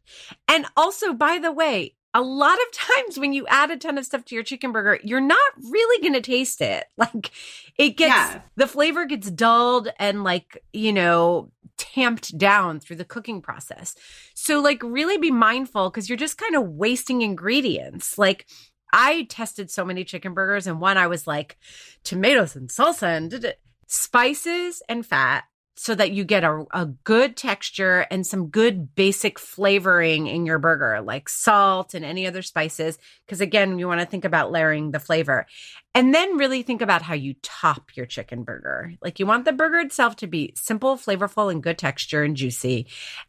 And 0.47 0.65
also, 0.75 1.13
by 1.13 1.37
the 1.39 1.51
way, 1.51 1.95
a 2.13 2.21
lot 2.21 2.55
of 2.55 2.71
times 2.73 3.17
when 3.19 3.31
you 3.31 3.47
add 3.47 3.71
a 3.71 3.77
ton 3.77 3.97
of 3.97 4.03
stuff 4.05 4.25
to 4.25 4.35
your 4.35 4.43
chicken 4.43 4.71
burger, 4.73 4.99
you're 5.03 5.21
not 5.21 5.39
really 5.69 6.01
going 6.01 6.13
to 6.13 6.21
taste 6.21 6.61
it. 6.61 6.85
Like 6.97 7.31
it 7.77 7.91
gets 7.95 8.09
Yeah. 8.09 8.41
the 8.57 8.67
flavor 8.67 9.05
gets 9.05 9.29
dulled 9.31 9.87
and 9.97 10.23
like, 10.23 10.61
you 10.73 10.91
know, 10.91 11.51
tamped 11.77 12.37
down 12.37 12.79
through 12.79 12.97
the 12.97 13.05
cooking 13.05 13.41
process. 13.41 13.95
So 14.35 14.59
like 14.59 14.83
really 14.83 15.17
be 15.17 15.31
mindful 15.31 15.89
cuz 15.89 16.09
you're 16.09 16.17
just 16.17 16.37
kind 16.37 16.55
of 16.55 16.67
wasting 16.67 17.21
ingredients. 17.21 18.17
Like 18.17 18.45
I 18.93 19.23
tested 19.29 19.71
so 19.71 19.85
many 19.85 20.03
chicken 20.03 20.33
burgers 20.33 20.67
and 20.67 20.81
one 20.81 20.97
I 20.97 21.07
was 21.07 21.27
like 21.27 21.57
tomatoes 22.03 22.55
and 22.55 22.69
salsa 22.69 23.17
and 23.17 23.55
spices 23.87 24.81
and 24.87 25.05
fat 25.05 25.45
so 25.81 25.95
that 25.95 26.11
you 26.11 26.23
get 26.23 26.43
a, 26.43 26.63
a 26.75 26.85
good 26.85 27.35
texture 27.35 28.05
and 28.11 28.27
some 28.27 28.49
good 28.49 28.93
basic 28.93 29.39
flavoring 29.39 30.27
in 30.27 30.45
your 30.45 30.59
burger, 30.59 31.01
like 31.01 31.27
salt 31.27 31.95
and 31.95 32.05
any 32.05 32.27
other 32.27 32.43
spices. 32.43 32.99
Because 33.25 33.41
again, 33.41 33.79
you 33.79 33.87
want 33.87 33.99
to 33.99 34.05
think 34.05 34.23
about 34.23 34.51
layering 34.51 34.91
the 34.91 34.99
flavor. 34.99 35.47
And 35.95 36.13
then 36.13 36.37
really 36.37 36.61
think 36.61 36.83
about 36.83 37.01
how 37.01 37.15
you 37.15 37.33
top 37.41 37.95
your 37.95 38.05
chicken 38.05 38.43
burger. 38.43 38.93
Like 39.01 39.19
you 39.19 39.25
want 39.25 39.45
the 39.45 39.53
burger 39.53 39.79
itself 39.79 40.17
to 40.17 40.27
be 40.27 40.53
simple, 40.55 40.97
flavorful, 40.97 41.51
and 41.51 41.63
good 41.63 41.79
texture 41.79 42.23
and 42.23 42.35
juicy. 42.35 42.85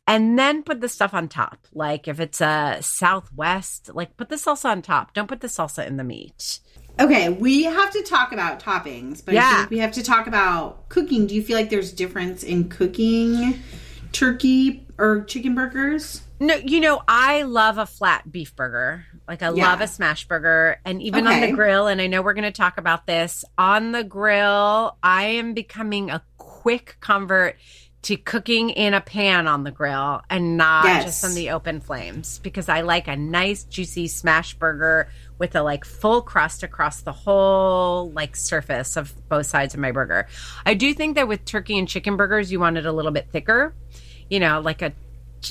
And 0.06 0.38
then 0.38 0.62
put 0.62 0.82
the 0.82 0.90
stuff 0.90 1.14
on 1.14 1.28
top. 1.28 1.66
Like 1.72 2.06
if 2.06 2.20
it's 2.20 2.42
a 2.42 2.76
Southwest, 2.82 3.94
like 3.94 4.18
put 4.18 4.28
the 4.28 4.36
salsa 4.36 4.66
on 4.66 4.82
top. 4.82 5.14
Don't 5.14 5.26
put 5.26 5.40
the 5.40 5.48
salsa 5.48 5.86
in 5.86 5.96
the 5.96 6.04
meat. 6.04 6.60
Okay, 7.00 7.30
we 7.30 7.64
have 7.64 7.90
to 7.92 8.02
talk 8.02 8.32
about 8.32 8.60
toppings, 8.60 9.24
but 9.24 9.34
Yeah. 9.34 9.66
we 9.70 9.78
have 9.78 9.92
to 9.92 10.02
talk 10.02 10.26
about 10.26 10.88
cooking. 10.88 11.26
Do 11.26 11.34
you 11.34 11.42
feel 11.42 11.56
like 11.56 11.70
there's 11.70 11.92
difference 11.92 12.42
in 12.42 12.68
cooking 12.68 13.60
turkey 14.12 14.86
or 14.98 15.24
chicken 15.24 15.54
burgers? 15.54 16.22
No, 16.38 16.54
you 16.56 16.80
know, 16.80 17.02
I 17.08 17.42
love 17.42 17.78
a 17.78 17.86
flat 17.86 18.30
beef 18.30 18.54
burger. 18.54 19.06
Like 19.26 19.42
I 19.42 19.50
Yeah. 19.50 19.70
love 19.70 19.80
a 19.80 19.86
smash 19.88 20.26
burger 20.28 20.76
and 20.84 21.00
even 21.00 21.26
on 21.26 21.40
the 21.40 21.52
grill 21.52 21.86
and 21.86 22.00
I 22.00 22.08
know 22.08 22.20
we're 22.20 22.34
going 22.34 22.42
to 22.44 22.50
talk 22.52 22.76
about 22.78 23.06
this 23.06 23.44
on 23.56 23.92
the 23.92 24.04
grill, 24.04 24.96
I 25.02 25.24
am 25.24 25.54
becoming 25.54 26.10
a 26.10 26.22
quick 26.36 26.96
convert 27.00 27.56
to 28.02 28.16
cooking 28.16 28.70
in 28.70 28.94
a 28.94 29.00
pan 29.00 29.46
on 29.46 29.62
the 29.62 29.70
grill 29.70 30.20
and 30.28 30.56
not 30.56 30.84
Yes. 30.86 31.04
just 31.04 31.24
on 31.24 31.34
the 31.34 31.50
open 31.50 31.80
flames 31.80 32.40
because 32.40 32.68
I 32.68 32.80
like 32.80 33.06
a 33.06 33.16
nice 33.16 33.62
juicy 33.62 34.08
smash 34.08 34.54
burger 34.54 35.08
with 35.38 35.54
a 35.56 35.62
like 35.62 35.84
full 35.84 36.22
crust 36.22 36.62
across 36.62 37.02
the 37.02 37.12
whole 37.12 38.10
like 38.12 38.36
surface 38.36 38.96
of 38.96 39.12
both 39.28 39.46
sides 39.46 39.74
of 39.74 39.80
my 39.80 39.92
burger. 39.92 40.26
I 40.64 40.74
do 40.74 40.94
think 40.94 41.16
that 41.16 41.28
with 41.28 41.44
turkey 41.44 41.78
and 41.78 41.88
chicken 41.88 42.16
burgers 42.16 42.52
you 42.52 42.60
want 42.60 42.78
it 42.78 42.86
a 42.86 42.92
little 42.92 43.12
bit 43.12 43.28
thicker. 43.30 43.74
You 44.30 44.40
know, 44.40 44.60
like 44.60 44.82
a 44.82 44.92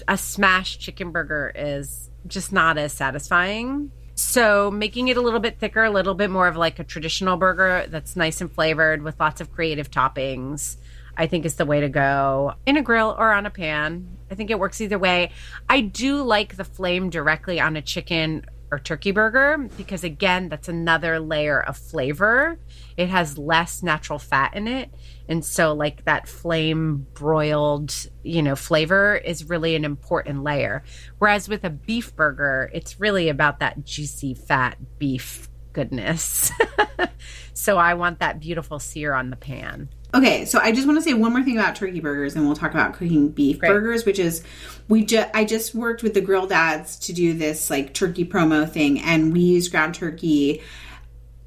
a 0.08 0.18
smashed 0.18 0.80
chicken 0.80 1.12
burger 1.12 1.52
is 1.54 2.10
just 2.28 2.52
not 2.52 2.78
as 2.78 2.94
satisfying. 2.94 3.92
So 4.16 4.70
making 4.70 5.08
it 5.08 5.18
a 5.18 5.22
little 5.22 5.40
bit 5.40 5.60
thicker, 5.60 5.84
a 5.84 5.90
little 5.90 6.14
bit 6.14 6.30
more 6.30 6.48
of 6.48 6.56
like 6.56 6.80
a 6.80 6.84
traditional 6.84 7.38
burger 7.38 7.86
that's 7.90 8.16
nice 8.16 8.40
and 8.42 8.52
flavored 8.52 9.02
with 9.02 9.20
lots 9.20 9.42
of 9.42 9.52
creative 9.52 9.90
toppings, 9.90 10.78
I 11.18 11.28
think 11.28 11.46
is 11.46 11.56
the 11.56 11.66
way 11.66 11.82
to 11.82 11.90
go 11.90 12.54
in 12.66 12.78
a 12.78 12.82
grill 12.82 13.16
or 13.18 13.32
on 13.32 13.46
a 13.46 13.50
pan. 13.50 14.18
I 14.30 14.36
think 14.36 14.50
it 14.50 14.60
works 14.60 14.80
either 14.80 15.00
way. 15.00 15.32
I 15.68 15.82
do 15.82 16.22
like 16.22 16.56
the 16.56 16.64
flame 16.64 17.10
directly 17.10 17.60
on 17.60 17.76
a 17.76 17.82
chicken 17.82 18.46
or 18.72 18.80
turkey 18.80 19.12
burger 19.12 19.70
because 19.78 20.04
again, 20.04 20.48
that's 20.48 20.70
another 20.70 21.20
layer 21.20 21.60
of 21.60 21.78
flavor. 21.78 22.58
It 22.96 23.10
has 23.10 23.38
less 23.38 23.84
natural 23.84 24.18
fat 24.18 24.56
in 24.56 24.68
it. 24.68 24.90
And 25.28 25.44
so 25.44 25.74
like 25.74 26.06
that 26.06 26.28
flame 26.28 27.06
broiled, 27.14 27.94
you 28.24 28.42
know, 28.42 28.56
flavor 28.56 29.16
is 29.16 29.50
really 29.50 29.76
an 29.76 29.84
important 29.84 30.44
layer. 30.44 30.84
Whereas 31.20 31.50
with 31.50 31.66
a 31.66 31.70
beef 31.70 32.16
burger, 32.16 32.72
it's 32.74 33.00
really 33.00 33.28
about 33.28 33.60
that 33.60 33.86
juicy 33.86 34.34
fat 34.34 34.78
beef 34.98 35.50
goodness. 35.74 36.52
so 37.54 37.78
I 37.78 37.94
want 37.94 38.20
that 38.20 38.40
beautiful 38.40 38.80
sear 38.80 39.14
on 39.14 39.30
the 39.30 39.36
pan. 39.36 39.90
Okay, 40.14 40.44
so 40.44 40.60
I 40.60 40.74
just 40.74 40.86
want 40.88 41.00
to 41.00 41.02
say 41.02 41.14
one 41.14 41.32
more 41.32 41.42
thing 41.42 41.58
about 41.58 41.76
turkey 41.76 42.02
burgers, 42.02 42.36
and 42.36 42.46
we'll 42.46 42.56
talk 42.56 42.72
about 42.72 42.94
cooking 42.94 43.30
beef 43.30 43.60
Great. 43.60 43.70
burgers, 43.70 44.06
which 44.06 44.20
is 44.20 44.44
we 44.90 45.06
just 45.06 45.30
I 45.34 45.46
just 45.46 45.74
worked 45.74 46.04
with 46.04 46.14
the 46.14 46.22
Grill 46.22 46.48
Dads 46.48 46.98
to 47.00 47.14
do 47.14 47.34
this 47.34 47.70
like 47.70 47.94
turkey 47.94 48.26
promo 48.26 48.70
thing, 48.70 49.00
and 49.00 49.32
we 49.32 49.40
used 49.40 49.72
ground 49.72 49.96
turkey 49.96 50.62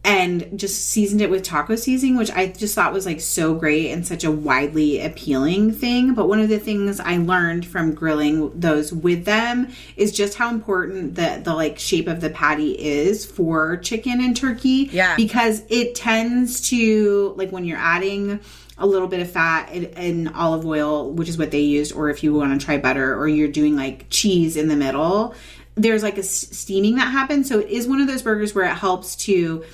and 0.05 0.59
just 0.59 0.91
seasoned 0.91 1.23
it 1.23 1.31
with 1.31 1.43
taco 1.43 1.77
seasoning, 1.77 2.17
which 2.17 2.31
I 2.31 2.49
just 2.49 2.75
thought 2.75 2.93
was 2.93 3.07
like 3.07 3.23
so 3.23 3.55
great 3.55 3.91
and 3.91 4.07
such 4.07 4.23
a 4.23 4.31
widely 4.31 5.01
appealing 5.01 5.73
thing. 5.73 6.13
But 6.13 6.29
one 6.29 6.41
of 6.41 6.51
the 6.51 6.59
things 6.59 7.01
I 7.01 7.17
learned 7.17 7.67
from 7.67 7.95
grilling 7.95 8.59
those 8.59 8.93
with 8.93 9.25
them 9.25 9.69
is 9.97 10.13
just 10.13 10.37
how 10.37 10.51
important 10.51 11.15
the 11.15 11.41
the 11.43 11.55
like 11.55 11.79
shape 11.79 12.07
of 12.07 12.21
the 12.21 12.29
patty 12.29 12.73
is 12.79 13.25
for 13.25 13.79
chicken 13.79 14.21
and 14.21 14.37
turkey. 14.37 14.91
Yeah. 14.93 15.17
Because 15.17 15.63
it 15.71 15.95
tends 15.95 16.69
to 16.69 17.33
like 17.37 17.51
when 17.51 17.65
you're 17.65 17.79
adding 17.79 18.41
a 18.77 18.87
little 18.87 19.09
bit 19.09 19.21
of 19.21 19.31
fat 19.31 19.73
in, 19.73 19.85
in 19.85 20.29
olive 20.29 20.67
oil, 20.67 21.11
which 21.13 21.29
is 21.29 21.39
what 21.39 21.51
they 21.51 21.61
used, 21.61 21.95
or 21.95 22.11
if 22.11 22.23
you 22.23 22.35
want 22.35 22.61
to 22.61 22.65
try 22.65 22.77
butter, 22.77 23.17
or 23.19 23.27
you're 23.27 23.49
doing 23.49 23.77
like 23.77 24.07
cheese 24.11 24.57
in 24.57 24.69
the 24.69 24.77
middle, 24.77 25.35
there's 25.77 26.03
like 26.03 26.17
a 26.17 26.21
s- 26.21 26.49
steaming 26.51 26.97
that 26.97 27.11
happens. 27.11 27.49
So 27.49 27.61
it 27.61 27.69
is 27.69 27.87
one 27.87 28.01
of 28.01 28.07
those 28.07 28.23
burgers 28.23 28.55
where 28.55 28.65
it 28.65 28.75
helps 28.75 29.17
to 29.17 29.65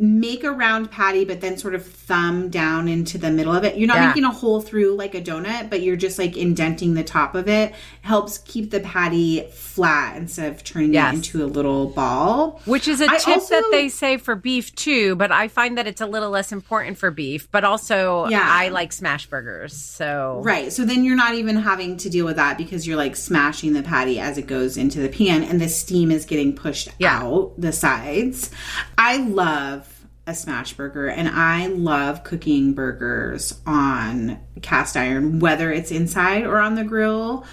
make 0.00 0.44
a 0.44 0.50
round 0.52 0.90
patty, 0.92 1.24
but 1.24 1.40
then 1.40 1.56
sort 1.58 1.74
of 1.74 1.84
thumb 1.84 2.48
down 2.50 2.86
into 2.86 3.18
the 3.18 3.30
middle 3.30 3.52
of 3.52 3.64
it. 3.64 3.76
You're 3.76 3.88
not 3.88 3.96
Yeah. 3.96 4.06
making 4.08 4.24
a 4.24 4.30
hole 4.30 4.60
through 4.60 4.94
like 4.94 5.14
a 5.16 5.20
donut, 5.20 5.70
but 5.70 5.82
you're 5.82 5.96
just 5.96 6.18
like 6.20 6.36
indenting 6.36 6.94
the 6.94 7.02
top 7.02 7.34
of 7.34 7.48
it. 7.48 7.74
Helps 8.02 8.38
keep 8.38 8.70
the 8.70 8.78
patty 8.80 9.44
flat 9.52 10.16
instead 10.16 10.52
of 10.52 10.62
turning 10.62 10.94
Yes. 10.94 11.12
it 11.12 11.16
into 11.16 11.44
a 11.44 11.46
little 11.46 11.86
ball. 11.86 12.60
Which 12.64 12.86
is 12.86 13.00
a 13.00 13.10
I 13.10 13.18
tip 13.18 13.48
that 13.48 13.64
they 13.72 13.88
say 13.88 14.18
for 14.18 14.36
beef 14.36 14.72
too, 14.76 15.16
but 15.16 15.32
I 15.32 15.48
find 15.48 15.76
that 15.78 15.88
it's 15.88 16.00
a 16.00 16.06
little 16.06 16.30
less 16.30 16.52
important 16.52 16.96
for 16.96 17.10
beef. 17.10 17.48
But 17.50 17.64
also, 17.64 18.28
Yeah. 18.28 18.46
I 18.48 18.68
like 18.68 18.92
smash 18.92 19.26
burgers, 19.26 19.72
so 19.74 20.40
Right. 20.44 20.72
So 20.72 20.84
then 20.84 21.04
you're 21.04 21.16
not 21.16 21.34
even 21.34 21.56
having 21.56 21.96
to 21.98 22.08
deal 22.08 22.24
with 22.24 22.36
that 22.36 22.56
because 22.56 22.86
you're 22.86 22.96
like 22.96 23.16
smashing 23.16 23.72
the 23.72 23.82
patty 23.82 24.20
as 24.20 24.38
it 24.38 24.46
goes 24.46 24.76
into 24.76 25.00
the 25.00 25.08
pan 25.08 25.42
and 25.42 25.60
the 25.60 25.68
steam 25.68 26.12
is 26.12 26.24
getting 26.24 26.52
pushed 26.52 26.88
Yeah. 27.00 27.18
out 27.20 27.52
the 27.58 27.72
sides. 27.72 28.50
I 28.96 29.16
love 29.16 29.86
a 30.28 30.34
smash 30.34 30.74
burger 30.74 31.08
and 31.08 31.26
I 31.26 31.68
love 31.68 32.22
cooking 32.22 32.74
burgers 32.74 33.58
on 33.66 34.38
cast 34.60 34.94
iron, 34.96 35.38
whether 35.40 35.72
it's 35.72 35.90
inside 35.90 36.44
or 36.44 36.58
on 36.58 36.74
the 36.74 36.84
grill. 36.84 37.46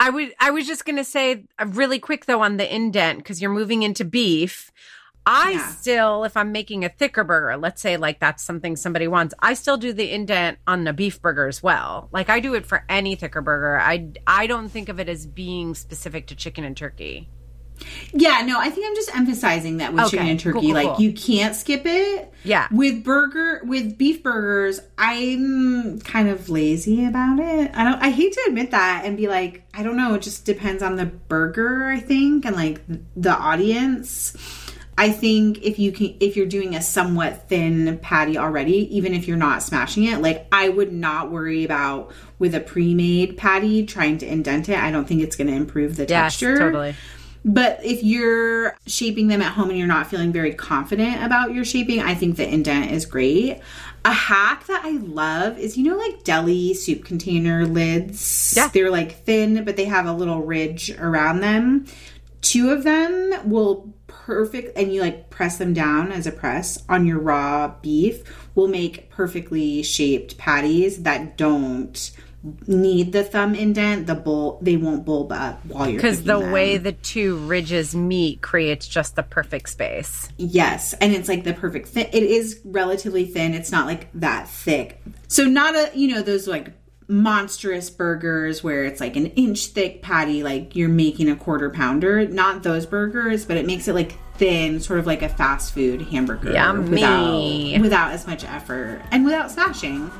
I 0.00 0.10
would. 0.10 0.32
I 0.40 0.50
was 0.50 0.66
just 0.66 0.84
gonna 0.86 1.04
say 1.04 1.44
uh, 1.58 1.66
really 1.68 1.98
quick 1.98 2.24
though 2.24 2.42
on 2.42 2.56
the 2.56 2.74
indent 2.74 3.18
because 3.18 3.40
you're 3.42 3.52
moving 3.52 3.82
into 3.82 4.04
beef. 4.04 4.72
I 5.24 5.52
Yeah. 5.52 5.68
still, 5.68 6.24
if 6.24 6.36
I'm 6.36 6.50
making 6.50 6.84
a 6.84 6.88
thicker 6.88 7.22
burger, 7.22 7.56
let's 7.56 7.80
say 7.80 7.96
like 7.96 8.18
that's 8.18 8.42
something 8.42 8.74
somebody 8.74 9.06
wants, 9.06 9.34
I 9.38 9.54
still 9.54 9.76
do 9.76 9.92
the 9.92 10.10
indent 10.10 10.58
on 10.66 10.82
the 10.84 10.92
beef 10.92 11.22
burger 11.22 11.46
as 11.46 11.62
well. 11.62 12.08
Like 12.12 12.28
I 12.30 12.40
do 12.40 12.54
it 12.54 12.66
for 12.66 12.84
any 12.88 13.14
thicker 13.14 13.42
burger. 13.42 13.78
I 13.78 14.08
I 14.26 14.46
don't 14.46 14.70
think 14.70 14.88
of 14.88 14.98
it 14.98 15.08
as 15.08 15.26
being 15.26 15.74
specific 15.74 16.26
to 16.28 16.34
chicken 16.34 16.64
and 16.64 16.76
turkey. 16.76 17.28
Yeah, 18.12 18.42
no, 18.46 18.58
I 18.58 18.68
think 18.70 18.86
I'm 18.86 18.94
just 18.94 19.14
emphasizing 19.16 19.78
that 19.78 19.92
with 19.92 20.02
Okay, 20.02 20.10
chicken 20.10 20.26
and 20.28 20.40
turkey. 20.40 20.52
cool, 20.54 20.62
cool, 20.62 20.72
like 20.74 20.88
cool. 20.96 21.00
you 21.00 21.12
can't 21.12 21.54
skip 21.54 21.82
it. 21.84 22.32
Yeah. 22.44 22.68
With 22.70 23.04
burger 23.04 23.62
with 23.64 23.96
beef 23.96 24.22
burgers, 24.22 24.80
I'm 24.98 26.00
kind 26.00 26.28
of 26.28 26.48
lazy 26.48 27.04
about 27.06 27.38
it. 27.38 27.70
I 27.74 27.84
don't 27.84 28.02
I 28.02 28.10
hate 28.10 28.32
to 28.34 28.44
admit 28.48 28.70
that 28.72 29.04
and 29.04 29.16
be 29.16 29.28
like, 29.28 29.64
I 29.74 29.82
don't 29.82 29.96
know, 29.96 30.14
it 30.14 30.22
just 30.22 30.44
depends 30.44 30.82
on 30.82 30.96
the 30.96 31.06
burger, 31.06 31.86
I 31.88 32.00
think, 32.00 32.44
and 32.44 32.56
like 32.56 32.80
the 33.16 33.30
audience. 33.36 34.36
I 34.98 35.10
think 35.10 35.62
if 35.62 35.78
you 35.78 35.90
can 35.90 36.14
if 36.20 36.36
you're 36.36 36.44
doing 36.46 36.74
a 36.76 36.82
somewhat 36.82 37.48
thin 37.48 37.98
patty 38.02 38.36
already, 38.36 38.94
even 38.96 39.14
if 39.14 39.26
you're 39.26 39.38
not 39.38 39.62
smashing 39.62 40.04
it, 40.04 40.20
like 40.20 40.46
I 40.52 40.68
would 40.68 40.92
not 40.92 41.30
worry 41.30 41.64
about 41.64 42.12
with 42.38 42.54
a 42.54 42.60
pre-made 42.60 43.36
patty 43.38 43.86
trying 43.86 44.18
to 44.18 44.26
indent 44.26 44.68
it. 44.68 44.78
I 44.78 44.90
don't 44.90 45.06
think 45.08 45.22
it's 45.22 45.34
going 45.36 45.46
to 45.48 45.54
improve 45.54 45.96
the 45.96 46.02
Yes, 46.06 46.34
texture. 46.34 46.58
totally. 46.58 46.94
But 47.44 47.80
if 47.84 48.02
you're 48.02 48.76
shaping 48.86 49.28
them 49.28 49.42
at 49.42 49.52
home 49.52 49.70
and 49.70 49.78
you're 49.78 49.88
not 49.88 50.06
feeling 50.06 50.32
very 50.32 50.54
confident 50.54 51.24
about 51.24 51.52
your 51.52 51.64
shaping, 51.64 52.00
I 52.00 52.14
think 52.14 52.36
the 52.36 52.48
indent 52.48 52.92
is 52.92 53.04
great. 53.04 53.60
A 54.04 54.12
hack 54.12 54.66
that 54.66 54.82
I 54.84 54.92
love 54.98 55.58
is 55.58 55.76
you 55.76 55.84
know 55.84 55.96
like 55.96 56.24
deli 56.24 56.74
soup 56.74 57.04
container 57.04 57.66
lids. 57.66 58.54
Yeah. 58.56 58.68
They're 58.68 58.90
like 58.90 59.24
thin, 59.24 59.64
but 59.64 59.76
they 59.76 59.86
have 59.86 60.06
a 60.06 60.12
little 60.12 60.42
ridge 60.42 60.90
around 60.98 61.40
them. 61.40 61.86
Two 62.40 62.70
of 62.70 62.84
them 62.84 63.48
will 63.48 63.92
perfect 64.06 64.76
and 64.76 64.92
you 64.92 65.00
like 65.00 65.30
press 65.30 65.58
them 65.58 65.72
down 65.72 66.12
as 66.12 66.26
a 66.26 66.32
press 66.32 66.82
on 66.88 67.06
your 67.06 67.18
raw 67.18 67.74
beef 67.82 68.22
will 68.54 68.68
make 68.68 69.10
perfectly 69.10 69.82
shaped 69.82 70.38
patties 70.38 71.02
that 71.02 71.36
don't 71.36 72.12
need 72.66 73.12
the 73.12 73.22
thumb 73.22 73.54
indent 73.54 74.06
the 74.06 74.14
bull 74.14 74.58
they 74.62 74.76
won't 74.76 75.04
bulb 75.04 75.30
up 75.30 75.64
while 75.66 75.88
you're 75.88 75.96
Because 75.96 76.24
the 76.24 76.38
them. 76.40 76.50
way 76.50 76.76
the 76.76 76.92
two 76.92 77.36
ridges 77.36 77.94
meet 77.94 78.40
creates 78.42 78.88
just 78.88 79.14
the 79.14 79.22
perfect 79.22 79.68
space. 79.68 80.28
Yes, 80.38 80.92
and 80.94 81.12
it's 81.12 81.28
like 81.28 81.44
the 81.44 81.54
perfect 81.54 81.88
thin. 81.88 82.08
It 82.12 82.22
is 82.24 82.60
relatively 82.64 83.26
thin. 83.26 83.54
It's 83.54 83.70
not 83.70 83.86
like 83.86 84.08
that 84.14 84.48
thick. 84.48 85.00
So 85.28 85.44
not 85.44 85.74
a 85.76 85.90
you 85.94 86.08
know 86.14 86.22
those 86.22 86.48
like 86.48 86.72
monstrous 87.08 87.90
burgers 87.90 88.64
where 88.64 88.84
it's 88.84 89.00
like 89.00 89.16
an 89.16 89.26
inch 89.26 89.66
thick 89.66 90.00
patty 90.02 90.42
like 90.42 90.74
you're 90.74 90.88
making 90.88 91.28
a 91.28 91.36
quarter 91.36 91.70
pounder. 91.70 92.26
Not 92.26 92.62
those 92.62 92.86
burgers, 92.86 93.44
but 93.44 93.56
it 93.56 93.66
makes 93.66 93.86
it 93.86 93.94
like 93.94 94.18
thin, 94.34 94.80
sort 94.80 94.98
of 94.98 95.06
like 95.06 95.22
a 95.22 95.28
fast 95.28 95.74
food 95.74 96.02
hamburger 96.02 96.52
Yummy. 96.52 96.90
without 96.90 97.80
without 97.82 98.10
as 98.12 98.26
much 98.26 98.44
effort 98.44 99.00
and 99.12 99.24
without 99.24 99.50
smashing. 99.50 100.10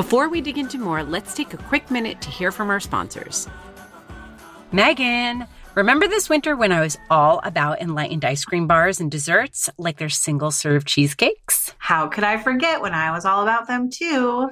Before 0.00 0.30
we 0.30 0.40
dig 0.40 0.56
into 0.56 0.78
more, 0.78 1.02
let's 1.02 1.34
take 1.34 1.52
a 1.52 1.58
quick 1.58 1.90
minute 1.90 2.22
to 2.22 2.30
hear 2.30 2.50
from 2.50 2.70
our 2.70 2.80
sponsors. 2.80 3.46
Megan, 4.72 5.46
remember 5.74 6.08
this 6.08 6.26
winter 6.26 6.56
when 6.56 6.72
I 6.72 6.80
was 6.80 6.96
all 7.10 7.42
about 7.44 7.82
enlightened 7.82 8.24
ice 8.24 8.42
cream 8.46 8.66
bars 8.66 8.98
and 8.98 9.10
desserts 9.10 9.68
like 9.76 9.98
their 9.98 10.08
single 10.08 10.52
serve 10.52 10.86
cheesecakes? 10.86 11.74
How 11.76 12.08
could 12.08 12.24
I 12.24 12.38
forget 12.38 12.80
when 12.80 12.94
I 12.94 13.10
was 13.10 13.26
all 13.26 13.42
about 13.42 13.68
them 13.68 13.90
too? 13.90 14.48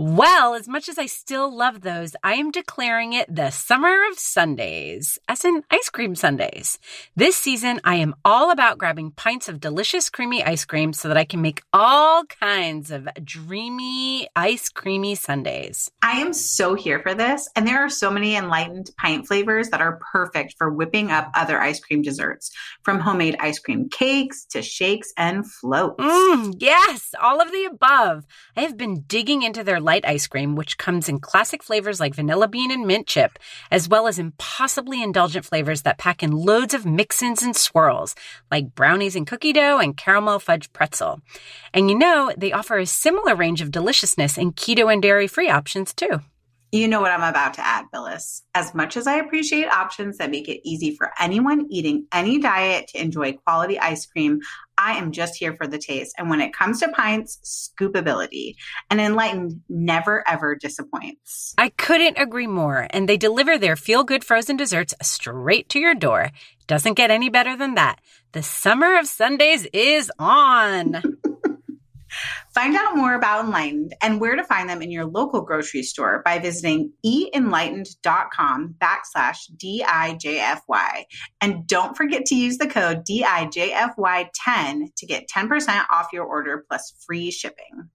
Well, 0.00 0.54
as 0.54 0.68
much 0.68 0.88
as 0.88 0.96
I 0.96 1.06
still 1.06 1.52
love 1.52 1.80
those, 1.80 2.14
I 2.22 2.34
am 2.34 2.52
declaring 2.52 3.14
it 3.14 3.34
the 3.34 3.50
summer 3.50 4.06
of 4.08 4.16
Sundaes, 4.16 5.18
as 5.26 5.44
in 5.44 5.64
ice 5.72 5.88
cream 5.88 6.14
Sundaes. 6.14 6.78
This 7.16 7.36
season, 7.36 7.80
I 7.82 7.96
am 7.96 8.14
all 8.24 8.52
about 8.52 8.78
grabbing 8.78 9.10
pints 9.10 9.48
of 9.48 9.58
delicious 9.58 10.08
creamy 10.08 10.44
ice 10.44 10.64
cream 10.64 10.92
so 10.92 11.08
that 11.08 11.16
I 11.16 11.24
can 11.24 11.42
make 11.42 11.62
all 11.72 12.22
kinds 12.26 12.92
of 12.92 13.08
dreamy 13.24 14.28
ice 14.36 14.68
creamy 14.68 15.16
Sundaes. 15.16 15.90
I 16.00 16.20
am 16.20 16.32
so 16.32 16.74
here 16.74 17.00
for 17.00 17.12
this. 17.12 17.48
And 17.56 17.66
there 17.66 17.84
are 17.84 17.90
so 17.90 18.08
many 18.08 18.36
enlightened 18.36 18.92
pint 18.98 19.26
flavors 19.26 19.70
that 19.70 19.80
are 19.80 20.00
perfect 20.12 20.54
for 20.58 20.70
whipping 20.70 21.10
up 21.10 21.32
other 21.34 21.60
ice 21.60 21.80
cream 21.80 22.02
desserts, 22.02 22.52
from 22.84 23.00
homemade 23.00 23.34
ice 23.40 23.58
cream 23.58 23.88
cakes 23.88 24.44
to 24.50 24.62
shakes 24.62 25.12
and 25.16 25.44
floats. 25.44 26.00
Mm, 26.00 26.54
yes, 26.58 27.16
all 27.20 27.40
of 27.40 27.50
the 27.50 27.64
above. 27.64 28.26
I 28.56 28.60
have 28.60 28.76
been 28.76 29.00
digging 29.00 29.42
into 29.42 29.64
their 29.64 29.80
light 29.88 30.04
ice 30.06 30.26
cream, 30.26 30.54
which 30.54 30.76
comes 30.76 31.08
in 31.08 31.18
classic 31.18 31.62
flavors 31.62 31.98
like 31.98 32.14
vanilla 32.14 32.46
bean 32.46 32.70
and 32.70 32.86
mint 32.86 33.06
chip, 33.06 33.38
as 33.70 33.88
well 33.88 34.06
as 34.06 34.18
impossibly 34.18 35.02
indulgent 35.02 35.46
flavors 35.46 35.80
that 35.82 35.96
pack 35.96 36.22
in 36.22 36.30
loads 36.30 36.74
of 36.74 36.84
mix-ins 36.84 37.42
and 37.42 37.56
swirls, 37.56 38.14
like 38.50 38.74
brownies 38.74 39.16
and 39.16 39.26
cookie 39.26 39.54
dough 39.54 39.78
and 39.78 39.96
caramel 39.96 40.40
fudge 40.40 40.70
pretzel. 40.74 41.20
And 41.72 41.88
you 41.90 41.96
know, 41.96 42.32
they 42.36 42.52
offer 42.52 42.76
a 42.78 42.84
similar 42.86 43.34
range 43.34 43.62
of 43.62 43.70
deliciousness 43.70 44.36
in 44.36 44.52
keto 44.52 44.92
and 44.92 45.00
dairy-free 45.00 45.48
options 45.48 45.94
too. 45.94 46.20
You 46.70 46.86
know 46.86 47.00
what 47.00 47.12
I'm 47.12 47.22
about 47.22 47.54
to 47.54 47.66
add, 47.66 47.86
Billis. 47.90 48.42
As 48.54 48.74
much 48.74 48.98
as 48.98 49.06
I 49.06 49.16
appreciate 49.16 49.68
options 49.68 50.18
that 50.18 50.30
make 50.30 50.48
it 50.48 50.60
easy 50.68 50.94
for 50.94 51.12
anyone 51.18 51.66
eating 51.70 52.06
any 52.12 52.38
diet 52.38 52.88
to 52.88 53.00
enjoy 53.00 53.32
quality 53.32 53.78
ice 53.78 54.04
cream, 54.04 54.40
I 54.76 54.98
am 54.98 55.10
just 55.10 55.36
here 55.36 55.56
for 55.56 55.66
the 55.66 55.78
taste. 55.78 56.14
And 56.18 56.28
when 56.28 56.42
it 56.42 56.52
comes 56.52 56.80
to 56.80 56.88
pints, 56.90 57.72
scoopability. 57.80 58.56
And 58.90 59.00
Enlightened 59.00 59.62
never 59.70 60.22
ever 60.28 60.56
disappoints. 60.56 61.54
I 61.56 61.70
couldn't 61.70 62.18
agree 62.18 62.46
more, 62.46 62.86
and 62.90 63.08
they 63.08 63.16
deliver 63.16 63.56
their 63.56 63.74
feel 63.74 64.04
good 64.04 64.22
frozen 64.22 64.58
desserts 64.58 64.94
straight 65.00 65.70
to 65.70 65.78
your 65.78 65.94
door. 65.94 66.30
Doesn't 66.66 66.94
get 66.94 67.10
any 67.10 67.30
better 67.30 67.56
than 67.56 67.76
that. 67.76 68.00
The 68.32 68.42
summer 68.42 68.98
of 68.98 69.06
Sundaes 69.06 69.66
is 69.72 70.12
on. 70.18 71.02
Find 72.58 72.74
out 72.74 72.96
more 72.96 73.14
about 73.14 73.44
Enlightened 73.44 73.94
and 74.02 74.20
where 74.20 74.34
to 74.34 74.42
find 74.42 74.68
them 74.68 74.82
in 74.82 74.90
your 74.90 75.04
local 75.04 75.42
grocery 75.42 75.84
store 75.84 76.22
by 76.24 76.40
visiting 76.40 76.92
eatenlightened.com 77.06 78.74
backslash 78.82 79.48
DIJFY. 79.56 81.04
And 81.40 81.68
don't 81.68 81.96
forget 81.96 82.26
to 82.26 82.34
use 82.34 82.58
the 82.58 82.66
code 82.66 83.04
DIJFY10 83.08 84.86
to 84.96 85.06
get 85.06 85.28
10% 85.32 85.84
off 85.92 86.08
your 86.12 86.24
order 86.24 86.64
plus 86.68 86.92
free 87.06 87.30
shipping. 87.30 87.90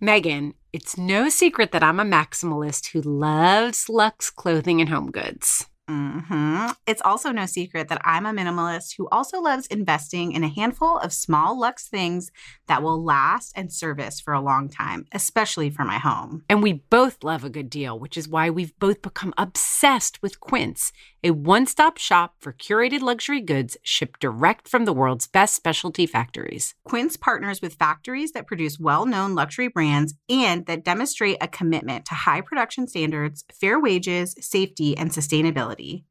Megan, 0.00 0.54
it's 0.72 0.98
no 0.98 1.28
secret 1.28 1.70
that 1.70 1.84
I'm 1.84 2.00
a 2.00 2.04
maximalist 2.04 2.88
who 2.88 3.00
loves 3.02 3.88
luxe 3.88 4.30
clothing 4.30 4.80
and 4.80 4.90
home 4.90 5.12
goods. 5.12 5.67
Hmm 5.88 6.66
It's 6.86 7.00
also 7.00 7.32
no 7.32 7.46
secret 7.46 7.88
that 7.88 8.02
I'm 8.04 8.26
a 8.26 8.32
minimalist 8.32 8.94
who 8.98 9.08
also 9.10 9.40
loves 9.40 9.66
investing 9.68 10.32
in 10.32 10.44
a 10.44 10.48
handful 10.48 10.98
of 10.98 11.14
small 11.14 11.58
luxe 11.58 11.88
things 11.88 12.30
that 12.68 12.82
will 12.82 13.02
last 13.02 13.52
and 13.56 13.72
service 13.72 14.20
for 14.20 14.32
a 14.32 14.40
long 14.40 14.68
time, 14.68 15.06
especially 15.12 15.70
for 15.70 15.84
my 15.84 15.98
home. 15.98 16.44
And 16.48 16.62
we 16.62 16.74
both 16.74 17.24
love 17.24 17.44
a 17.44 17.50
good 17.50 17.68
deal, 17.68 17.98
which 17.98 18.16
is 18.16 18.28
why 18.28 18.50
we've 18.50 18.78
both 18.78 19.02
become 19.02 19.34
obsessed 19.36 20.22
with 20.22 20.40
Quince, 20.40 20.92
a 21.24 21.32
one 21.32 21.66
stop 21.66 21.98
shop 21.98 22.34
for 22.38 22.52
curated 22.52 23.00
luxury 23.00 23.40
goods 23.40 23.76
shipped 23.82 24.20
direct 24.20 24.68
from 24.68 24.84
the 24.84 24.92
world's 24.92 25.26
best 25.26 25.54
specialty 25.54 26.06
factories. 26.06 26.74
Quince 26.84 27.16
partners 27.16 27.60
with 27.60 27.74
factories 27.74 28.32
that 28.32 28.46
produce 28.46 28.78
well 28.78 29.06
known 29.06 29.34
luxury 29.34 29.68
brands 29.68 30.14
and 30.28 30.66
that 30.66 30.84
demonstrate 30.84 31.38
a 31.40 31.48
commitment 31.48 32.04
to 32.06 32.14
high 32.14 32.40
production 32.40 32.86
standards, 32.86 33.44
fair 33.52 33.80
wages, 33.80 34.34
safety, 34.40 34.96
and 34.96 35.10
sustainability. 35.10 36.04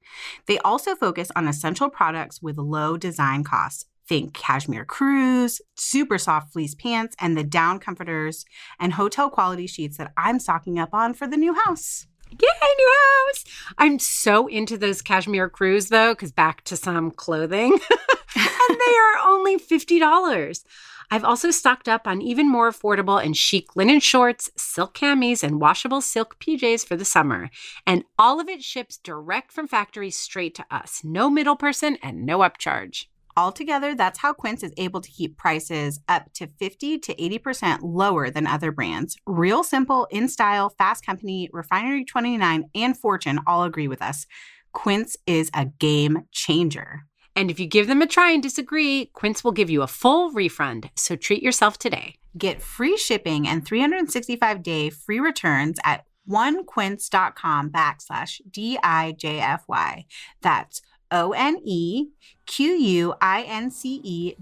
They 0.47 0.57
also 0.59 0.95
focus 0.95 1.31
on 1.35 1.47
essential 1.47 1.89
products 1.89 2.41
with 2.41 2.57
low 2.57 2.97
design 2.97 3.43
costs. 3.43 3.85
Think 4.07 4.33
cashmere 4.33 4.85
crews, 4.85 5.59
super 5.75 6.17
soft 6.17 6.53
fleece 6.53 6.75
pants, 6.75 7.15
and 7.19 7.37
the 7.37 7.43
down 7.43 7.79
comforters 7.79 8.45
and 8.79 8.93
hotel 8.93 9.29
quality 9.29 9.67
sheets 9.67 9.97
that 9.97 10.13
I'm 10.15 10.39
stocking 10.39 10.79
up 10.79 10.93
on 10.93 11.13
for 11.13 11.27
the 11.27 11.35
new 11.35 11.53
house. 11.53 12.07
Yay, 12.31 12.37
new 12.77 12.93
house! 13.27 13.43
I'm 13.77 13.99
so 13.99 14.47
into 14.47 14.77
those 14.77 15.01
cashmere 15.01 15.49
crews 15.49 15.89
though, 15.89 16.13
because 16.13 16.31
back 16.31 16.63
to 16.65 16.77
some 16.77 17.11
clothing. 17.11 17.73
and 18.35 18.77
they 18.79 18.95
are 18.95 19.27
only 19.27 19.57
$50. 19.57 20.63
I've 21.09 21.23
also 21.23 21.51
stocked 21.51 21.87
up 21.87 22.05
on 22.05 22.21
even 22.21 22.49
more 22.49 22.69
affordable 22.69 23.23
and 23.23 23.35
chic 23.35 23.75
linen 23.75 23.99
shorts, 23.99 24.49
silk 24.57 24.93
camis, 24.93 25.43
and 25.43 25.61
washable 25.61 26.01
silk 26.01 26.37
PJs 26.39 26.85
for 26.85 26.95
the 26.95 27.05
summer. 27.05 27.49
And 27.85 28.03
all 28.19 28.39
of 28.39 28.49
it 28.49 28.63
ships 28.63 28.97
direct 28.97 29.51
from 29.51 29.67
factory 29.67 30.11
straight 30.11 30.55
to 30.55 30.65
us. 30.69 31.01
No 31.03 31.29
middle 31.29 31.55
person 31.55 31.97
and 32.03 32.25
no 32.25 32.39
upcharge. 32.39 33.05
Altogether, 33.37 33.93
that's 33.93 34.17
how 34.17 34.33
Quince 34.33 34.63
is 34.63 34.73
able 34.77 34.99
to 34.99 35.11
keep 35.11 35.37
prices 35.37 35.99
up 36.09 36.33
to 36.33 36.47
50 36.47 36.97
to 36.97 37.15
80% 37.15 37.79
lower 37.83 38.31
than 38.31 38.47
other 38.47 38.71
brands. 38.71 39.15
Real 39.27 39.63
simple, 39.63 40.07
in 40.09 40.27
style, 40.27 40.69
fast 40.69 41.05
company, 41.05 41.47
Refinery 41.53 42.03
29, 42.03 42.71
and 42.73 42.97
Fortune 42.97 43.39
all 43.45 43.63
agree 43.63 43.87
with 43.87 44.01
us. 44.01 44.25
Quince 44.73 45.15
is 45.27 45.51
a 45.53 45.65
game 45.65 46.23
changer. 46.31 47.03
And 47.35 47.51
if 47.51 47.59
you 47.59 47.67
give 47.67 47.85
them 47.85 48.01
a 48.01 48.07
try 48.07 48.31
and 48.31 48.41
disagree, 48.41 49.11
Quince 49.13 49.43
will 49.43 49.51
give 49.51 49.69
you 49.69 49.83
a 49.83 49.87
full 49.87 50.31
refund. 50.31 50.89
So 50.95 51.15
treat 51.15 51.43
yourself 51.43 51.77
today. 51.77 52.15
Get 52.35 52.63
free 52.63 52.97
shipping 52.97 53.47
and 53.47 53.63
365 53.63 54.63
day 54.63 54.89
free 54.89 55.19
returns 55.19 55.77
at 55.83 56.05
onequince.com 56.27 57.69
backslash 57.69 58.41
D-I-J-F-Y. 58.49 60.05
That's 60.41 60.81
O-N-E-Q-U-I-N-C-E 61.11 62.35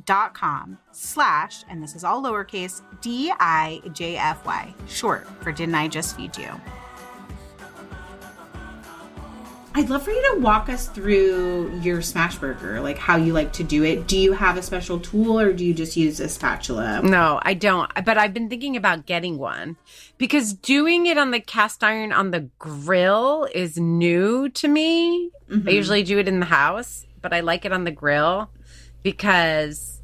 dot 0.06 0.34
com 0.34 0.78
slash, 0.91 1.63
and 1.69 1.82
this 1.82 1.95
is 1.95 2.04
all 2.04 2.23
lowercase, 2.23 2.82
D-I-J-F-Y, 3.01 4.73
short 4.88 5.28
for 5.41 5.51
Didn't 5.51 5.75
I 5.75 5.88
Just 5.88 6.15
Feed 6.15 6.38
You? 6.38 6.49
I'd 9.78 9.90
love 9.90 10.04
for 10.04 10.12
you 10.12 10.36
to 10.36 10.40
walk 10.40 10.70
us 10.70 10.88
through 10.88 11.80
your 11.82 12.02
smash 12.02 12.38
burger, 12.38 12.80
like 12.80 12.98
how 12.98 13.18
you 13.18 13.34
like 13.34 13.52
to 13.54 13.64
do 13.64 13.84
it. 13.84 14.08
Do 14.08 14.18
you 14.18 14.32
have 14.32 14.56
a 14.56 14.62
special 14.62 15.02
tool 15.02 15.38
or 15.38 15.52
do 15.52 15.66
you 15.66 15.74
just 15.74 15.98
use 15.98 16.22
a 16.22 16.30
spatula? 16.30 17.02
No, 17.04 17.42
I 17.42 17.56
don't. 17.56 17.92
But 18.06 18.18
I've 18.18 18.34
been 18.34 18.48
thinking 18.48 18.78
about 18.78 19.06
getting 19.06 19.38
one 19.38 19.76
because 20.18 20.54
doing 20.54 21.08
it 21.08 21.18
on 21.18 21.32
the 21.32 21.42
cast 21.42 21.84
iron 21.84 22.14
on 22.14 22.32
the 22.32 22.50
grill 22.58 23.50
is 23.54 23.78
new 23.78 24.48
to 24.48 24.70
me. 24.70 25.30
Mhm. 25.52 25.68
I 25.68 25.72
usually 25.72 26.04
do 26.04 26.20
it 26.20 26.30
in 26.30 26.40
the 26.40 26.46
house, 26.46 27.06
but 27.22 27.34
I 27.34 27.42
like 27.42 27.66
it 27.66 27.74
on 27.74 27.84
the 27.84 27.92
grill 27.92 28.50
because 29.04 30.02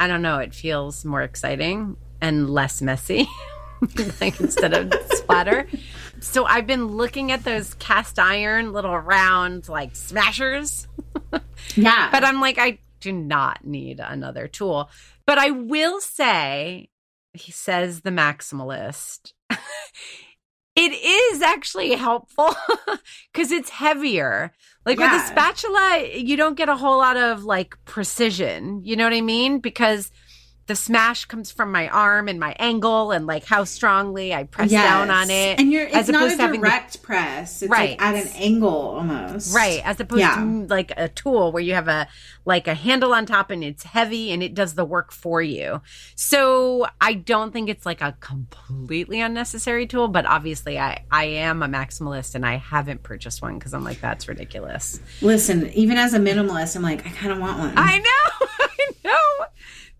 I 0.00 0.06
don't 0.06 0.22
know, 0.22 0.38
it 0.38 0.54
feels 0.54 1.04
more 1.04 1.20
exciting 1.20 1.98
and 2.22 2.48
less 2.48 2.80
messy. 2.80 3.28
like 4.20 4.40
instead 4.40 4.72
of 4.72 4.90
splatter. 5.10 5.66
So 6.22 6.46
I've 6.46 6.66
been 6.66 6.86
looking 6.86 7.32
at 7.32 7.44
those 7.44 7.74
cast 7.74 8.18
iron 8.18 8.72
little 8.72 8.96
round 8.96 9.68
like 9.68 9.94
smashers. 9.96 10.88
Yeah. 11.76 12.10
But 12.10 12.24
I'm 12.24 12.40
like, 12.40 12.58
I 12.58 12.78
do 13.00 13.12
not 13.12 13.64
need 13.64 14.00
another 14.00 14.48
tool. 14.48 14.90
But 15.26 15.38
I 15.38 15.50
will 15.50 16.00
say, 16.00 16.90
he 17.32 17.52
says 17.52 18.00
the 18.00 18.10
maximalist. 18.10 19.32
it 20.76 20.92
is 20.92 21.42
actually 21.42 21.94
helpful 21.94 22.54
because 23.32 23.52
it's 23.52 23.70
heavier. 23.70 24.52
Like 24.84 24.98
with 24.98 25.12
a 25.12 25.26
spatula, 25.26 26.08
you 26.14 26.36
don't 26.36 26.56
get 26.56 26.68
a 26.68 26.76
whole 26.76 26.98
lot 26.98 27.16
of 27.16 27.44
like 27.44 27.76
precision. 27.84 28.82
You 28.84 28.96
know 28.96 29.04
what 29.04 29.12
I 29.12 29.20
mean? 29.20 29.60
Because 29.60 30.10
the 30.72 30.76
smash 30.76 31.26
comes 31.26 31.50
from 31.52 31.70
my 31.70 31.86
arm 31.88 32.28
and 32.28 32.40
my 32.40 32.56
angle 32.58 33.10
and 33.12 33.26
like 33.26 33.44
how 33.44 33.62
strongly 33.62 34.32
I 34.32 34.44
press 34.44 34.70
down 34.70 35.10
on 35.10 35.28
it. 35.28 35.60
And 35.60 35.70
you're 35.70 35.84
it's 35.84 35.94
as 35.94 36.08
not 36.08 36.22
opposed 36.22 36.34
a 36.34 36.36
to 36.38 36.42
having 36.44 36.60
the- 36.62 36.66
direct 36.66 37.02
press. 37.02 37.60
It's 37.60 37.70
Right. 37.70 37.90
like 37.90 38.00
at 38.02 38.14
an 38.14 38.28
angle 38.36 38.70
almost. 38.96 39.54
Right, 39.54 39.82
as 39.84 40.00
opposed 40.00 40.20
Yeah. 40.20 40.36
to 40.36 40.40
mm, 40.40 40.70
like 40.70 40.90
a 40.96 41.08
tool 41.10 41.52
where 41.52 41.62
you 41.62 41.74
have 41.74 41.88
a 41.88 42.08
like 42.46 42.66
a 42.68 42.74
handle 42.74 43.12
on 43.12 43.26
top 43.26 43.50
and 43.50 43.62
it's 43.62 43.82
heavy 43.84 44.32
and 44.32 44.42
it 44.42 44.54
does 44.54 44.74
the 44.74 44.84
work 44.86 45.12
for 45.12 45.42
you. 45.42 45.82
So 46.14 46.86
I 47.02 47.12
don't 47.14 47.52
think 47.52 47.68
it's 47.68 47.84
like 47.84 48.00
a 48.00 48.16
completely 48.20 49.20
unnecessary 49.20 49.86
tool, 49.86 50.08
but 50.08 50.24
obviously 50.24 50.78
I 50.78 51.04
I 51.10 51.24
am 51.26 51.62
a 51.62 51.68
maximalist 51.68 52.34
and 52.34 52.46
I 52.46 52.56
haven't 52.56 53.02
purchased 53.02 53.42
one 53.42 53.58
because 53.58 53.74
I'm 53.74 53.84
like 53.84 54.00
that's 54.00 54.26
ridiculous. 54.26 55.00
Listen, 55.20 55.70
even 55.74 55.98
as 55.98 56.14
a 56.14 56.18
minimalist, 56.18 56.76
I'm 56.76 56.82
like, 56.82 57.04
I 57.06 57.10
kind 57.10 57.30
of 57.32 57.38
want 57.38 57.58
one. 57.58 57.74
I 57.76 57.98
know. 57.98 58.46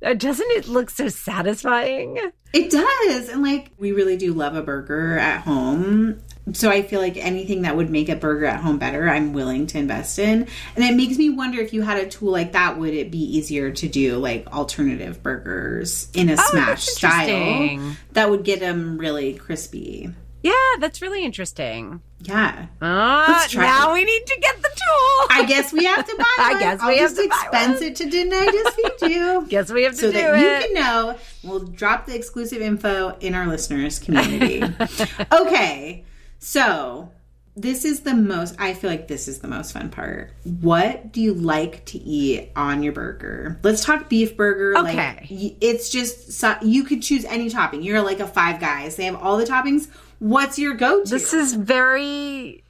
Uh, 0.03 0.15
Doesn't 0.15 0.51
it 0.53 0.69
look 0.69 0.91
so 0.91 1.09
satisfying? 1.09 2.19
It 2.53 2.71
does. 2.71 3.29
And 3.29 3.43
like, 3.43 3.71
we 3.79 3.93
really 3.93 4.17
do 4.17 4.35
love 4.35 4.55
a 4.55 4.63
burger 4.63 5.19
at 5.19 5.43
home. 5.43 6.21
So 6.55 6.71
I 6.71 6.83
feel 6.83 7.01
like 7.01 7.17
anything 7.17 7.63
that 7.63 7.77
would 7.77 7.89
make 7.89 8.09
a 8.09 8.17
burger 8.17 8.47
at 8.47 8.61
home 8.61 8.79
better, 8.79 9.09
I'm 9.09 9.33
willing 9.33 9.67
to 9.69 9.79
invest 9.79 10.19
in. 10.19 10.49
And 10.75 10.85
it 10.85 10.97
makes 10.97 11.17
me 11.17 11.31
wonder 11.31 11.61
if 11.61 11.73
you 11.73 11.83
had 11.83 11.99
a 11.99 12.09
tool 12.09 12.33
like 12.33 12.53
that, 12.53 12.79
would 12.79 12.93
it 12.95 13.11
be 13.13 13.19
easier 13.37 13.71
to 13.71 13.89
do 13.89 14.17
like 14.19 14.49
alternative 14.49 15.23
burgers 15.23 16.09
in 16.15 16.29
a 16.29 16.37
smash 16.37 16.49
Oh, 16.53 16.67
that's 16.67 16.97
style 16.97 17.95
that 18.13 18.29
would 18.29 18.43
get 18.45 18.59
them 18.61 18.99
really 18.99 19.35
crispy? 19.35 20.11
Yeah, 20.43 20.53
that's 20.81 21.01
really 21.01 21.25
interesting. 21.25 22.01
Yeah. 22.21 22.67
Uh, 22.81 23.47
now 23.55 23.93
we 23.93 24.05
need 24.05 24.27
to 24.27 24.39
get 24.41 24.57
the 24.57 24.69
tool. 24.69 25.27
I 25.31 25.45
guess 25.47 25.73
we 25.73 25.85
have 25.85 26.07
to 26.07 26.17
buy 26.17 26.25
it. 26.39 26.41
I 26.41 26.51
one. 26.53 26.61
guess 26.61 26.81
I'll 26.81 26.89
we 26.89 26.99
have 26.99 27.11
just 27.11 27.17
to 27.23 27.29
buy 27.29 27.37
expense 27.45 27.81
one. 27.81 27.89
it 27.91 27.97
to 27.97 28.11
didn't 28.11 28.33
I 28.33 28.47
just 28.47 28.77
feed 29.01 29.11
you? 29.13 29.47
Guess 29.49 29.71
we 29.71 29.83
have 29.85 29.93
to 29.95 29.99
so 29.99 30.07
do 30.13 30.13
that 30.13 30.35
it. 30.35 30.69
you 30.71 30.75
can 30.75 30.83
know. 30.83 31.17
We'll 31.45 31.61
drop 31.61 32.07
the 32.07 32.15
exclusive 32.15 32.61
info 32.61 33.17
in 33.21 33.35
our 33.35 33.47
listeners 33.47 33.99
community. 33.99 34.63
okay, 35.33 36.05
so 36.39 37.11
this 37.55 37.85
is 37.85 38.01
the 38.01 38.15
most. 38.15 38.55
I 38.59 38.75
feel 38.75 38.91
like 38.91 39.09
this 39.09 39.29
is 39.29 39.41
the 39.41 39.49
most 39.49 39.73
fun 39.73 39.91
part. 39.91 40.33
What 40.45 41.13
do 41.13 41.21
you 41.21 41.35
like 41.35 41.85
to 41.87 41.99
eat 41.99 42.51
on 42.57 42.83
your 42.83 42.93
burger? 42.93 43.59
Let's 43.63 43.85
talk 43.85 44.09
beef 44.09 44.37
burger. 44.37 44.79
Okay. 44.79 44.97
Like, 44.97 45.57
it's 45.61 45.91
just 45.91 46.45
you 46.63 46.85
could 46.85 47.03
choose 47.03 47.25
any 47.27 47.51
topping. 47.51 47.83
You're 47.83 48.01
like 48.03 48.21
a 48.21 48.27
Five 48.27 48.59
Guys. 48.61 48.97
They 48.97 49.05
have 49.05 49.17
all 49.17 49.37
the 49.37 49.45
toppings. 49.45 49.89
What's 50.23 50.57
your 50.57 50.75
go-to? 50.75 51.11
This 51.11 51.35
is 51.35 51.53
very 51.55 52.63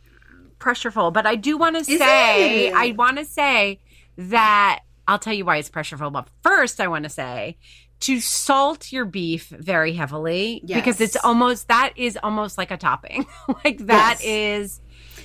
pressureful, 0.59 1.13
but 1.13 1.27
I 1.27 1.37
do 1.37 1.59
want 1.59 1.77
to 1.77 1.85
say? 1.85 2.73
I 2.73 2.93
want 2.93 3.19
to 3.19 3.27
say 3.27 3.79
that 4.17 4.81
I'll 5.07 5.19
tell 5.19 5.35
you 5.35 5.45
why 5.45 5.59
it's 5.59 5.69
pressureful. 5.69 6.11
But 6.11 6.29
first, 6.43 6.81
I 6.81 6.89
want 6.89 7.05
to 7.05 7.11
say 7.11 7.59
to 8.01 8.21
salt 8.21 8.91
your 8.91 9.05
beef 9.05 9.49
very 9.51 9.93
heavily 9.93 10.63
because 10.67 10.99
it's 11.03 11.15
almost 11.17 11.69
that 11.69 11.93
is 11.97 12.19
almost 12.23 12.57
like 12.57 12.71
a 12.71 12.79
topping. 12.79 13.27
like 13.65 13.79
that 13.87 14.21
Yes. 14.21 14.25
is 14.25 14.81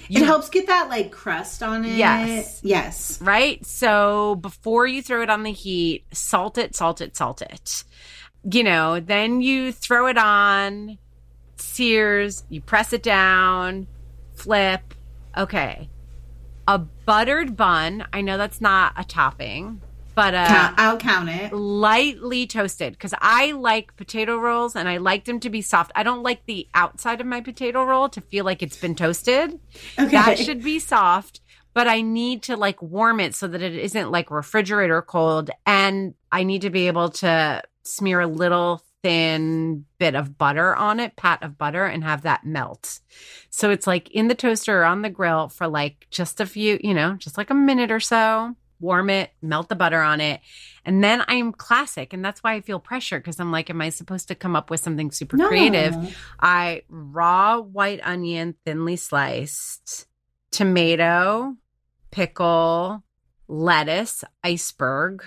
it 0.10 0.26
helps 0.26 0.50
get 0.50 0.68
that 0.68 0.90
like 0.90 1.12
crust 1.12 1.64
on 1.64 1.86
it. 1.86 1.96
Yes. 1.96 2.60
Yes. 2.62 3.22
right? 3.22 3.66
So 3.66 4.36
before 4.36 4.86
you 4.86 5.02
throw 5.02 5.22
it 5.22 5.30
on 5.30 5.44
the 5.44 5.54
heat, 5.54 6.04
salt 6.12 6.58
it, 6.58 6.76
salt 6.76 7.00
it, 7.00 7.16
salt 7.16 7.42
it. 7.42 7.86
You 8.52 8.64
know, 8.64 9.00
then 9.00 9.40
you 9.42 9.72
throw 9.72 10.08
it 10.08 10.18
on, 10.18 10.98
sears, 11.62 12.44
you 12.50 12.62
press 12.62 12.94
it 12.94 13.04
down, 13.04 13.88
flip. 14.34 14.94
Okay. 15.38 15.90
A 16.68 16.78
buttered 16.80 17.56
bun, 17.56 18.06
I 18.12 18.22
know 18.22 18.38
that's 18.38 18.60
not 18.60 18.94
a 18.98 19.04
topping, 19.04 19.82
but 20.16 20.34
uh 20.34 20.48
Count, 20.48 20.76
I'll 20.80 20.98
count 20.98 21.30
it. 21.30 21.54
lightly 21.54 22.46
toasted 22.48 22.94
because 22.94 23.14
I 23.22 23.52
like 23.52 23.96
potato 23.96 24.38
rolls 24.38 24.76
and 24.76 24.90
I 24.90 24.98
like 24.98 25.26
them 25.26 25.40
to 25.42 25.50
be 25.50 25.62
soft. 25.62 25.92
I 25.96 26.04
don't 26.04 26.24
like 26.24 26.46
the 26.46 26.68
outside 26.74 27.22
of 27.22 27.28
my 27.28 27.40
potato 27.40 27.84
roll 27.86 28.10
to 28.10 28.22
feel 28.22 28.44
like 28.44 28.62
it's 28.64 28.78
been 28.78 28.96
toasted. 28.96 29.60
Okay. 29.98 30.10
That 30.10 30.40
should 30.40 30.64
be 30.64 30.80
soft, 30.80 31.40
but 31.74 31.88
I 31.88 32.02
need 32.02 32.42
to 32.44 32.58
like 32.58 32.82
warm 32.82 33.20
it 33.20 33.36
so 33.36 33.48
that 33.48 33.62
it 33.62 33.76
isn't 33.76 34.12
like 34.12 34.32
refrigerator 34.32 35.02
cold. 35.04 35.52
And 35.66 36.16
I 36.32 36.44
need 36.44 36.64
to 36.64 36.70
be 36.70 36.88
able 36.88 37.10
to 37.10 37.62
smear 37.84 38.20
a 38.20 38.28
little 38.28 38.82
thin 39.04 39.86
bit 40.00 40.16
of 40.16 40.38
butter 40.38 40.76
on 40.76 41.00
it, 41.00 41.16
pat 41.16 41.44
of 41.44 41.58
butter, 41.58 41.86
and 41.86 42.04
have 42.04 42.24
that 42.24 42.46
melt. 42.46 43.00
So 43.50 43.70
it's 43.70 43.88
like 43.88 44.10
in 44.12 44.28
the 44.28 44.36
toaster 44.36 44.82
or 44.82 44.86
on 44.86 45.02
the 45.02 45.10
grill 45.10 45.50
for 45.50 45.68
like 45.68 46.08
just 46.10 46.40
a 46.42 46.46
few, 46.46 46.80
you 46.84 46.94
know, 46.94 47.14
just 47.16 47.38
like 47.38 47.50
a 47.50 47.56
minute 47.56 47.92
or 47.92 48.00
so. 48.00 48.56
Warm 48.80 49.10
it, 49.10 49.32
melt 49.42 49.70
the 49.70 49.76
butter 49.76 50.00
on 50.02 50.22
it. 50.22 50.40
And 50.86 51.04
then 51.04 51.24
I'm 51.28 51.52
classic. 51.52 52.14
And 52.14 52.24
that's 52.24 52.44
why 52.44 52.54
I 52.54 52.62
feel 52.62 52.80
pressure 52.80 53.18
because 53.20 53.40
I'm 53.40 53.52
like, 53.52 53.72
am 53.72 53.82
I 53.82 53.90
supposed 53.90 54.28
to 54.28 54.36
come 54.36 54.56
up 54.56 54.70
with 54.70 54.82
something 54.82 55.10
super 55.10 55.36
No. 55.36 55.48
creative? 55.48 55.96
I 56.40 56.84
raw 56.88 57.60
white 57.60 58.02
onion, 58.04 58.54
thinly 58.66 58.96
sliced, 58.96 60.06
tomato, 60.52 61.56
pickle, 62.12 63.04
lettuce, 63.48 64.24
iceberg. 64.44 65.24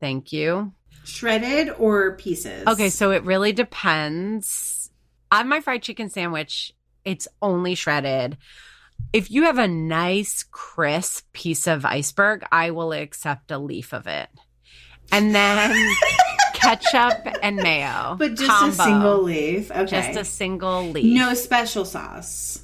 Thank 0.00 0.32
you. 0.32 0.72
Shredded 1.04 1.70
or 1.78 2.16
pieces? 2.16 2.66
Okay, 2.66 2.88
so 2.88 3.10
it 3.10 3.24
really 3.24 3.52
depends. 3.52 4.90
On 5.30 5.48
my 5.48 5.60
fried 5.60 5.82
chicken 5.82 6.10
sandwich, 6.10 6.72
it's 7.04 7.28
only 7.42 7.74
shredded. 7.74 8.36
If 9.12 9.30
you 9.30 9.44
have 9.44 9.58
a 9.58 9.68
nice, 9.68 10.44
crisp 10.50 11.32
piece 11.32 11.66
of 11.66 11.84
iceberg, 11.84 12.44
I 12.50 12.70
will 12.70 12.92
accept 12.92 13.50
a 13.50 13.58
leaf 13.58 13.92
of 13.92 14.06
it. 14.06 14.28
And 15.12 15.34
then 15.34 15.94
ketchup 16.54 17.26
and 17.42 17.56
mayo. 17.56 18.16
But 18.18 18.34
just 18.34 18.50
combo. 18.50 18.82
a 18.82 18.86
single 18.86 19.22
leaf. 19.22 19.70
Okay. 19.70 19.86
Just 19.86 20.18
a 20.18 20.24
single 20.24 20.88
leaf. 20.88 21.04
no 21.04 21.34
special 21.34 21.84
sauce. 21.84 22.62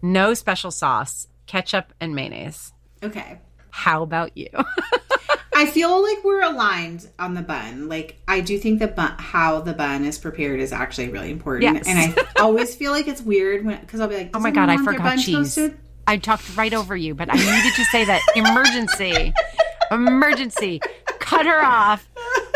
No 0.00 0.34
special 0.34 0.70
sauce, 0.70 1.28
ketchup 1.46 1.92
and 2.00 2.14
mayonnaise. 2.14 2.72
Okay. 3.02 3.38
How 3.70 4.02
about 4.02 4.36
you? 4.36 4.48
I 5.62 5.66
feel 5.66 6.02
like 6.02 6.24
we're 6.24 6.42
aligned 6.42 7.08
on 7.20 7.34
the 7.34 7.42
bun. 7.42 7.88
Like 7.88 8.16
I 8.26 8.40
do 8.40 8.58
think 8.58 8.80
that 8.80 8.96
bun, 8.96 9.14
how 9.18 9.60
the 9.60 9.72
bun 9.72 10.04
is 10.04 10.18
prepared 10.18 10.58
is 10.58 10.72
actually 10.72 11.08
really 11.08 11.30
important. 11.30 11.74
Yes. 11.74 11.86
And 11.86 11.98
I 12.18 12.24
always 12.42 12.74
feel 12.74 12.90
like 12.90 13.06
it's 13.06 13.22
weird 13.22 13.64
when 13.64 13.80
because 13.80 14.00
I'll 14.00 14.08
be 14.08 14.16
like, 14.16 14.30
Oh 14.34 14.40
my 14.40 14.50
god, 14.50 14.68
I 14.68 14.76
forgot 14.78 15.18
cheese. 15.18 15.34
toasted?" 15.36 15.78
I 16.08 16.16
talked 16.16 16.56
right 16.56 16.74
over 16.74 16.96
you, 16.96 17.14
but 17.14 17.28
I 17.32 17.36
needed 17.36 17.74
to 17.76 17.84
say 17.86 18.04
that 18.04 18.20
emergency. 18.34 19.32
Emergency. 19.92 20.80
Cut 21.20 21.44
her 21.46 21.62
off. 21.62 22.08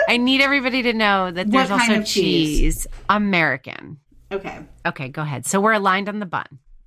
I 0.08 0.16
need 0.16 0.40
everybody 0.40 0.82
to 0.82 0.92
know 0.94 1.30
that 1.30 1.50
there's 1.50 1.70
What 1.70 1.80
also 1.82 2.02
cheese? 2.02 2.08
cheese. 2.08 2.86
American. 3.10 3.98
Okay. 4.32 4.58
Okay, 4.86 5.08
go 5.08 5.20
ahead. 5.22 5.44
So 5.46 5.60
we're 5.60 5.74
aligned 5.74 6.08
on 6.08 6.18
the 6.18 6.24
bun. 6.26 6.46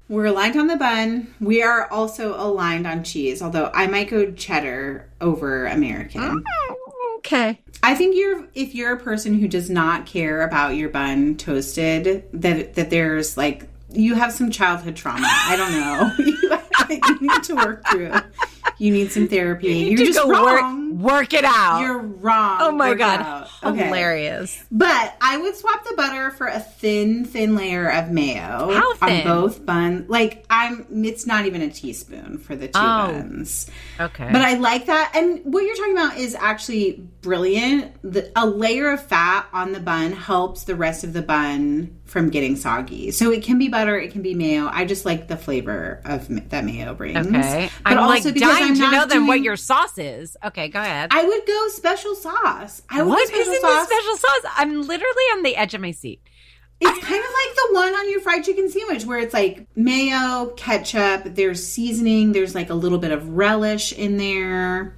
We're 0.09 0.25
aligned 0.25 0.57
on 0.57 0.65
the 0.65 0.75
bun. 0.75 1.33
We 1.39 1.61
are 1.61 1.89
also 1.91 2.33
aligned 2.35 2.87
on 2.87 3.03
cheese, 3.03 3.43
although 3.43 3.69
I 3.73 3.85
might 3.85 4.09
go 4.09 4.31
cheddar 4.31 5.07
over 5.21 5.67
American. 5.67 6.43
Oh, 6.47 7.15
okay. 7.19 7.61
I 7.83 7.93
think 7.93 8.15
you're 8.15 8.47
if 8.55 8.73
you're 8.73 8.93
a 8.93 8.99
person 8.99 9.39
who 9.39 9.47
does 9.47 9.69
not 9.69 10.07
care 10.07 10.41
about 10.41 10.75
your 10.75 10.89
bun 10.89 11.37
toasted, 11.37 12.27
that 12.33 12.73
that 12.73 12.89
there's 12.89 13.37
like 13.37 13.69
you 13.91 14.15
have 14.15 14.33
some 14.33 14.49
childhood 14.49 14.95
trauma. 14.95 15.27
I 15.29 15.55
don't 15.55 15.71
know. 16.49 16.59
you, 16.89 17.19
need 17.21 17.43
to 17.43 17.55
work 17.55 17.85
through. 17.89 18.13
You 18.77 18.91
need 18.93 19.11
some 19.11 19.27
therapy. 19.27 19.73
You 19.73 19.93
are 19.95 20.05
just 20.05 20.19
wrong. 20.25 20.99
Work, 20.99 21.11
work 21.13 21.33
it 21.33 21.43
out. 21.43 21.81
You're 21.81 21.99
wrong. 21.99 22.57
oh 22.61 22.71
my 22.71 22.89
Work 22.89 22.99
god. 22.99 23.49
Okay. 23.61 23.87
Hilarious. 23.87 24.63
But 24.71 25.15
I 25.19 25.35
would 25.37 25.53
swap 25.53 25.83
the 25.83 25.93
butter 25.97 26.31
for 26.31 26.47
a 26.47 26.61
thin, 26.61 27.25
thin 27.25 27.55
layer 27.55 27.89
of 27.91 28.09
mayo 28.09 28.71
How 28.71 28.93
on 29.01 29.23
both 29.25 29.65
buns. 29.65 30.09
Like 30.09 30.45
I'm, 30.49 30.85
it's 31.03 31.25
not 31.27 31.45
even 31.45 31.61
a 31.61 31.69
teaspoon 31.69 32.37
for 32.37 32.55
the 32.55 32.67
two 32.67 32.79
Oh. 32.79 33.07
buns. 33.11 33.69
Okay. 33.99 34.29
But 34.31 34.41
I 34.41 34.53
like 34.55 34.85
that. 34.85 35.11
And 35.13 35.41
what 35.43 35.65
you're 35.65 35.75
talking 35.75 35.91
about 35.97 36.17
is 36.17 36.35
actually 36.35 37.03
brilliant. 37.21 37.95
The, 38.01 38.31
a 38.35 38.47
layer 38.47 38.91
of 38.91 39.03
fat 39.05 39.47
on 39.51 39.73
the 39.73 39.81
bun 39.81 40.13
helps 40.13 40.63
the 40.63 40.75
rest 40.75 41.03
of 41.03 41.11
the 41.11 41.21
bun 41.21 41.98
from 42.09 42.29
getting 42.29 42.55
soggy. 42.55 43.11
So 43.11 43.31
it 43.31 43.43
can 43.43 43.59
be 43.59 43.67
butter, 43.69 43.97
it 43.97 44.11
can 44.11 44.21
be 44.21 44.33
mayo. 44.33 44.67
I 44.67 44.85
just 44.85 45.05
like 45.05 45.27
the 45.27 45.37
flavor 45.37 46.01
of 46.05 46.49
that 46.49 46.65
mayo 46.65 46.93
brings. 46.95 47.17
okay. 47.17 47.69
But 47.83 47.91
I'm 47.91 47.97
like 47.97 48.17
also 48.17 48.31
because 48.31 48.57
dying 48.57 48.71
I'm 48.71 48.75
to 48.75 48.91
know 48.91 49.05
then 49.05 49.27
what 49.27 49.41
your 49.41 49.55
sauce 49.55 49.97
is. 49.97 50.35
Okay, 50.43 50.69
go 50.69 50.79
ahead. 50.79 51.09
I 51.11 51.23
would 51.23 51.45
go 51.45 51.67
special 51.69 52.15
sauce. 52.15 52.81
I 52.89 53.03
would 53.03 53.09
what 53.09 53.31
go 53.31 53.37
is 53.37 53.45
special 53.45 53.61
sauce. 53.61 53.87
special 53.87 54.17
sauce? 54.17 54.51
I'm 54.57 54.81
literally 54.81 55.23
on 55.33 55.43
the 55.43 55.55
edge 55.55 55.73
of 55.73 55.81
my 55.81 55.91
seat. 55.91 56.21
It's 56.81 57.05
kind 57.05 57.23
of 57.23 57.29
like 57.29 57.55
the 57.55 57.69
one 57.73 57.93
on 57.93 58.09
your 58.09 58.21
fried 58.21 58.45
chicken 58.45 58.69
sandwich 58.69 59.05
where 59.05 59.19
it's 59.19 59.33
like 59.33 59.67
mayo, 59.75 60.53
ketchup, 60.55 61.23
there's 61.35 61.65
seasoning, 61.65 62.31
there's 62.31 62.55
like 62.55 62.69
a 62.69 62.73
little 62.73 62.99
bit 62.99 63.11
of 63.11 63.29
relish 63.29 63.91
in 63.91 64.17
there. 64.17 64.95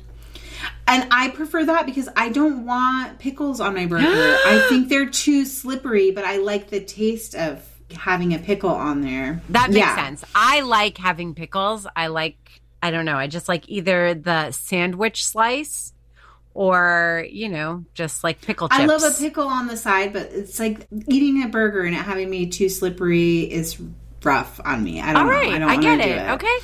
And 0.91 1.07
I 1.11 1.29
prefer 1.29 1.65
that 1.65 1.85
because 1.85 2.09
I 2.15 2.29
don't 2.29 2.65
want 2.65 3.17
pickles 3.19 3.59
on 3.59 3.73
my 3.75 3.85
burger. 3.85 4.05
I 4.05 4.65
think 4.69 4.89
they're 4.89 5.09
too 5.09 5.45
slippery, 5.45 6.11
but 6.11 6.23
I 6.25 6.37
like 6.37 6.69
the 6.69 6.79
taste 6.81 7.35
of 7.35 7.65
having 7.95 8.33
a 8.33 8.39
pickle 8.39 8.69
on 8.69 9.01
there. 9.01 9.41
That 9.49 9.69
makes 9.69 9.79
Yeah. 9.79 9.95
sense. 9.95 10.23
I 10.35 10.61
like 10.61 10.97
having 10.97 11.33
pickles. 11.35 11.87
I 11.95 12.07
like, 12.07 12.37
I 12.83 12.91
don't 12.91 13.05
know, 13.05 13.15
I 13.17 13.27
just 13.27 13.47
like 13.49 13.67
either 13.69 14.13
the 14.13 14.51
sandwich 14.51 15.25
slice 15.25 15.93
or, 16.53 17.25
you 17.29 17.47
know, 17.49 17.85
just 17.93 18.23
like 18.23 18.41
pickle 18.41 18.67
chips. 18.69 18.79
I 18.81 18.85
love 18.85 19.03
a 19.03 19.11
pickle 19.17 19.47
on 19.47 19.67
the 19.67 19.77
side, 19.77 20.13
but 20.13 20.29
it's 20.33 20.59
like 20.59 20.87
eating 21.07 21.43
a 21.43 21.47
burger 21.47 21.81
and 21.83 21.95
it 21.95 21.99
having 21.99 22.29
me 22.29 22.47
too 22.47 22.69
slippery 22.69 23.41
is 23.41 23.77
rough 24.23 24.59
on 24.65 24.83
me. 24.83 25.01
I 25.01 25.13
don't 25.13 25.17
All 25.17 25.23
know. 25.25 25.31
right, 25.31 25.53
I, 25.53 25.59
don't 25.59 25.69
I, 25.69 25.77
get 25.77 26.01
do 26.03 26.09
it. 26.09 26.29
Okay. 26.31 26.57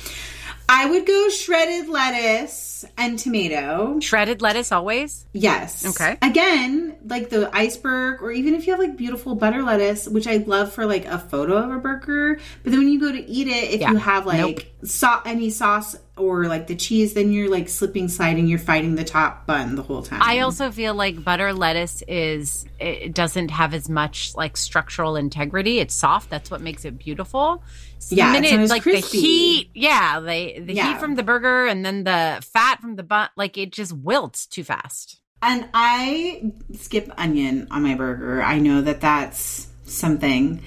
I 0.70 0.84
would 0.84 1.06
go 1.06 1.28
shredded 1.30 1.88
lettuce 1.88 2.84
and 2.98 3.18
tomato. 3.18 3.98
Shredded 4.00 4.42
lettuce 4.42 4.70
always. 4.70 5.24
Yes. 5.32 5.86
Okay. 5.86 6.18
Again, 6.20 6.96
like 7.06 7.30
the 7.30 7.48
iceberg, 7.56 8.22
or 8.22 8.30
even 8.30 8.54
if 8.54 8.66
you 8.66 8.72
have 8.74 8.80
like 8.80 8.96
beautiful 8.96 9.34
butter 9.34 9.62
lettuce, 9.62 10.06
which 10.08 10.26
I 10.26 10.36
love 10.38 10.72
for 10.72 10.84
like 10.84 11.06
a 11.06 11.18
photo 11.18 11.56
of 11.56 11.70
a 11.70 11.78
burger. 11.78 12.38
But 12.62 12.70
then 12.72 12.80
when 12.80 12.88
you 12.88 13.00
go 13.00 13.10
to 13.10 13.18
eat 13.30 13.48
it, 13.48 13.72
if 13.72 13.80
Yeah. 13.80 13.92
you 13.92 13.96
have 13.96 14.26
like 14.26 14.74
so- 14.84 15.20
any 15.24 15.50
sauce 15.50 15.96
or 16.18 16.46
like 16.46 16.66
the 16.66 16.74
cheese, 16.76 17.14
then 17.14 17.32
you're 17.32 17.48
like 17.50 17.68
slipping, 17.68 18.08
sliding. 18.08 18.46
You're 18.46 18.58
fighting 18.58 18.94
the 18.94 19.04
top 19.04 19.46
bun 19.46 19.74
the 19.76 19.82
whole 19.82 20.02
time. 20.02 20.20
I 20.22 20.40
also 20.40 20.70
feel 20.70 20.94
like 20.94 21.22
butter 21.24 21.52
lettuce 21.52 22.02
is 22.08 22.66
it 22.80 23.14
doesn't 23.14 23.50
have 23.50 23.74
as 23.74 23.88
much 23.88 24.34
like 24.34 24.56
structural 24.56 25.16
integrity. 25.16 25.78
It's 25.78 25.94
soft. 25.94 26.30
That's 26.30 26.50
what 26.50 26.60
makes 26.60 26.84
it 26.84 26.98
beautiful. 26.98 27.62
So 27.98 28.14
Yeah, 28.16 28.32
the 28.32 28.40
minute 28.40 28.68
like 28.70 28.82
crispy. 28.82 29.16
the 29.18 29.26
heat, 29.26 29.70
yeah, 29.74 30.20
the 30.20 30.60
the 30.60 30.74
Yeah. 30.74 30.92
heat 30.92 31.00
from 31.00 31.14
the 31.16 31.22
burger 31.22 31.66
and 31.66 31.84
then 31.84 32.04
the 32.04 32.40
fat 32.52 32.80
from 32.80 32.96
the 32.96 33.02
bun, 33.02 33.28
like 33.36 33.58
it 33.58 33.72
just 33.72 33.92
wilts 33.92 34.46
too 34.46 34.64
fast. 34.64 35.20
And 35.42 35.68
I 35.72 36.52
skip 36.76 37.10
onion 37.16 37.68
on 37.70 37.82
my 37.82 37.94
burger. 37.94 38.42
I 38.42 38.58
know 38.58 38.82
that 38.82 39.00
that's 39.00 39.68
something. 39.84 40.62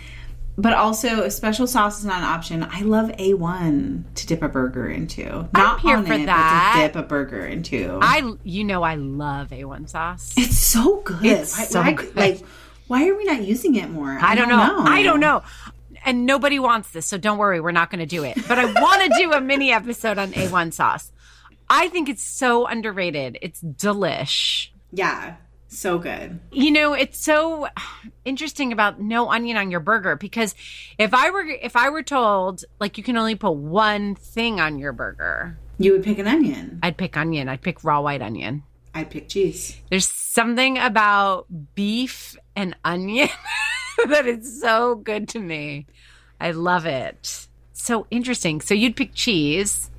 But 0.62 0.74
also, 0.74 1.24
if 1.24 1.34
special 1.34 1.66
sauce 1.66 2.00
is 2.00 2.06
not 2.06 2.20
an 2.20 2.24
option, 2.26 2.64
I 2.70 2.82
love 2.82 3.10
A1 3.14 4.04
to 4.14 4.28
dip 4.28 4.44
a 4.44 4.48
burger 4.48 4.88
into. 4.90 5.50
Not 5.54 5.80
here 5.80 5.98
on 5.98 6.06
for 6.06 6.14
it, 6.14 6.26
that. 6.28 6.74
to 6.76 6.88
dip 6.88 6.96
a 7.04 7.08
burger 7.08 7.46
into. 7.46 7.98
I, 8.02 8.34
you 8.44 8.64
know, 8.64 8.84
I 8.84 8.96
love 8.96 9.50
A1 9.50 9.90
sauce. 9.90 10.34
it's 10.38 10.58
so 10.60 11.02
good. 11.02 11.26
It's 11.26 11.58
Why- 11.58 11.66
so 11.66 11.82
why- 11.82 11.94
good. 11.94 12.16
Like, 12.16 12.42
why 12.88 13.08
are 13.10 13.16
we 13.16 13.24
not 13.24 13.42
using 13.44 13.76
it 13.76 13.90
more? 13.90 14.18
I 14.22 14.36
don't 14.36 14.50
know. 14.50 14.84
I 14.86 15.02
don't 15.02 15.20
know. 15.20 15.42
And 16.06 16.26
nobody 16.26 16.60
wants 16.60 16.92
this, 16.92 17.06
so 17.08 17.18
don't 17.18 17.38
worry, 17.38 17.60
we're 17.60 17.72
not 17.72 17.90
going 17.90 18.00
to 18.00 18.06
do 18.06 18.24
it. 18.24 18.38
But 18.48 18.58
I 18.60 18.66
want 18.66 19.02
to 19.12 19.18
do 19.20 19.32
a 19.34 19.40
mini 19.42 19.72
episode 19.72 20.18
on 20.18 20.32
A1 20.34 20.74
sauce. 20.74 21.12
I 21.70 21.88
think 21.90 22.10
it's 22.10 22.24
so 22.24 22.66
underrated. 22.68 23.38
It's 23.42 23.62
delish. 23.62 24.70
Yeah, 24.92 25.36
so 25.78 25.98
good. 25.98 26.40
You 26.52 26.72
know, 26.72 26.94
it's 26.94 27.24
so 27.24 27.68
interesting 28.26 28.72
about 28.72 29.00
no 29.00 29.30
onion 29.32 29.58
on 29.58 29.72
your 29.72 29.80
burger 29.80 30.16
because 30.16 30.54
if 30.98 31.14
I 31.14 31.30
were 31.30 31.42
if 31.46 31.76
I 31.76 31.90
were 31.90 32.04
told 32.04 32.64
like 32.80 32.98
you 32.98 33.04
can 33.04 33.18
only 33.18 33.36
put 33.36 33.52
one 33.52 34.16
thing 34.16 34.60
on 34.60 34.80
your 34.80 34.94
burger, 34.94 35.58
You 35.78 35.94
would 35.94 36.04
pick 36.04 36.20
an 36.20 36.28
onion. 36.28 36.80
I'd 36.84 36.98
pick 36.98 37.16
onion. 37.18 37.50
I'd 37.50 37.62
pick 37.62 37.84
raw 37.84 38.02
white 38.02 38.22
onion. 38.22 38.64
I'd 38.94 39.10
pick 39.10 39.30
cheese. 39.30 39.78
There's 39.90 40.12
something 40.12 40.78
about 40.78 41.46
beef 41.76 42.36
and 42.56 42.76
onion 42.84 43.30
that 44.10 44.28
is 44.28 44.60
so 44.62 44.96
good 44.96 45.30
to 45.30 45.40
me. 45.40 45.88
I 46.40 46.52
love 46.52 46.86
it. 46.86 47.48
So 47.74 48.06
interesting. 48.12 48.60
So 48.62 48.74
you'd 48.74 48.96
pick 48.98 49.14
cheese. 49.14 49.90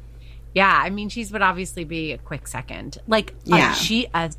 Yeah, 0.55 0.81
I 0.85 0.91
mean 0.91 1.09
cheese 1.09 1.33
would 1.33 1.41
obviously 1.41 1.85
be 1.85 2.13
a 2.13 2.19
quick 2.19 2.47
second. 2.47 2.99
Like 3.09 3.35
Yeah. 3.45 3.73
a 3.73 3.75
che- 3.75 4.11
a, 4.13 4.31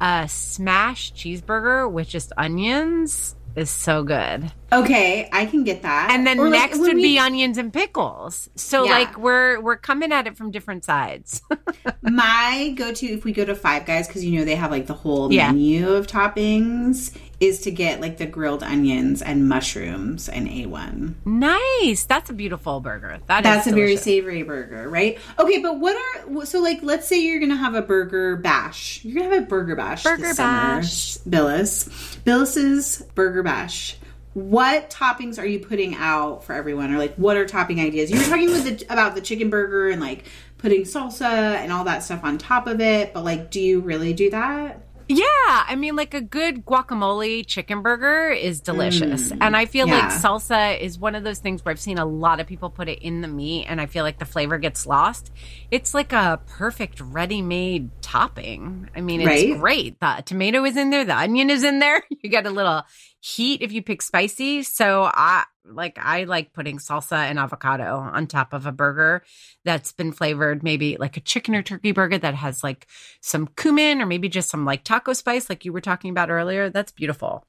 a 0.00 0.28
smashed 0.28 1.16
cheeseburger 1.16 1.90
with 1.90 2.08
just 2.08 2.32
onions 2.36 3.34
is 3.56 3.70
so 3.70 4.02
good. 4.04 4.52
Okay, 4.70 5.28
I 5.32 5.46
can 5.46 5.64
get 5.64 5.80
that. 5.82 6.10
And 6.10 6.26
then 6.26 6.38
Or, 6.38 6.50
next 6.50 6.72
when 6.78 6.82
would 6.88 6.96
we- 6.96 7.02
be 7.02 7.18
onions 7.18 7.56
and 7.56 7.72
pickles. 7.72 8.50
So 8.54 8.84
Yeah. 8.84 8.90
like 8.92 9.18
we're 9.18 9.60
we're 9.60 9.76
coming 9.78 10.12
at 10.12 10.26
it 10.26 10.36
from 10.36 10.50
different 10.50 10.84
sides. 10.84 11.40
My 12.02 12.74
go 12.76 12.92
to 12.92 13.06
if 13.06 13.24
we 13.24 13.32
go 13.32 13.44
to 13.44 13.54
Five 13.54 13.86
Guys 13.86 14.06
because 14.06 14.24
you 14.24 14.38
know 14.38 14.44
they 14.44 14.56
have 14.56 14.70
like 14.70 14.86
the 14.86 14.94
whole 14.94 15.32
Yeah. 15.32 15.52
menu 15.52 15.88
of 15.88 16.06
toppings 16.06 17.16
is 17.40 17.60
to 17.62 17.70
get 17.70 18.00
like 18.00 18.18
the 18.18 18.26
grilled 18.26 18.62
onions 18.62 19.22
and 19.22 19.48
mushrooms 19.48 20.28
and 20.28 20.48
A1. 20.48 21.14
nice. 21.24 22.04
That's 22.04 22.28
a 22.28 22.32
beautiful 22.34 22.80
burger. 22.80 23.18
That 23.26 23.38
is 23.40 23.44
That's 23.44 23.66
a 23.68 23.72
very 23.72 23.96
savory 23.96 24.42
burger, 24.42 24.88
right? 24.88 25.18
Okay, 25.38 25.58
but 25.62 25.78
what 25.78 25.96
are 25.96 26.44
so 26.44 26.60
like? 26.60 26.80
Let's 26.82 27.06
say 27.06 27.20
you're 27.20 27.40
gonna 27.40 27.56
have 27.56 27.74
a 27.74 27.82
burger 27.82 28.36
bash. 28.36 29.00
You're 29.04 29.22
gonna 29.22 29.34
have 29.34 29.44
a 29.44 29.46
burger 29.46 29.76
bash. 29.76 30.04
Burger 30.04 30.22
this 30.28 30.36
summer, 30.36 30.76
bash. 30.80 31.16
Billis. 31.18 32.18
Billis's 32.24 33.02
burger 33.14 33.42
bash. 33.42 33.96
What 34.38 34.90
toppings 34.90 35.38
are 35.38 35.46
you 35.46 35.58
putting 35.58 35.94
out 35.96 36.44
for 36.44 36.52
everyone, 36.54 36.92
or 36.94 36.98
like 36.98 37.14
what 37.16 37.36
are 37.36 37.46
topping 37.46 37.80
ideas? 37.80 38.10
You 38.10 38.18
were 38.18 38.24
talking 38.24 38.50
with 38.50 38.64
the, 38.80 38.92
about 38.92 39.14
the 39.14 39.20
chicken 39.20 39.50
burger 39.50 39.88
and 39.88 40.00
like 40.00 40.26
putting 40.58 40.82
salsa 40.82 41.22
and 41.56 41.72
all 41.72 41.84
that 41.84 42.02
stuff 42.04 42.22
on 42.24 42.38
top 42.38 42.66
of 42.66 42.80
it, 42.80 43.12
but 43.12 43.24
like, 43.24 43.50
do 43.50 43.60
you 43.60 43.80
really 43.80 44.12
do 44.12 44.30
that? 44.30 44.84
Yeah, 45.10 45.24
I 45.46 45.74
mean, 45.74 45.96
like 45.96 46.12
a 46.12 46.20
good 46.20 46.66
guacamole 46.66 47.46
chicken 47.46 47.80
burger 47.80 48.28
is 48.28 48.60
delicious. 48.60 49.32
and 49.40 49.56
I 49.56 49.64
feel 49.64 49.88
like 49.88 50.10
Mm, 50.10 50.20
salsa 50.20 50.78
is 50.78 50.98
one 50.98 51.14
of 51.14 51.24
those 51.24 51.38
things 51.38 51.64
where 51.64 51.72
I've 51.72 51.80
seen 51.80 51.96
a 51.96 52.04
lot 52.04 52.40
of 52.40 52.46
people 52.46 52.68
put 52.68 52.90
it 52.90 52.98
in 52.98 53.22
the 53.22 53.28
meat 53.28 53.64
and 53.68 53.80
I 53.80 53.86
feel 53.86 54.04
like 54.04 54.18
the 54.18 54.26
flavor 54.26 54.58
gets 54.58 54.84
lost. 54.84 55.30
It's 55.70 55.94
like 55.94 56.12
a 56.12 56.42
perfect 56.46 57.00
ready 57.00 57.40
made 57.40 57.90
topping. 58.02 58.90
I 58.94 59.00
mean, 59.00 59.22
it's 59.22 59.26
Right. 59.26 59.48
great. 59.48 59.98
The 59.98 60.22
tomato 60.26 60.62
is 60.66 60.76
in 60.76 60.90
there, 60.90 61.06
the 61.06 61.16
onion 61.16 61.48
is 61.48 61.64
in 61.64 61.78
there. 61.78 62.02
You 62.22 62.28
get 62.28 62.46
a 62.46 62.50
little 62.50 62.82
heat 63.20 63.62
if 63.62 63.72
you 63.72 63.82
pick 63.82 64.02
spicy. 64.02 64.62
So 64.62 65.10
I 65.12 65.44
like 65.64 65.98
I 66.00 66.24
like 66.24 66.52
putting 66.52 66.78
salsa 66.78 67.16
and 67.16 67.38
avocado 67.38 67.98
on 67.98 68.26
top 68.26 68.52
of 68.52 68.66
a 68.66 68.72
burger 68.72 69.22
that's 69.64 69.92
been 69.92 70.12
flavored 70.12 70.62
maybe 70.62 70.96
like 70.96 71.16
a 71.16 71.20
chicken 71.20 71.54
or 71.54 71.62
turkey 71.62 71.92
burger 71.92 72.16
that 72.18 72.34
has 72.34 72.64
like 72.64 72.86
some 73.20 73.48
cumin 73.56 74.00
or 74.00 74.06
maybe 74.06 74.28
just 74.28 74.48
some 74.48 74.64
like 74.64 74.82
taco 74.82 75.12
spice 75.12 75.50
like 75.50 75.64
you 75.64 75.72
were 75.72 75.80
talking 75.80 76.10
about 76.10 76.30
earlier. 76.30 76.70
That's 76.70 76.92
beautiful. 76.92 77.44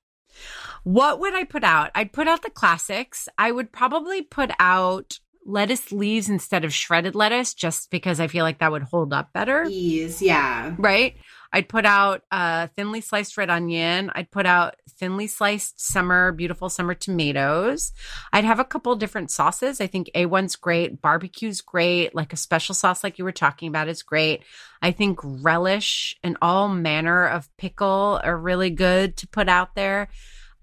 What 0.83 1.19
would 1.19 1.33
I 1.33 1.43
put 1.43 1.63
out? 1.63 1.91
I'd 1.95 2.13
put 2.13 2.27
out 2.27 2.41
the 2.41 2.49
classics. 2.49 3.27
I 3.37 3.51
would 3.51 3.71
probably 3.71 4.21
put 4.21 4.51
out 4.59 5.19
lettuce 5.45 5.91
leaves 5.91 6.29
instead 6.29 6.63
of 6.63 6.73
shredded 6.73 7.15
lettuce 7.15 7.53
just 7.53 7.89
because 7.89 8.19
I 8.19 8.27
feel 8.27 8.43
like 8.43 8.59
that 8.59 8.71
would 8.71 8.83
hold 8.83 9.13
up 9.13 9.33
better. 9.33 9.65
Ease, 9.69 10.21
yeah. 10.21 10.75
Right? 10.77 11.15
I'd 11.51 11.69
put 11.69 11.85
out 11.85 12.23
a 12.31 12.67
thinly 12.75 13.01
sliced 13.01 13.37
red 13.37 13.49
onion. 13.49 14.11
I'd 14.13 14.31
put 14.31 14.45
out 14.45 14.75
thinly 14.89 15.27
sliced 15.27 15.79
summer, 15.79 16.31
beautiful 16.31 16.69
summer 16.69 16.93
tomatoes. 16.93 17.91
I'd 18.31 18.43
have 18.43 18.59
a 18.59 18.65
couple 18.65 18.95
different 18.95 19.31
sauces. 19.31 19.81
I 19.81 19.87
think 19.87 20.11
A1's 20.13 20.55
great. 20.55 21.01
Barbecue's 21.01 21.61
great. 21.61 22.13
Like 22.13 22.33
a 22.33 22.37
special 22.37 22.75
sauce, 22.75 23.03
like 23.03 23.17
you 23.17 23.25
were 23.25 23.31
talking 23.31 23.67
about, 23.67 23.87
is 23.87 24.03
great. 24.03 24.43
I 24.81 24.91
think 24.91 25.19
relish 25.23 26.15
and 26.23 26.37
all 26.41 26.69
manner 26.69 27.25
of 27.25 27.55
pickle 27.57 28.19
are 28.23 28.37
really 28.37 28.69
good 28.69 29.17
to 29.17 29.27
put 29.27 29.49
out 29.49 29.75
there. 29.75 30.09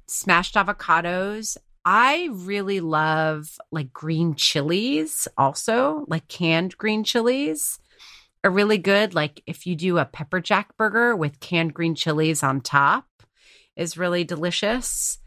Smashed 0.06 0.54
avocados. 0.54 1.56
I 1.84 2.28
really 2.32 2.80
love 2.80 3.58
like 3.70 3.92
green 3.92 4.34
chilies, 4.34 5.26
also, 5.36 6.04
like 6.08 6.28
canned 6.28 6.76
green 6.78 7.04
chilies 7.04 7.78
are 8.46 8.50
really 8.50 8.78
good. 8.78 9.14
Like 9.14 9.42
if 9.46 9.66
you 9.66 9.74
do 9.74 9.98
a 9.98 10.04
pepper 10.04 10.40
jack 10.40 10.76
burger 10.76 11.14
with 11.14 11.40
canned 11.40 11.74
green 11.74 11.94
chilies 11.94 12.42
on 12.42 12.60
top, 12.60 13.06
is 13.74 13.98
really 13.98 14.24
delicious. 14.24 15.18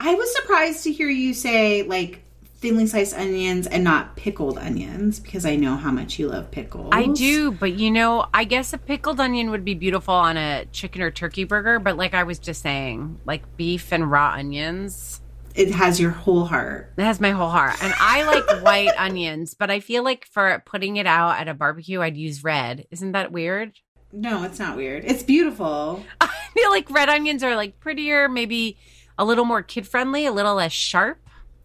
I 0.00 0.14
was 0.14 0.34
surprised 0.34 0.84
to 0.84 0.92
hear 0.92 1.08
you 1.08 1.34
say 1.34 1.82
like 1.82 2.22
thinly 2.60 2.86
sliced 2.86 3.14
onions 3.14 3.66
and 3.66 3.84
not 3.84 4.16
pickled 4.16 4.58
onions 4.58 5.20
because 5.20 5.44
I 5.44 5.56
know 5.56 5.76
how 5.76 5.90
much 5.90 6.18
you 6.18 6.28
love 6.28 6.50
pickles. 6.50 6.90
I 6.92 7.06
do, 7.06 7.52
but 7.52 7.74
you 7.74 7.90
know, 7.90 8.26
I 8.32 8.44
guess 8.44 8.72
a 8.72 8.78
pickled 8.78 9.20
onion 9.20 9.50
would 9.50 9.64
be 9.64 9.74
beautiful 9.74 10.14
on 10.14 10.36
a 10.36 10.64
chicken 10.66 11.02
or 11.02 11.10
turkey 11.10 11.44
burger. 11.44 11.78
But 11.78 11.96
like 11.96 12.14
I 12.14 12.22
was 12.22 12.38
just 12.38 12.62
saying, 12.62 13.20
like 13.24 13.56
beef 13.56 13.92
and 13.92 14.10
raw 14.10 14.34
onions. 14.36 15.20
It 15.54 15.72
has 15.72 15.98
your 15.98 16.10
whole 16.10 16.44
heart. 16.44 16.92
It 16.96 17.02
has 17.02 17.20
my 17.20 17.30
whole 17.30 17.48
heart. 17.48 17.82
And 17.82 17.92
I 17.98 18.24
like 18.24 18.62
white 18.62 18.92
onions, 18.96 19.54
but 19.54 19.70
I 19.70 19.80
feel 19.80 20.04
like 20.04 20.26
for 20.26 20.62
putting 20.66 20.96
it 20.96 21.06
out 21.06 21.38
at 21.38 21.48
a 21.48 21.54
barbecue, 21.54 22.00
I'd 22.00 22.16
use 22.16 22.44
red. 22.44 22.86
Isn't 22.90 23.12
that 23.12 23.32
weird? 23.32 23.72
No, 24.12 24.44
it's 24.44 24.58
not 24.58 24.76
weird. 24.76 25.04
It's 25.04 25.22
beautiful. 25.22 26.04
I 26.20 26.30
feel 26.54 26.70
like 26.70 26.90
red 26.90 27.08
onions 27.08 27.42
are 27.42 27.56
like 27.56 27.80
prettier, 27.80 28.28
maybe 28.28 28.76
a 29.18 29.24
little 29.24 29.44
more 29.44 29.62
kid 29.62 29.86
friendly, 29.86 30.26
a 30.26 30.32
little 30.32 30.54
less 30.54 30.72
sharp. 30.72 31.18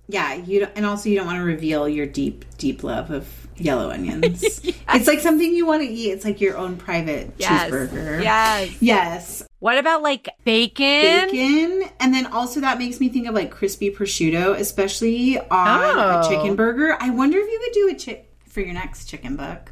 Yeah, 0.08 0.34
you 0.34 0.62
don't, 0.62 0.72
and 0.76 0.86
also 0.86 1.10
you 1.10 1.16
don't 1.16 1.28
want 1.28 1.38
to 1.38 1.44
reveal 1.44 1.88
your 1.88 2.06
deep, 2.06 2.46
deep 2.58 2.84
love 2.84 3.10
of 3.10 3.48
yellow 3.56 3.90
onions. 3.90 4.44
yes. 4.64 4.76
It's 4.94 5.08
like 5.08 5.20
something 5.20 5.54
you 5.54 5.66
want 5.66 5.82
to 5.82 5.88
eat. 5.88 6.12
It's 6.12 6.26
like 6.26 6.42
your 6.42 6.58
own 6.58 6.76
private 6.76 7.34
yes. 7.38 7.72
cheeseburger. 7.72 8.22
Yes. 8.22 8.82
Yes. 8.82 9.44
What 9.64 9.78
about 9.78 10.04
like 10.04 10.28
bacon? 10.44 11.30
Bacon. 11.32 11.90
And 12.02 12.14
then 12.14 12.26
also 12.26 12.60
that 12.60 12.78
makes 12.78 13.00
me 13.00 13.08
think 13.08 13.30
of 13.30 13.34
like 13.34 13.50
crispy 13.50 13.90
prosciutto, 13.90 14.60
especially 14.60 15.40
on 15.40 15.48
oh. 15.50 16.20
a 16.20 16.28
chicken 16.28 16.58
burger. 16.58 16.98
I 17.00 17.10
wonder 17.12 17.38
if 17.38 17.50
you 17.50 17.62
could 17.64 17.74
do 17.74 17.90
a 17.96 17.98
chick 17.98 18.30
for 18.46 18.60
your 18.60 18.74
next 18.74 19.06
chicken 19.06 19.38
book. 19.38 19.72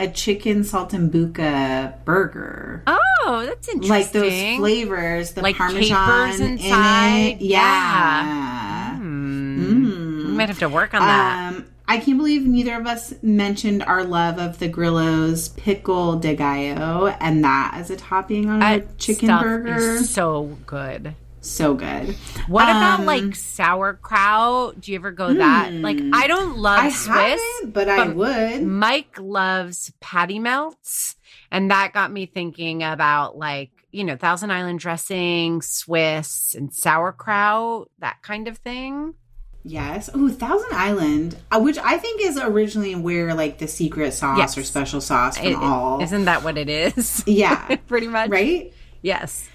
A 0.00 0.08
chicken 0.08 0.62
saltimbocca 0.62 2.04
burger. 2.04 2.82
Oh, 2.88 3.44
that's 3.46 3.68
interesting. 3.68 3.88
Like 3.88 4.10
those 4.10 4.56
flavors, 4.56 5.34
the 5.34 5.42
like 5.42 5.54
parmesan 5.54 6.42
inside. 6.42 7.14
In 7.14 7.36
it. 7.36 7.40
Yeah. 7.40 8.24
yeah. 8.24 8.98
Mm. 8.98 9.58
Mm. 9.60 10.26
We 10.26 10.32
might 10.32 10.48
have 10.48 10.58
to 10.58 10.68
work 10.68 10.92
on 10.92 11.02
that. 11.02 11.54
Um, 11.54 11.66
I 11.90 11.98
can't 11.98 12.18
believe 12.18 12.46
neither 12.46 12.76
of 12.76 12.86
us 12.86 13.12
mentioned 13.20 13.82
our 13.82 14.04
love 14.04 14.38
of 14.38 14.60
the 14.60 14.68
Grillo's 14.68 15.48
pickle 15.48 16.14
de 16.14 16.36
gallo 16.36 17.08
and 17.08 17.42
that 17.42 17.72
as 17.74 17.90
a 17.90 17.96
topping 17.96 18.48
on 18.48 18.62
a 18.62 18.82
chicken 18.96 19.26
burger. 19.26 19.98
so 20.04 20.56
good. 20.66 21.16
So 21.40 21.74
good. 21.74 22.14
What 22.46 22.68
um, 22.68 22.76
about 22.76 23.06
like 23.06 23.34
sauerkraut? 23.34 24.80
Do 24.80 24.92
you 24.92 24.98
ever 24.98 25.10
go 25.10 25.34
that? 25.34 25.72
Like 25.72 25.98
hmm. 25.98 26.14
I 26.14 26.28
don't 26.28 26.58
love 26.58 26.78
I 26.78 26.90
Swiss, 26.90 27.42
but, 27.64 27.72
but 27.72 27.88
I 27.88 28.06
would. 28.06 28.62
Mike 28.62 29.16
loves 29.18 29.92
patty 29.98 30.38
melts, 30.38 31.16
and 31.50 31.72
that 31.72 31.92
got 31.92 32.12
me 32.12 32.26
thinking 32.26 32.84
about 32.84 33.36
like 33.36 33.72
you 33.90 34.04
know 34.04 34.16
Thousand 34.16 34.52
Island 34.52 34.78
dressing, 34.78 35.60
Swiss, 35.60 36.54
and 36.54 36.72
sauerkraut, 36.72 37.90
that 37.98 38.22
kind 38.22 38.46
of 38.46 38.58
thing. 38.58 39.14
Yes. 39.62 40.08
Oh, 40.14 40.28
Thousand 40.28 40.72
Island, 40.72 41.36
uh, 41.50 41.60
which 41.60 41.78
I 41.78 41.98
think 41.98 42.22
is 42.22 42.38
originally 42.38 42.94
where 42.94 43.34
like 43.34 43.58
the 43.58 43.68
secret 43.68 44.12
sauce 44.12 44.38
yes. 44.38 44.58
or 44.58 44.64
special 44.64 45.00
sauce 45.00 45.36
from 45.36 45.46
it, 45.48 45.56
all. 45.56 46.02
Isn't 46.02 46.24
that 46.24 46.42
what 46.42 46.56
it 46.56 46.68
is? 46.68 47.24
Yeah. 47.30 47.76
Pretty 47.86 48.08
much. 48.08 48.30
Right? 48.30 48.72
Yes. 49.02 49.48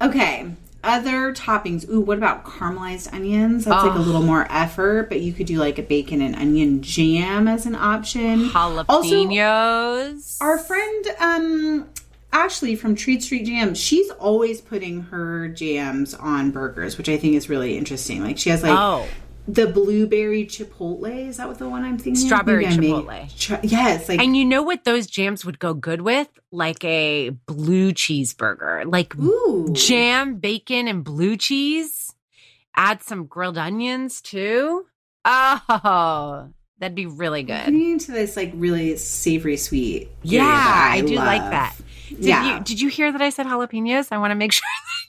Okay. 0.00 0.50
Other 0.84 1.32
toppings. 1.32 1.88
Ooh, 1.88 2.00
what 2.00 2.18
about 2.18 2.44
caramelized 2.44 3.12
onions? 3.12 3.64
That's 3.64 3.84
oh. 3.84 3.88
like 3.88 3.96
a 3.96 4.00
little 4.00 4.22
more 4.22 4.46
effort, 4.50 5.08
but 5.08 5.20
you 5.20 5.32
could 5.32 5.46
do 5.46 5.58
like 5.58 5.78
a 5.78 5.82
bacon 5.82 6.20
and 6.22 6.34
onion 6.34 6.82
jam 6.82 7.46
as 7.46 7.66
an 7.66 7.74
option. 7.74 8.48
Jalapenos. 8.48 8.88
Also, 8.88 10.44
our 10.44 10.58
friend 10.58 11.04
um 11.20 11.88
Ashley 12.32 12.74
from 12.74 12.94
Treat 12.94 13.22
Street 13.22 13.44
Jam, 13.44 13.74
she's 13.74 14.10
always 14.12 14.60
putting 14.60 15.02
her 15.02 15.48
jams 15.48 16.14
on 16.14 16.50
burgers, 16.50 16.96
which 16.96 17.08
I 17.08 17.18
think 17.18 17.34
is 17.34 17.48
really 17.48 17.76
interesting. 17.76 18.22
Like 18.22 18.38
she 18.38 18.50
has 18.50 18.62
like 18.62 18.76
oh 18.76 19.06
the 19.48 19.66
blueberry 19.66 20.46
chipotle 20.46 21.28
is 21.28 21.38
that 21.38 21.48
what 21.48 21.58
the 21.58 21.68
one 21.68 21.82
i'm 21.84 21.98
thinking 21.98 22.14
strawberry 22.14 22.64
chipotle 22.66 23.28
Ch- 23.36 23.64
yes 23.64 24.08
like 24.08 24.20
and 24.20 24.36
you 24.36 24.44
know 24.44 24.62
what 24.62 24.84
those 24.84 25.06
jams 25.06 25.44
would 25.44 25.58
go 25.58 25.74
good 25.74 26.02
with 26.02 26.28
like 26.52 26.82
a 26.84 27.30
blue 27.30 27.92
cheeseburger 27.92 28.90
like 28.90 29.16
Ooh. 29.18 29.68
jam 29.72 30.36
bacon 30.36 30.86
and 30.86 31.02
blue 31.02 31.36
cheese 31.36 32.14
add 32.76 33.02
some 33.02 33.26
grilled 33.26 33.58
onions 33.58 34.20
too 34.20 34.86
oh 35.24 36.48
that'd 36.78 36.94
be 36.94 37.06
really 37.06 37.42
good 37.42 37.66
into 37.68 38.12
this 38.12 38.36
like 38.36 38.52
really 38.54 38.96
savory 38.96 39.56
sweet 39.56 40.08
yeah 40.22 40.44
I, 40.44 40.98
I, 40.98 41.00
do 41.00 41.16
love. 41.16 41.26
like 41.26 41.50
that 41.50 41.76
did 42.16 42.24
yeah. 42.24 42.58
you 42.58 42.64
did 42.64 42.80
you 42.80 42.88
hear 42.88 43.10
that 43.10 43.22
I 43.22 43.30
said 43.30 43.46
jalapenos? 43.46 44.08
I 44.12 44.18
want 44.18 44.30
to 44.32 44.34
make 44.34 44.52
sure 44.52 44.62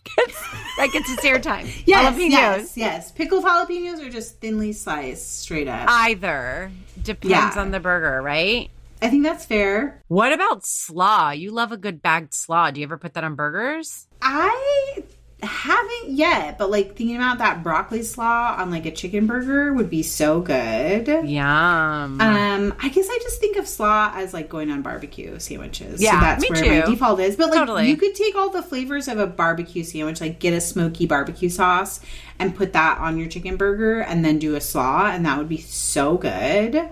gets, 0.03 0.41
that 0.77 0.89
gets 0.91 1.09
a 1.09 1.15
stare 1.17 1.39
time. 1.39 1.67
yes, 1.85 2.15
jalapenos. 2.15 2.31
yes, 2.31 2.77
yes. 2.77 3.11
Pickled 3.11 3.43
jalapenos 3.43 3.99
or 4.05 4.09
just 4.09 4.39
thinly 4.39 4.73
sliced, 4.73 5.41
straight 5.41 5.67
up. 5.67 5.87
Either 5.89 6.71
depends 7.01 7.55
yeah. 7.55 7.61
on 7.61 7.71
the 7.71 7.79
burger, 7.79 8.21
right? 8.21 8.69
I 9.01 9.09
think 9.09 9.23
that's 9.23 9.43
fair. 9.43 10.01
What 10.07 10.31
about 10.31 10.65
slaw? 10.65 11.31
You 11.31 11.51
love 11.51 11.73
a 11.73 11.77
good 11.77 12.01
bagged 12.01 12.33
slaw. 12.33 12.71
Do 12.71 12.79
you 12.79 12.85
ever 12.85 12.97
put 12.97 13.15
that 13.15 13.23
on 13.25 13.35
burgers? 13.35 14.07
I 14.21 15.03
haven't 15.43 16.11
yet, 16.11 16.57
but 16.57 16.69
like 16.69 16.95
thinking 16.95 17.15
about 17.15 17.37
that 17.39 17.63
broccoli 17.63 18.03
slaw 18.03 18.55
on 18.57 18.71
like 18.71 18.85
a 18.85 18.91
chicken 18.91 19.27
burger 19.27 19.73
would 19.73 19.89
be 19.89 20.03
so 20.03 20.41
good. 20.41 21.07
Yum. 21.07 22.21
Um, 22.21 22.73
I 22.79 22.89
guess 22.89 23.07
I 23.09 23.19
just 23.21 23.39
think 23.39 23.57
of 23.57 23.67
slaw 23.67 24.11
as 24.13 24.33
like 24.33 24.49
going 24.49 24.71
on 24.71 24.81
barbecue 24.81 25.39
sandwiches. 25.39 26.01
Yeah, 26.01 26.13
so 26.13 26.19
that's 26.19 26.41
me 26.41 26.49
where 26.49 26.63
too. 26.63 26.79
my 26.81 26.85
default 26.85 27.19
is. 27.19 27.35
But 27.35 27.49
like 27.49 27.59
Totally. 27.59 27.89
you 27.89 27.97
could 27.97 28.15
take 28.15 28.35
all 28.35 28.49
the 28.49 28.63
flavors 28.63 29.07
of 29.07 29.19
a 29.19 29.27
barbecue 29.27 29.83
sandwich, 29.83 30.21
like 30.21 30.39
get 30.39 30.53
a 30.53 30.61
smoky 30.61 31.05
barbecue 31.05 31.49
sauce 31.49 31.99
and 32.39 32.55
put 32.55 32.73
that 32.73 32.97
on 32.99 33.17
your 33.17 33.29
chicken 33.29 33.57
burger 33.57 34.01
and 34.01 34.23
then 34.23 34.39
do 34.39 34.55
a 34.55 34.61
slaw 34.61 35.07
and 35.07 35.25
that 35.25 35.37
would 35.37 35.49
be 35.49 35.61
so 35.61 36.17
good. 36.17 36.89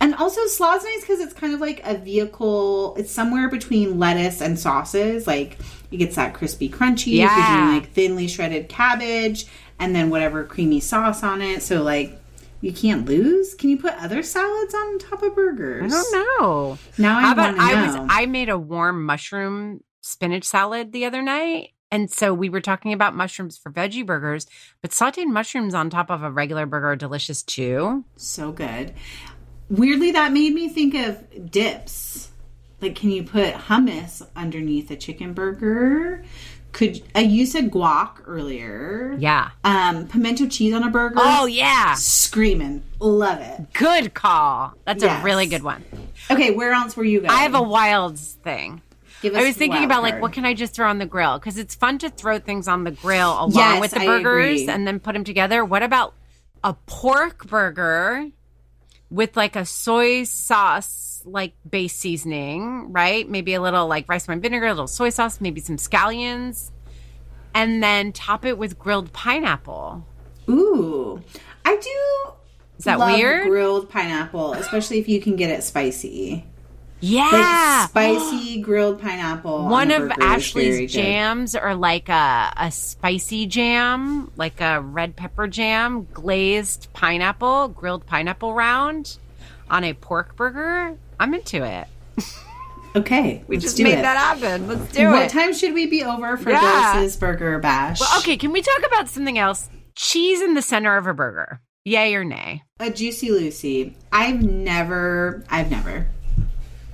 And 0.00 0.14
also 0.14 0.44
slaw's 0.46 0.84
nice 0.84 1.00
because 1.00 1.20
it's 1.20 1.32
kind 1.32 1.54
of 1.54 1.60
like 1.60 1.80
a 1.84 1.96
vehicle. 1.96 2.94
It's 2.96 3.10
somewhere 3.10 3.48
between 3.48 3.98
lettuce 3.98 4.40
and 4.40 4.58
sauces. 4.58 5.26
Like 5.26 5.56
it 5.96 6.04
gets 6.04 6.16
that 6.16 6.34
crispy 6.34 6.68
crunchy. 6.68 7.14
Yeah. 7.14 7.34
You're 7.36 7.56
doing 7.58 7.74
like 7.80 7.90
thinly 7.92 8.28
shredded 8.28 8.68
cabbage 8.68 9.46
and 9.78 9.94
then 9.96 10.10
whatever 10.10 10.44
creamy 10.44 10.80
sauce 10.80 11.22
on 11.22 11.40
it. 11.40 11.62
So 11.62 11.82
like 11.82 12.20
you 12.60 12.72
can't 12.72 13.06
lose. 13.06 13.54
Can 13.54 13.70
you 13.70 13.78
put 13.78 13.94
other 13.94 14.22
salads 14.22 14.74
on 14.74 14.98
top 14.98 15.22
of 15.22 15.34
burgers? 15.34 15.92
I 15.92 15.96
don't 15.96 16.12
know. 16.40 16.78
Now 16.98 17.18
I 17.18 17.22
How 17.22 17.32
about 17.32 17.54
I 17.58 17.72
know. 17.72 18.02
was 18.02 18.08
I 18.10 18.26
made 18.26 18.48
a 18.48 18.58
warm 18.58 19.04
mushroom 19.04 19.80
spinach 20.02 20.44
salad 20.44 20.92
the 20.92 21.04
other 21.06 21.22
night. 21.22 21.70
And 21.90 22.10
so 22.10 22.34
we 22.34 22.48
were 22.48 22.60
talking 22.60 22.92
about 22.92 23.14
mushrooms 23.14 23.56
for 23.56 23.70
veggie 23.70 24.04
burgers, 24.04 24.46
but 24.82 24.90
sauteed 24.90 25.26
mushrooms 25.28 25.72
on 25.72 25.88
top 25.88 26.10
of 26.10 26.22
a 26.22 26.30
regular 26.30 26.66
burger 26.66 26.88
are 26.88 26.96
delicious 26.96 27.42
too. 27.42 28.04
so 28.16 28.52
good. 28.52 28.92
Weirdly, 29.70 30.12
that 30.12 30.32
made 30.32 30.52
me 30.54 30.68
think 30.68 30.94
of 30.94 31.50
dips. 31.50 32.30
Like, 32.80 32.94
can 32.94 33.10
you 33.10 33.22
put 33.22 33.54
hummus 33.54 34.26
underneath 34.36 34.90
a 34.90 34.96
chicken 34.96 35.32
burger? 35.32 36.24
Could 36.72 37.02
uh, 37.16 37.20
you 37.20 37.46
said 37.46 37.70
guac 37.70 38.16
earlier? 38.26 39.16
Yeah. 39.18 39.50
Um, 39.64 40.06
pimento 40.08 40.46
cheese 40.46 40.74
on 40.74 40.82
a 40.82 40.90
burger. 40.90 41.14
Oh 41.16 41.46
yeah. 41.46 41.94
screaming, 41.94 42.82
love 43.00 43.40
it. 43.40 43.72
Good 43.72 44.12
call. 44.12 44.74
That's 44.84 45.02
Yes. 45.02 45.22
a 45.22 45.24
really 45.24 45.46
good 45.46 45.62
one. 45.62 45.82
Okay, 46.30 46.50
where 46.50 46.72
else 46.72 46.94
were 46.94 47.04
you 47.04 47.20
going? 47.20 47.30
I 47.30 47.42
have 47.42 47.54
a 47.54 47.62
wild 47.62 48.18
thing. 48.18 48.82
I 49.24 49.42
was 49.44 49.56
thinking 49.56 49.84
about 49.84 50.02
like 50.02 50.20
what 50.20 50.34
can 50.34 50.44
I 50.44 50.52
just 50.52 50.74
throw 50.74 50.88
on 50.88 50.98
the 50.98 51.06
grill 51.06 51.38
because 51.38 51.56
it's 51.56 51.74
fun 51.74 51.96
to 51.98 52.10
throw 52.10 52.38
things 52.38 52.68
on 52.68 52.84
the 52.84 52.90
grill 52.90 53.32
along 53.32 53.52
Yes, 53.52 53.80
with 53.80 53.90
the 53.92 54.00
burgers 54.00 54.68
and 54.68 54.86
then 54.86 55.00
put 55.00 55.14
them 55.14 55.24
together. 55.24 55.64
What 55.64 55.82
about 55.82 56.12
a 56.62 56.74
pork 56.74 57.46
burger 57.46 58.28
with 59.10 59.34
like 59.34 59.56
a 59.56 59.64
soy 59.64 60.24
sauce 60.24 61.05
like 61.26 61.54
base 61.68 61.94
seasoning, 61.94 62.92
right? 62.92 63.28
Maybe 63.28 63.54
a 63.54 63.60
little 63.60 63.86
like 63.88 64.08
rice 64.08 64.26
wine 64.28 64.40
vinegar, 64.40 64.66
a 64.66 64.70
little 64.70 64.86
soy 64.86 65.10
sauce, 65.10 65.40
maybe 65.40 65.60
some 65.60 65.76
scallions, 65.76 66.70
and 67.54 67.82
then 67.82 68.12
top 68.12 68.44
it 68.44 68.56
with 68.56 68.78
grilled 68.78 69.12
pineapple. 69.12 70.06
Ooh, 70.48 71.20
I 71.64 71.76
do 71.76 72.32
Is 72.78 72.84
that 72.84 72.98
love 72.98 73.12
weird? 73.16 73.48
Grilled 73.48 73.90
pineapple, 73.90 74.52
especially 74.54 74.98
if 74.98 75.08
you 75.08 75.20
can 75.20 75.34
get 75.36 75.50
it 75.50 75.62
spicy. 75.64 76.44
yeah. 77.00 77.88
Like 77.94 78.20
spicy 78.20 78.60
grilled 78.60 79.00
pineapple. 79.02 79.66
One 79.68 79.90
a 79.90 80.04
of 80.04 80.12
Ashley's 80.20 80.78
good. 80.78 80.86
jams 80.88 81.56
are 81.56 81.74
like 81.74 82.08
a, 82.08 82.52
a 82.56 82.70
spicy 82.70 83.46
jam, 83.46 84.30
like 84.36 84.60
a 84.60 84.80
red 84.80 85.16
pepper 85.16 85.48
jam, 85.48 86.06
glazed 86.14 86.88
pineapple, 86.92 87.68
grilled 87.68 88.06
pineapple 88.06 88.54
round 88.54 89.18
on 89.68 89.82
a 89.82 89.92
pork 89.94 90.36
burger. 90.36 90.96
I'm 91.18 91.34
into 91.34 91.64
it. 91.64 91.86
Okay, 92.94 93.44
We 93.46 93.58
just 93.58 93.76
do 93.76 93.84
made 93.84 93.98
it. 93.98 94.02
that 94.02 94.16
happen. 94.16 94.68
Let's 94.68 94.90
do 94.92 95.04
what 95.08 95.16
it. 95.16 95.20
What 95.24 95.30
time 95.30 95.52
should 95.52 95.74
we 95.74 95.86
be 95.86 96.02
over 96.02 96.38
for 96.38 96.50
Yeah. 96.50 96.94
Doris's 96.94 97.16
Burger 97.18 97.58
Bash? 97.58 98.00
Well, 98.00 98.18
okay, 98.20 98.38
can 98.38 98.52
we 98.52 98.62
talk 98.62 98.86
about 98.86 99.08
something 99.08 99.36
else? 99.38 99.68
Cheese 99.94 100.40
in 100.40 100.54
the 100.54 100.62
center 100.62 100.96
of 100.96 101.06
a 101.06 101.12
burger. 101.12 101.60
Yay 101.84 102.14
or 102.14 102.24
nay? 102.24 102.62
A 102.80 102.90
Juicy 102.90 103.30
Lucy. 103.30 103.94
I've 104.12 104.42
never, 104.42 105.44
I've 105.50 105.70
never. 105.70 106.06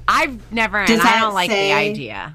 I've 0.09 0.53
never, 0.53 0.85
Does 0.87 0.99
and 0.99 1.09
I 1.09 1.21
don't 1.21 1.35
like 1.35 1.51
the 1.51 1.55
say- 1.55 1.73
idea. 1.91 2.35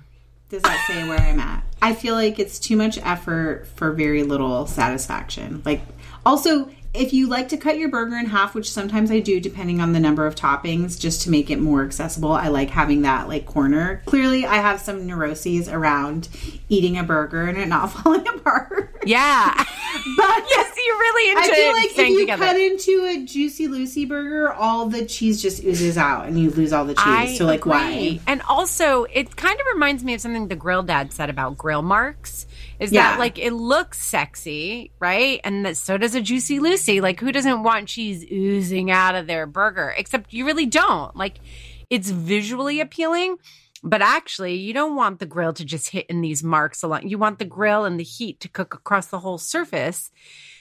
Does 0.49 0.61
that 0.61 0.85
say 0.87 1.05
where 1.07 1.19
I'm 1.19 1.39
at? 1.41 1.63
I 1.81 1.93
feel 1.93 2.15
like 2.15 2.39
it's 2.39 2.59
too 2.59 2.77
much 2.77 2.97
effort 2.99 3.67
for 3.75 3.91
very 3.91 4.23
little 4.23 4.65
satisfaction. 4.65 5.61
Like, 5.65 5.81
also, 6.25 6.69
if 6.97 7.13
you 7.13 7.27
like 7.27 7.49
to 7.49 7.57
cut 7.57 7.77
your 7.77 7.89
burger 7.89 8.15
in 8.15 8.25
half, 8.25 8.55
which 8.55 8.69
sometimes 8.71 9.11
I 9.11 9.19
do, 9.19 9.39
depending 9.39 9.79
on 9.81 9.93
the 9.93 9.99
number 9.99 10.25
of 10.25 10.35
toppings, 10.35 10.99
just 10.99 11.21
to 11.23 11.29
make 11.29 11.49
it 11.49 11.59
more 11.59 11.83
accessible, 11.83 12.31
I 12.31 12.47
like 12.47 12.69
having 12.69 13.03
that 13.03 13.27
like 13.27 13.45
corner. 13.45 14.01
Clearly, 14.05 14.45
I 14.45 14.55
have 14.55 14.81
some 14.81 15.05
neuroses 15.05 15.69
around 15.69 16.29
eating 16.69 16.97
a 16.97 17.03
burger 17.03 17.47
and 17.47 17.57
it 17.57 17.67
not 17.67 17.87
falling 17.91 18.27
apart. 18.27 18.95
Yeah. 19.05 19.53
But 19.55 19.65
yes, 20.49 20.75
you're 20.85 20.97
really 20.97 21.31
into 21.31 21.51
I 21.51 21.55
feel 21.55 21.73
like 21.73 21.97
if 21.97 22.09
you 22.09 22.19
together. 22.21 22.45
cut 22.45 22.59
into 22.59 23.05
a 23.05 23.25
juicy 23.25 23.67
Lucy 23.67 24.05
burger, 24.05 24.51
all 24.51 24.87
the 24.87 25.05
cheese 25.05 25.41
just 25.41 25.63
oozes 25.63 25.97
out 25.97 26.27
and 26.27 26.39
you 26.39 26.49
lose 26.49 26.73
all 26.73 26.85
the 26.85 26.95
cheese. 26.95 27.03
I 27.05 27.33
so 27.35 27.45
like 27.45 27.61
agree. 27.61 27.71
why? 27.71 28.19
And 28.27 28.41
also, 28.43 29.05
it 29.05 29.35
kind 29.35 29.59
of 29.59 29.65
reminds 29.73 30.03
me 30.03 30.13
of 30.13 30.21
something 30.21 30.47
the 30.47 30.55
grill 30.55 30.83
dad 30.83 31.13
said 31.13 31.29
about 31.29 31.57
grill 31.57 31.81
marks. 31.81 32.46
Is 32.79 32.91
Yeah. 32.91 33.11
that 33.11 33.19
like 33.19 33.39
it 33.39 33.53
looks 33.53 33.99
sexy, 34.05 34.91
right? 34.99 35.39
And 35.43 35.65
that 35.65 35.77
so 35.77 35.97
does 35.97 36.15
a 36.15 36.21
juicy 36.21 36.59
Lucy. 36.59 37.01
Like 37.01 37.19
who 37.19 37.31
doesn't 37.31 37.63
want 37.63 37.87
cheese 37.87 38.25
oozing 38.31 38.91
out 38.91 39.15
of 39.15 39.27
their 39.27 39.45
burger? 39.47 39.93
Except 39.97 40.33
you 40.33 40.45
really 40.45 40.65
don't. 40.65 41.15
Like 41.15 41.39
it's 41.89 42.09
visually 42.09 42.79
appealing, 42.79 43.37
but 43.83 44.01
actually 44.01 44.55
you 44.55 44.73
don't 44.73 44.95
want 44.95 45.19
the 45.19 45.25
grill 45.25 45.53
to 45.53 45.65
just 45.65 45.89
hit 45.89 46.05
in 46.07 46.21
these 46.21 46.43
marks 46.43 46.83
along. 46.83 47.07
You 47.07 47.17
want 47.17 47.39
the 47.39 47.45
grill 47.45 47.85
and 47.85 47.99
the 47.99 48.03
heat 48.03 48.39
to 48.41 48.49
cook 48.49 48.73
across 48.73 49.07
the 49.07 49.19
whole 49.19 49.37
surface. 49.37 50.11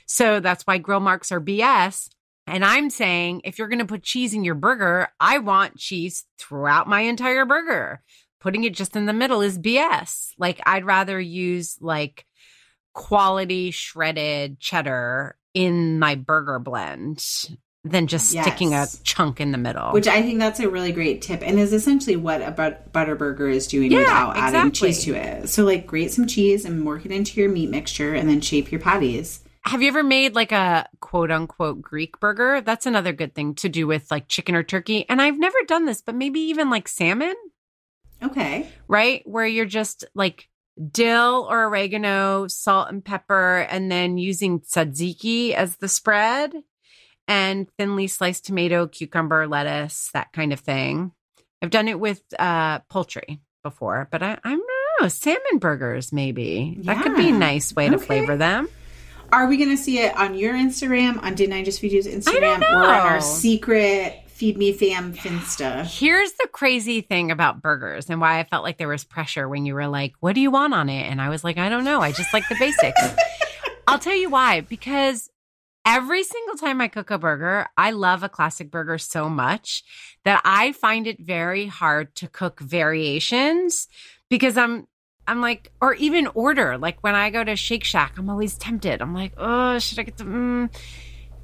So 0.07 0.41
that's 0.41 0.63
why 0.65 0.79
grill 0.79 1.01
marks 1.01 1.33
are 1.33 1.41
BS. 1.41 2.09
And 2.47 2.65
I'm 2.65 2.91
saying 2.91 3.41
if 3.45 3.59
you're 3.59 3.67
going 3.67 3.81
to 3.81 3.85
put 3.85 4.05
cheese 4.05 4.33
in 4.33 4.45
your 4.45 4.55
burger, 4.55 5.09
I 5.19 5.39
want 5.39 5.79
cheese 5.79 6.25
throughout 6.39 6.87
my 6.89 7.01
entire 7.01 7.45
burger. 7.45 8.03
Putting 8.41 8.65
it 8.65 8.75
just 8.75 8.97
in 8.97 9.07
the 9.07 9.13
middle 9.13 9.41
is 9.41 9.59
BS. 9.59 10.33
Like 10.39 10.61
I'd 10.67 10.85
rather 10.85 11.19
use 11.21 11.79
like 11.81 12.27
quality 12.93 13.71
shredded 13.71 14.61
cheddar 14.61 15.37
in 15.55 15.99
my 15.99 16.15
burger 16.15 16.59
blend 16.59 17.25
than 17.85 18.07
just 18.09 18.31
sticking 18.31 18.75
a 18.75 18.87
chunk 19.05 19.41
in 19.41 19.53
the 19.53 19.59
middle. 19.59 19.93
Which 19.93 20.09
I 20.09 20.21
think 20.23 20.39
that's 20.39 20.61
a 20.61 20.69
really 20.69 20.93
great 20.93 21.23
tip 21.23 21.41
and 21.43 21.59
is 21.59 21.73
essentially 21.73 22.17
what 22.17 22.43
a 22.43 22.51
but- 22.51 22.93
butter 22.93 23.15
burger 23.15 23.49
is 23.49 23.67
doing 23.67 23.93
Yeah, 23.93 23.99
without 24.01 24.37
adding 24.37 24.73
cheese 24.73 25.05
to 25.05 25.15
it. 25.15 25.49
So 25.49 25.65
like 25.65 25.87
grate 25.87 26.11
some 26.11 26.27
cheese 26.27 26.65
and 26.65 26.85
work 26.85 27.07
it 27.07 27.13
into 27.13 27.41
your 27.41 27.49
meat 27.49 27.71
mixture 27.71 28.15
and 28.15 28.29
then 28.29 28.41
shape 28.41 28.73
your 28.73 28.81
patties. 28.81 29.41
Have 29.65 29.83
you 29.83 29.89
ever 29.89 30.03
made 30.03 30.35
like 30.35 30.53
a 30.53 30.89
quote 31.01 31.31
unquote 31.31 31.81
Greek 31.83 32.19
burger? 32.21 32.61
That's 32.61 32.87
another 32.87 33.13
good 33.13 33.35
thing 33.35 33.55
to 33.57 33.69
do 33.69 33.87
with 33.87 34.11
like 34.11 34.29
chicken 34.29 34.55
or 34.55 34.63
turkey. 34.63 35.09
And 35.09 35.21
I've 35.23 35.39
never 35.39 35.59
done 35.67 35.85
this, 35.87 36.03
but 36.03 36.15
maybe 36.15 36.41
even 36.41 36.71
like 36.71 36.89
salmon. 36.89 37.35
Okay. 38.23 38.69
right? 38.89 39.23
Where 39.27 39.47
you're 39.47 39.67
just 39.67 40.05
like 40.15 40.49
dill 40.93 41.47
or 41.51 41.65
oregano, 41.67 42.47
salt 42.49 42.89
and 42.91 43.05
pepper, 43.05 43.59
and 43.71 43.91
then 43.91 44.19
using 44.19 44.61
tzatziki 44.61 45.53
as 45.53 45.77
the 45.77 45.89
spread 45.89 46.53
and 47.29 47.69
thinly 47.79 48.07
sliced 48.07 48.47
tomato, 48.47 48.87
cucumber, 48.87 49.47
lettuce, 49.47 50.11
that 50.15 50.33
kind 50.33 50.53
of 50.53 50.61
thing. 50.61 51.13
I've 51.63 51.71
done 51.71 51.89
it 51.89 51.99
with 51.99 52.23
uh, 52.39 52.81
poultry 52.91 53.41
before, 53.63 54.09
but 54.11 54.23
I, 54.23 54.39
I 54.45 54.51
don't 54.51 54.67
know. 55.01 55.09
Salmon 55.09 55.59
burgers, 55.59 56.13
maybe. 56.13 56.79
That 56.83 57.03
could 57.03 57.17
be 57.17 57.31
a 57.31 57.33
nice 57.33 57.75
way 57.75 57.89
to 57.89 57.97
Okay. 57.97 58.05
flavor 58.07 58.37
them. 58.37 58.69
Are 59.33 59.47
we 59.49 59.57
going 59.57 59.71
to 59.71 59.77
see 59.77 59.99
it 59.99 60.17
on 60.17 60.35
your 60.37 60.55
Instagram, 60.55 61.21
on 61.23 61.35
Didn't 61.35 61.55
I 61.55 61.65
Just 61.65 61.81
Feed 61.81 61.93
You's 61.93 62.07
Instagram, 62.07 62.61
or 62.63 62.85
on 62.85 63.01
our 63.07 63.21
secret 63.21 64.23
Feed 64.37 64.59
Me 64.59 64.71
Fam 64.71 65.15
Finsta? 65.15 65.87
Here's 65.87 66.33
the 66.35 66.47
crazy 66.53 67.01
thing 67.01 67.31
about 67.31 67.63
burgers 67.63 68.11
and 68.11 68.21
why 68.21 68.39
I 68.39 68.45
felt 68.45 68.65
like 68.65 68.77
there 68.77 68.87
was 68.87 69.03
pressure 69.03 69.49
when 69.49 69.65
you 69.65 69.73
were 69.73 69.87
like, 69.87 70.13
What 70.21 70.35
do 70.35 70.43
you 70.43 70.51
want 70.51 70.75
on 70.75 70.91
it? 70.91 71.11
And 71.11 71.23
I 71.23 71.31
was 71.31 71.43
like, 71.43 71.57
I 71.57 71.71
don't 71.71 71.85
know. 71.85 72.03
I 72.03 72.13
just 72.13 72.35
like 72.35 72.47
the 72.51 72.57
basics. 72.59 73.01
I'll 73.87 73.99
tell 73.99 74.15
you 74.15 74.29
why. 74.29 74.61
Because 74.61 75.31
every 75.87 76.23
single 76.23 76.57
time 76.57 76.83
I 76.83 76.89
cook 76.89 77.11
a 77.11 77.17
burger, 77.17 77.67
I 77.79 77.93
love 77.93 78.23
a 78.23 78.29
classic 78.29 78.71
burger 78.71 78.99
so 78.99 79.31
much 79.31 79.83
that 80.25 80.43
I 80.45 80.73
find 80.73 81.07
it 81.07 81.19
very 81.19 81.65
hard 81.65 82.15
to 82.17 82.29
cook 82.29 82.61
variations 82.61 83.89
because 84.29 84.59
I'm. 84.59 84.87
I'm 85.29 85.41
like, 85.41 85.73
or 85.81 85.95
even 85.95 86.29
order. 86.35 86.79
Like 86.79 87.03
when 87.03 87.17
I 87.17 87.31
go 87.31 87.43
to 87.43 87.57
Shake 87.57 87.83
Shack, 87.83 88.13
I'm 88.17 88.31
always 88.31 88.57
tempted. 88.57 89.03
I'm 89.03 89.13
like, 89.13 89.33
oh, 89.37 89.77
should 89.81 89.99
I 89.99 90.05
get 90.05 90.19
the? 90.19 90.23
Mm, 90.23 90.71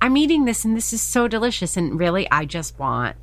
I'm 0.03 0.17
eating 0.17 0.47
this 0.47 0.65
and 0.65 0.77
this 0.77 0.93
is 0.93 1.01
so 1.01 1.29
delicious. 1.29 1.77
And 1.77 1.97
really, 1.97 2.29
I 2.29 2.45
just 2.45 2.77
want 2.77 3.17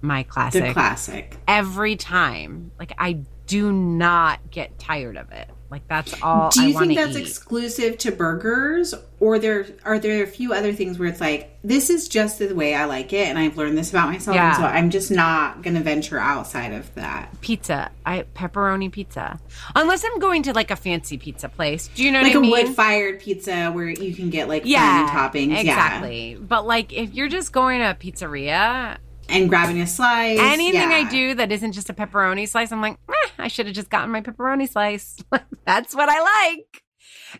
my 0.00 0.22
classic 0.22 0.64
The 0.64 0.72
classic. 0.72 1.36
every 1.48 1.96
time. 1.96 2.70
Like 2.78 2.92
I 2.98 3.24
do 3.48 3.72
not 3.72 4.38
get 4.52 4.78
tired 4.78 5.16
of 5.16 5.32
it. 5.32 5.50
Like 5.70 5.86
that's 5.86 6.20
all 6.22 6.50
Do 6.50 6.66
you 6.68 6.76
think 6.78 6.96
that's 6.96 7.16
eat. 7.16 7.20
exclusive 7.20 7.96
to 7.98 8.10
burgers, 8.12 8.92
or 9.20 9.38
there 9.38 9.66
are 9.84 9.98
there 10.00 10.22
a 10.24 10.26
few 10.26 10.52
other 10.52 10.72
things 10.72 10.98
where 10.98 11.08
it's 11.08 11.20
like 11.20 11.56
this 11.62 11.90
is 11.90 12.08
just 12.08 12.38
the 12.40 12.52
way 12.54 12.74
I 12.74 12.86
like 12.86 13.12
it, 13.12 13.28
and 13.28 13.38
I've 13.38 13.56
learned 13.56 13.78
this 13.78 13.90
about 13.90 14.08
myself, 14.08 14.34
Yeah. 14.34 14.48
and 14.48 14.56
so 14.56 14.62
I'm 14.64 14.90
just 14.90 15.10
not 15.12 15.62
going 15.62 15.74
to 15.76 15.80
venture 15.82 16.18
outside 16.18 16.72
of 16.72 16.92
that. 16.96 17.40
pizza. 17.40 17.90
I 18.04 18.24
pepperoni 18.34 18.90
pizza. 18.90 19.38
Unless 19.76 20.04
I'm 20.04 20.18
going 20.18 20.42
to 20.44 20.52
like 20.52 20.70
a 20.72 20.76
fancy 20.76 21.18
pizza 21.18 21.48
place. 21.48 21.88
Do 21.94 22.02
you 22.02 22.10
know 22.10 22.22
Like 22.22 22.34
what 22.34 22.36
I 22.36 22.38
a 22.38 22.42
mean? 22.42 22.66
wood 22.66 22.74
fired 22.74 23.20
pizza 23.20 23.70
where 23.70 23.88
you 23.88 24.14
can 24.14 24.30
get 24.30 24.48
like 24.48 24.62
yeah, 24.66 25.08
toppings, 25.12 25.50
yeah, 25.52 25.60
exactly. 25.60 26.36
But 26.40 26.66
like 26.66 26.92
if 26.92 27.14
you're 27.14 27.28
just 27.28 27.52
going 27.52 27.78
to 27.80 27.90
a 27.90 27.94
pizzeria, 27.94 28.96
and 29.30 29.48
grabbing 29.48 29.80
a 29.80 29.86
slice. 29.86 30.38
anything 30.38 30.90
yeah. 30.90 30.96
I 30.96 31.04
do 31.08 31.34
that 31.34 31.50
isn't 31.52 31.72
just 31.72 31.90
a 31.90 31.94
pepperoni 31.94 32.48
slice, 32.48 32.72
I'm 32.72 32.80
like, 32.80 32.98
eh, 33.08 33.28
I 33.38 33.48
should 33.48 33.66
have 33.66 33.74
just 33.74 33.90
gotten 33.90 34.10
my 34.10 34.20
pepperoni 34.20 34.68
slice. 34.68 35.16
That's 35.66 35.94
what 35.94 36.08
I 36.08 36.20
like. 36.54 36.82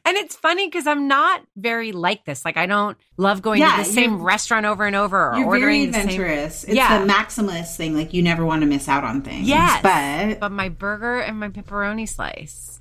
And 0.05 0.17
it's 0.17 0.37
funny 0.37 0.69
because 0.69 0.87
I'm 0.87 1.09
not 1.09 1.43
very 1.57 1.93
like 1.93 2.25
this. 2.25 2.45
Like 2.45 2.57
I 2.57 2.67
don't 2.67 2.97
love 3.17 3.43
going 3.43 3.61
Yeah, 3.61 3.77
to 3.77 3.83
the 3.83 3.85
same 3.85 4.23
restaurant 4.23 4.67
over 4.67 4.87
and 4.87 4.95
over 4.95 5.33
or 5.33 5.37
You're 5.37 5.51
very 5.51 5.63
ordering 5.63 5.91
the 5.91 6.03
same. 6.03 6.21
It's 6.21 6.69
Yeah. 6.69 7.05
the 7.05 7.13
maximalist 7.13 7.77
thing. 7.77 7.95
Like 7.95 8.13
you 8.13 8.23
never 8.23 8.45
want 8.45 8.63
to 8.63 8.67
miss 8.67 8.89
out 8.89 9.05
on 9.05 9.23
things. 9.23 9.49
Yes. 9.49 9.83
but 9.83 10.41
but 10.41 10.53
my 10.53 10.69
burger 10.69 11.19
and 11.21 11.41
my 11.41 11.49
pepperoni 11.49 12.09
slice. 12.09 12.80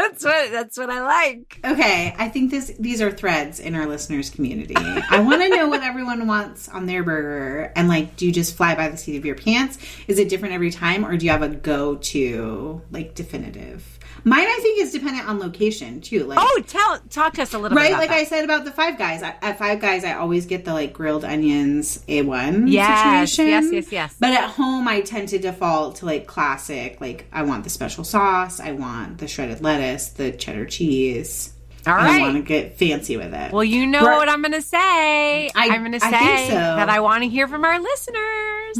That's 0.00 0.24
what 0.24 0.50
that's 0.50 0.78
what 0.78 0.90
I 0.90 1.02
like. 1.02 1.60
Okay, 1.64 2.14
I 2.18 2.28
think 2.28 2.50
this 2.50 2.72
these 2.78 3.00
are 3.02 3.10
threads 3.10 3.60
in 3.60 3.74
our 3.74 3.86
listeners 3.86 4.30
community. 4.30 4.74
I 4.76 5.20
want 5.20 5.42
to 5.42 5.48
know 5.48 5.68
what 5.68 5.82
everyone 5.82 6.26
wants 6.26 6.68
on 6.68 6.86
their 6.86 7.02
burger 7.02 7.72
and 7.76 7.88
like 7.88 8.16
do 8.16 8.26
you 8.26 8.32
just 8.32 8.56
fly 8.56 8.74
by 8.74 8.88
the 8.88 8.96
seat 8.96 9.16
of 9.16 9.24
your 9.24 9.36
pants? 9.36 9.78
Is 10.08 10.18
it 10.18 10.28
different 10.28 10.54
every 10.54 10.70
time 10.70 11.04
or 11.04 11.16
do 11.16 11.24
you 11.26 11.32
have 11.32 11.42
a 11.42 11.48
go-to 11.48 12.82
like 12.90 13.14
definitive? 13.14 13.98
Mine 14.22 14.46
I 14.46 14.58
think 14.62 14.80
is 14.82 14.92
dependent 14.92 15.26
on 15.28 15.38
location 15.38 16.00
too. 16.02 16.24
Like 16.24 16.38
Oh, 16.40 16.62
tell 16.66 16.98
talk 17.08 17.34
to 17.34 17.42
us 17.42 17.54
a 17.54 17.58
little 17.58 17.74
Right, 17.76 17.84
bit 17.84 17.90
about 17.92 18.00
like 18.00 18.10
that. 18.10 18.18
I 18.18 18.24
said 18.24 18.44
about 18.44 18.64
the 18.66 18.70
Five 18.70 18.98
Guys. 18.98 19.22
I- 19.22 19.34
At 19.40 19.58
Five 19.58 19.80
Guys, 19.80 20.04
I 20.04 20.12
always 20.14 20.44
get 20.46 20.64
the 20.66 20.74
like 20.74 20.92
grilled 20.92 21.24
onions 21.24 22.04
A1 22.06 22.70
Yes, 22.70 23.30
situation. 23.32 23.46
yes, 23.46 23.72
yes, 23.72 23.92
yes. 23.92 24.16
But 24.20 24.30
at 24.30 24.50
home, 24.50 24.86
I 24.88 25.00
tend 25.00 25.28
to 25.30 25.38
default 25.38 25.96
to 25.96 26.06
like 26.06 26.26
classic. 26.26 27.00
Like 27.00 27.26
I 27.32 27.42
want 27.44 27.64
the 27.64 27.70
special 27.70 28.04
sauce. 28.04 28.60
I 28.60 28.72
want 28.72 29.18
the 29.18 29.26
shredded 29.28 29.62
lettuce, 29.62 29.89
the 30.10 30.32
cheddar 30.32 30.66
cheese. 30.66 31.52
All 31.86 31.94
I 31.94 31.96
right. 31.96 32.20
want 32.20 32.36
to 32.36 32.42
get 32.42 32.76
fancy 32.76 33.16
with 33.16 33.32
it. 33.32 33.52
Well, 33.52 33.64
you 33.64 33.86
know 33.86 34.04
Right. 34.04 34.18
what 34.18 34.28
I'm 34.28 34.42
going 34.42 34.52
to 34.52 34.60
say. 34.60 35.48
I- 35.48 35.66
am 35.66 35.80
going 35.80 35.98
to 35.98 36.04
I 36.04 36.10
say 36.10 36.18
think 36.18 36.50
so. 36.50 36.56
that 36.56 36.90
I 36.90 37.00
want 37.00 37.22
to 37.22 37.28
hear 37.28 37.48
from 37.48 37.64
our 37.64 37.80
listeners. 37.80 38.76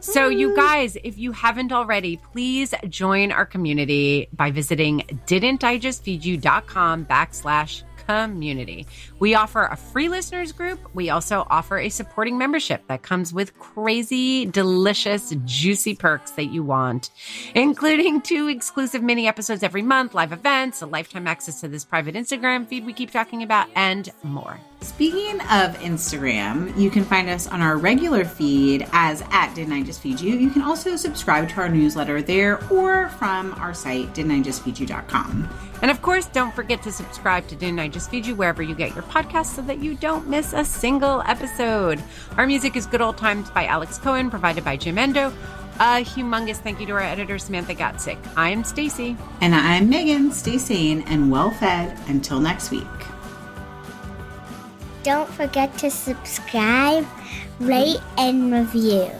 So, 0.00 0.28
you 0.28 0.48
mm-hmm. 0.48 0.56
guys, 0.56 0.96
if 1.04 1.16
you 1.16 1.32
haven't 1.32 1.72
already, 1.72 2.16
please 2.32 2.74
join 2.88 3.30
our 3.32 3.46
community 3.46 4.28
by 4.32 4.50
visiting 4.50 5.02
didn'tijustfeedyou.com 5.26 7.06
backslash 7.06 7.82
community. 8.06 8.86
We 9.20 9.34
offer 9.34 9.64
a 9.64 9.76
free 9.76 10.08
listeners 10.08 10.50
group. 10.50 10.80
We 10.94 11.10
also 11.10 11.46
offer 11.50 11.78
a 11.78 11.90
supporting 11.90 12.38
membership 12.38 12.86
that 12.88 13.02
comes 13.02 13.34
with 13.34 13.56
crazy, 13.58 14.46
delicious, 14.46 15.34
juicy 15.44 15.94
perks 15.94 16.30
that 16.32 16.46
you 16.46 16.62
want, 16.62 17.10
including 17.54 18.22
two 18.22 18.48
exclusive 18.48 19.02
mini 19.02 19.28
episodes 19.28 19.62
every 19.62 19.82
month, 19.82 20.14
live 20.14 20.32
events, 20.32 20.80
a 20.80 20.86
lifetime 20.86 21.26
access 21.26 21.60
to 21.60 21.68
this 21.68 21.84
private 21.84 22.14
Instagram 22.14 22.66
feed 22.66 22.86
we 22.86 22.94
keep 22.94 23.10
talking 23.10 23.42
about, 23.42 23.68
and 23.76 24.10
more. 24.22 24.58
Speaking 24.80 25.38
of 25.42 25.76
Instagram, 25.80 26.74
you 26.78 26.88
can 26.88 27.04
find 27.04 27.28
us 27.28 27.46
on 27.46 27.60
our 27.60 27.76
regular 27.76 28.24
feed 28.24 28.88
as 28.92 29.22
at 29.30 29.52
Didn't 29.54 29.74
I 29.74 29.82
Just 29.82 30.00
Feed 30.00 30.18
You. 30.18 30.34
You 30.36 30.48
can 30.48 30.62
also 30.62 30.96
subscribe 30.96 31.50
to 31.50 31.56
our 31.56 31.68
newsletter 31.68 32.22
there 32.22 32.64
or 32.70 33.10
from 33.10 33.52
our 33.54 33.74
site, 33.74 34.14
didn't 34.14 34.42
just 34.44 34.64
feed 34.64 34.76
didn'tijustfeedyou.com. 34.76 35.50
And 35.82 35.90
of 35.90 36.02
course, 36.02 36.26
don't 36.26 36.54
forget 36.54 36.82
to 36.82 36.92
subscribe 36.92 37.46
to 37.48 37.56
Didn't 37.56 37.78
I 37.78 37.88
Just 37.88 38.10
Feed 38.10 38.26
You 38.26 38.34
wherever 38.34 38.62
you 38.62 38.74
get 38.74 38.94
your 38.94 39.02
podcasts 39.10 39.56
so 39.56 39.62
that 39.62 39.80
you 39.80 39.94
don't 39.94 40.28
miss 40.28 40.52
a 40.52 40.64
single 40.64 41.22
episode. 41.26 42.02
Our 42.36 42.46
music 42.46 42.76
is 42.76 42.86
Good 42.86 43.00
Old 43.00 43.18
Times 43.18 43.50
by 43.50 43.66
Alex 43.66 43.98
Cohen, 43.98 44.30
provided 44.30 44.64
by 44.64 44.76
Jamendo. 44.76 45.32
A 45.76 46.04
humongous 46.04 46.58
thank 46.58 46.78
you 46.78 46.86
to 46.86 46.92
our 46.92 47.00
editor, 47.00 47.38
Samantha 47.38 47.74
Gatzik. 47.74 48.18
I'm 48.36 48.62
Stacie. 48.62 49.16
And 49.40 49.54
I'm 49.54 49.90
Meghan. 49.90 50.32
Stay 50.32 50.58
sane 50.58 51.02
and 51.08 51.30
well 51.30 51.50
fed 51.50 51.98
until 52.06 52.38
next 52.38 52.70
week. 52.70 52.86
Don't 55.02 55.28
forget 55.30 55.76
to 55.78 55.90
subscribe, 55.90 57.06
rate, 57.58 58.00
and 58.18 58.52
review. 58.52 59.10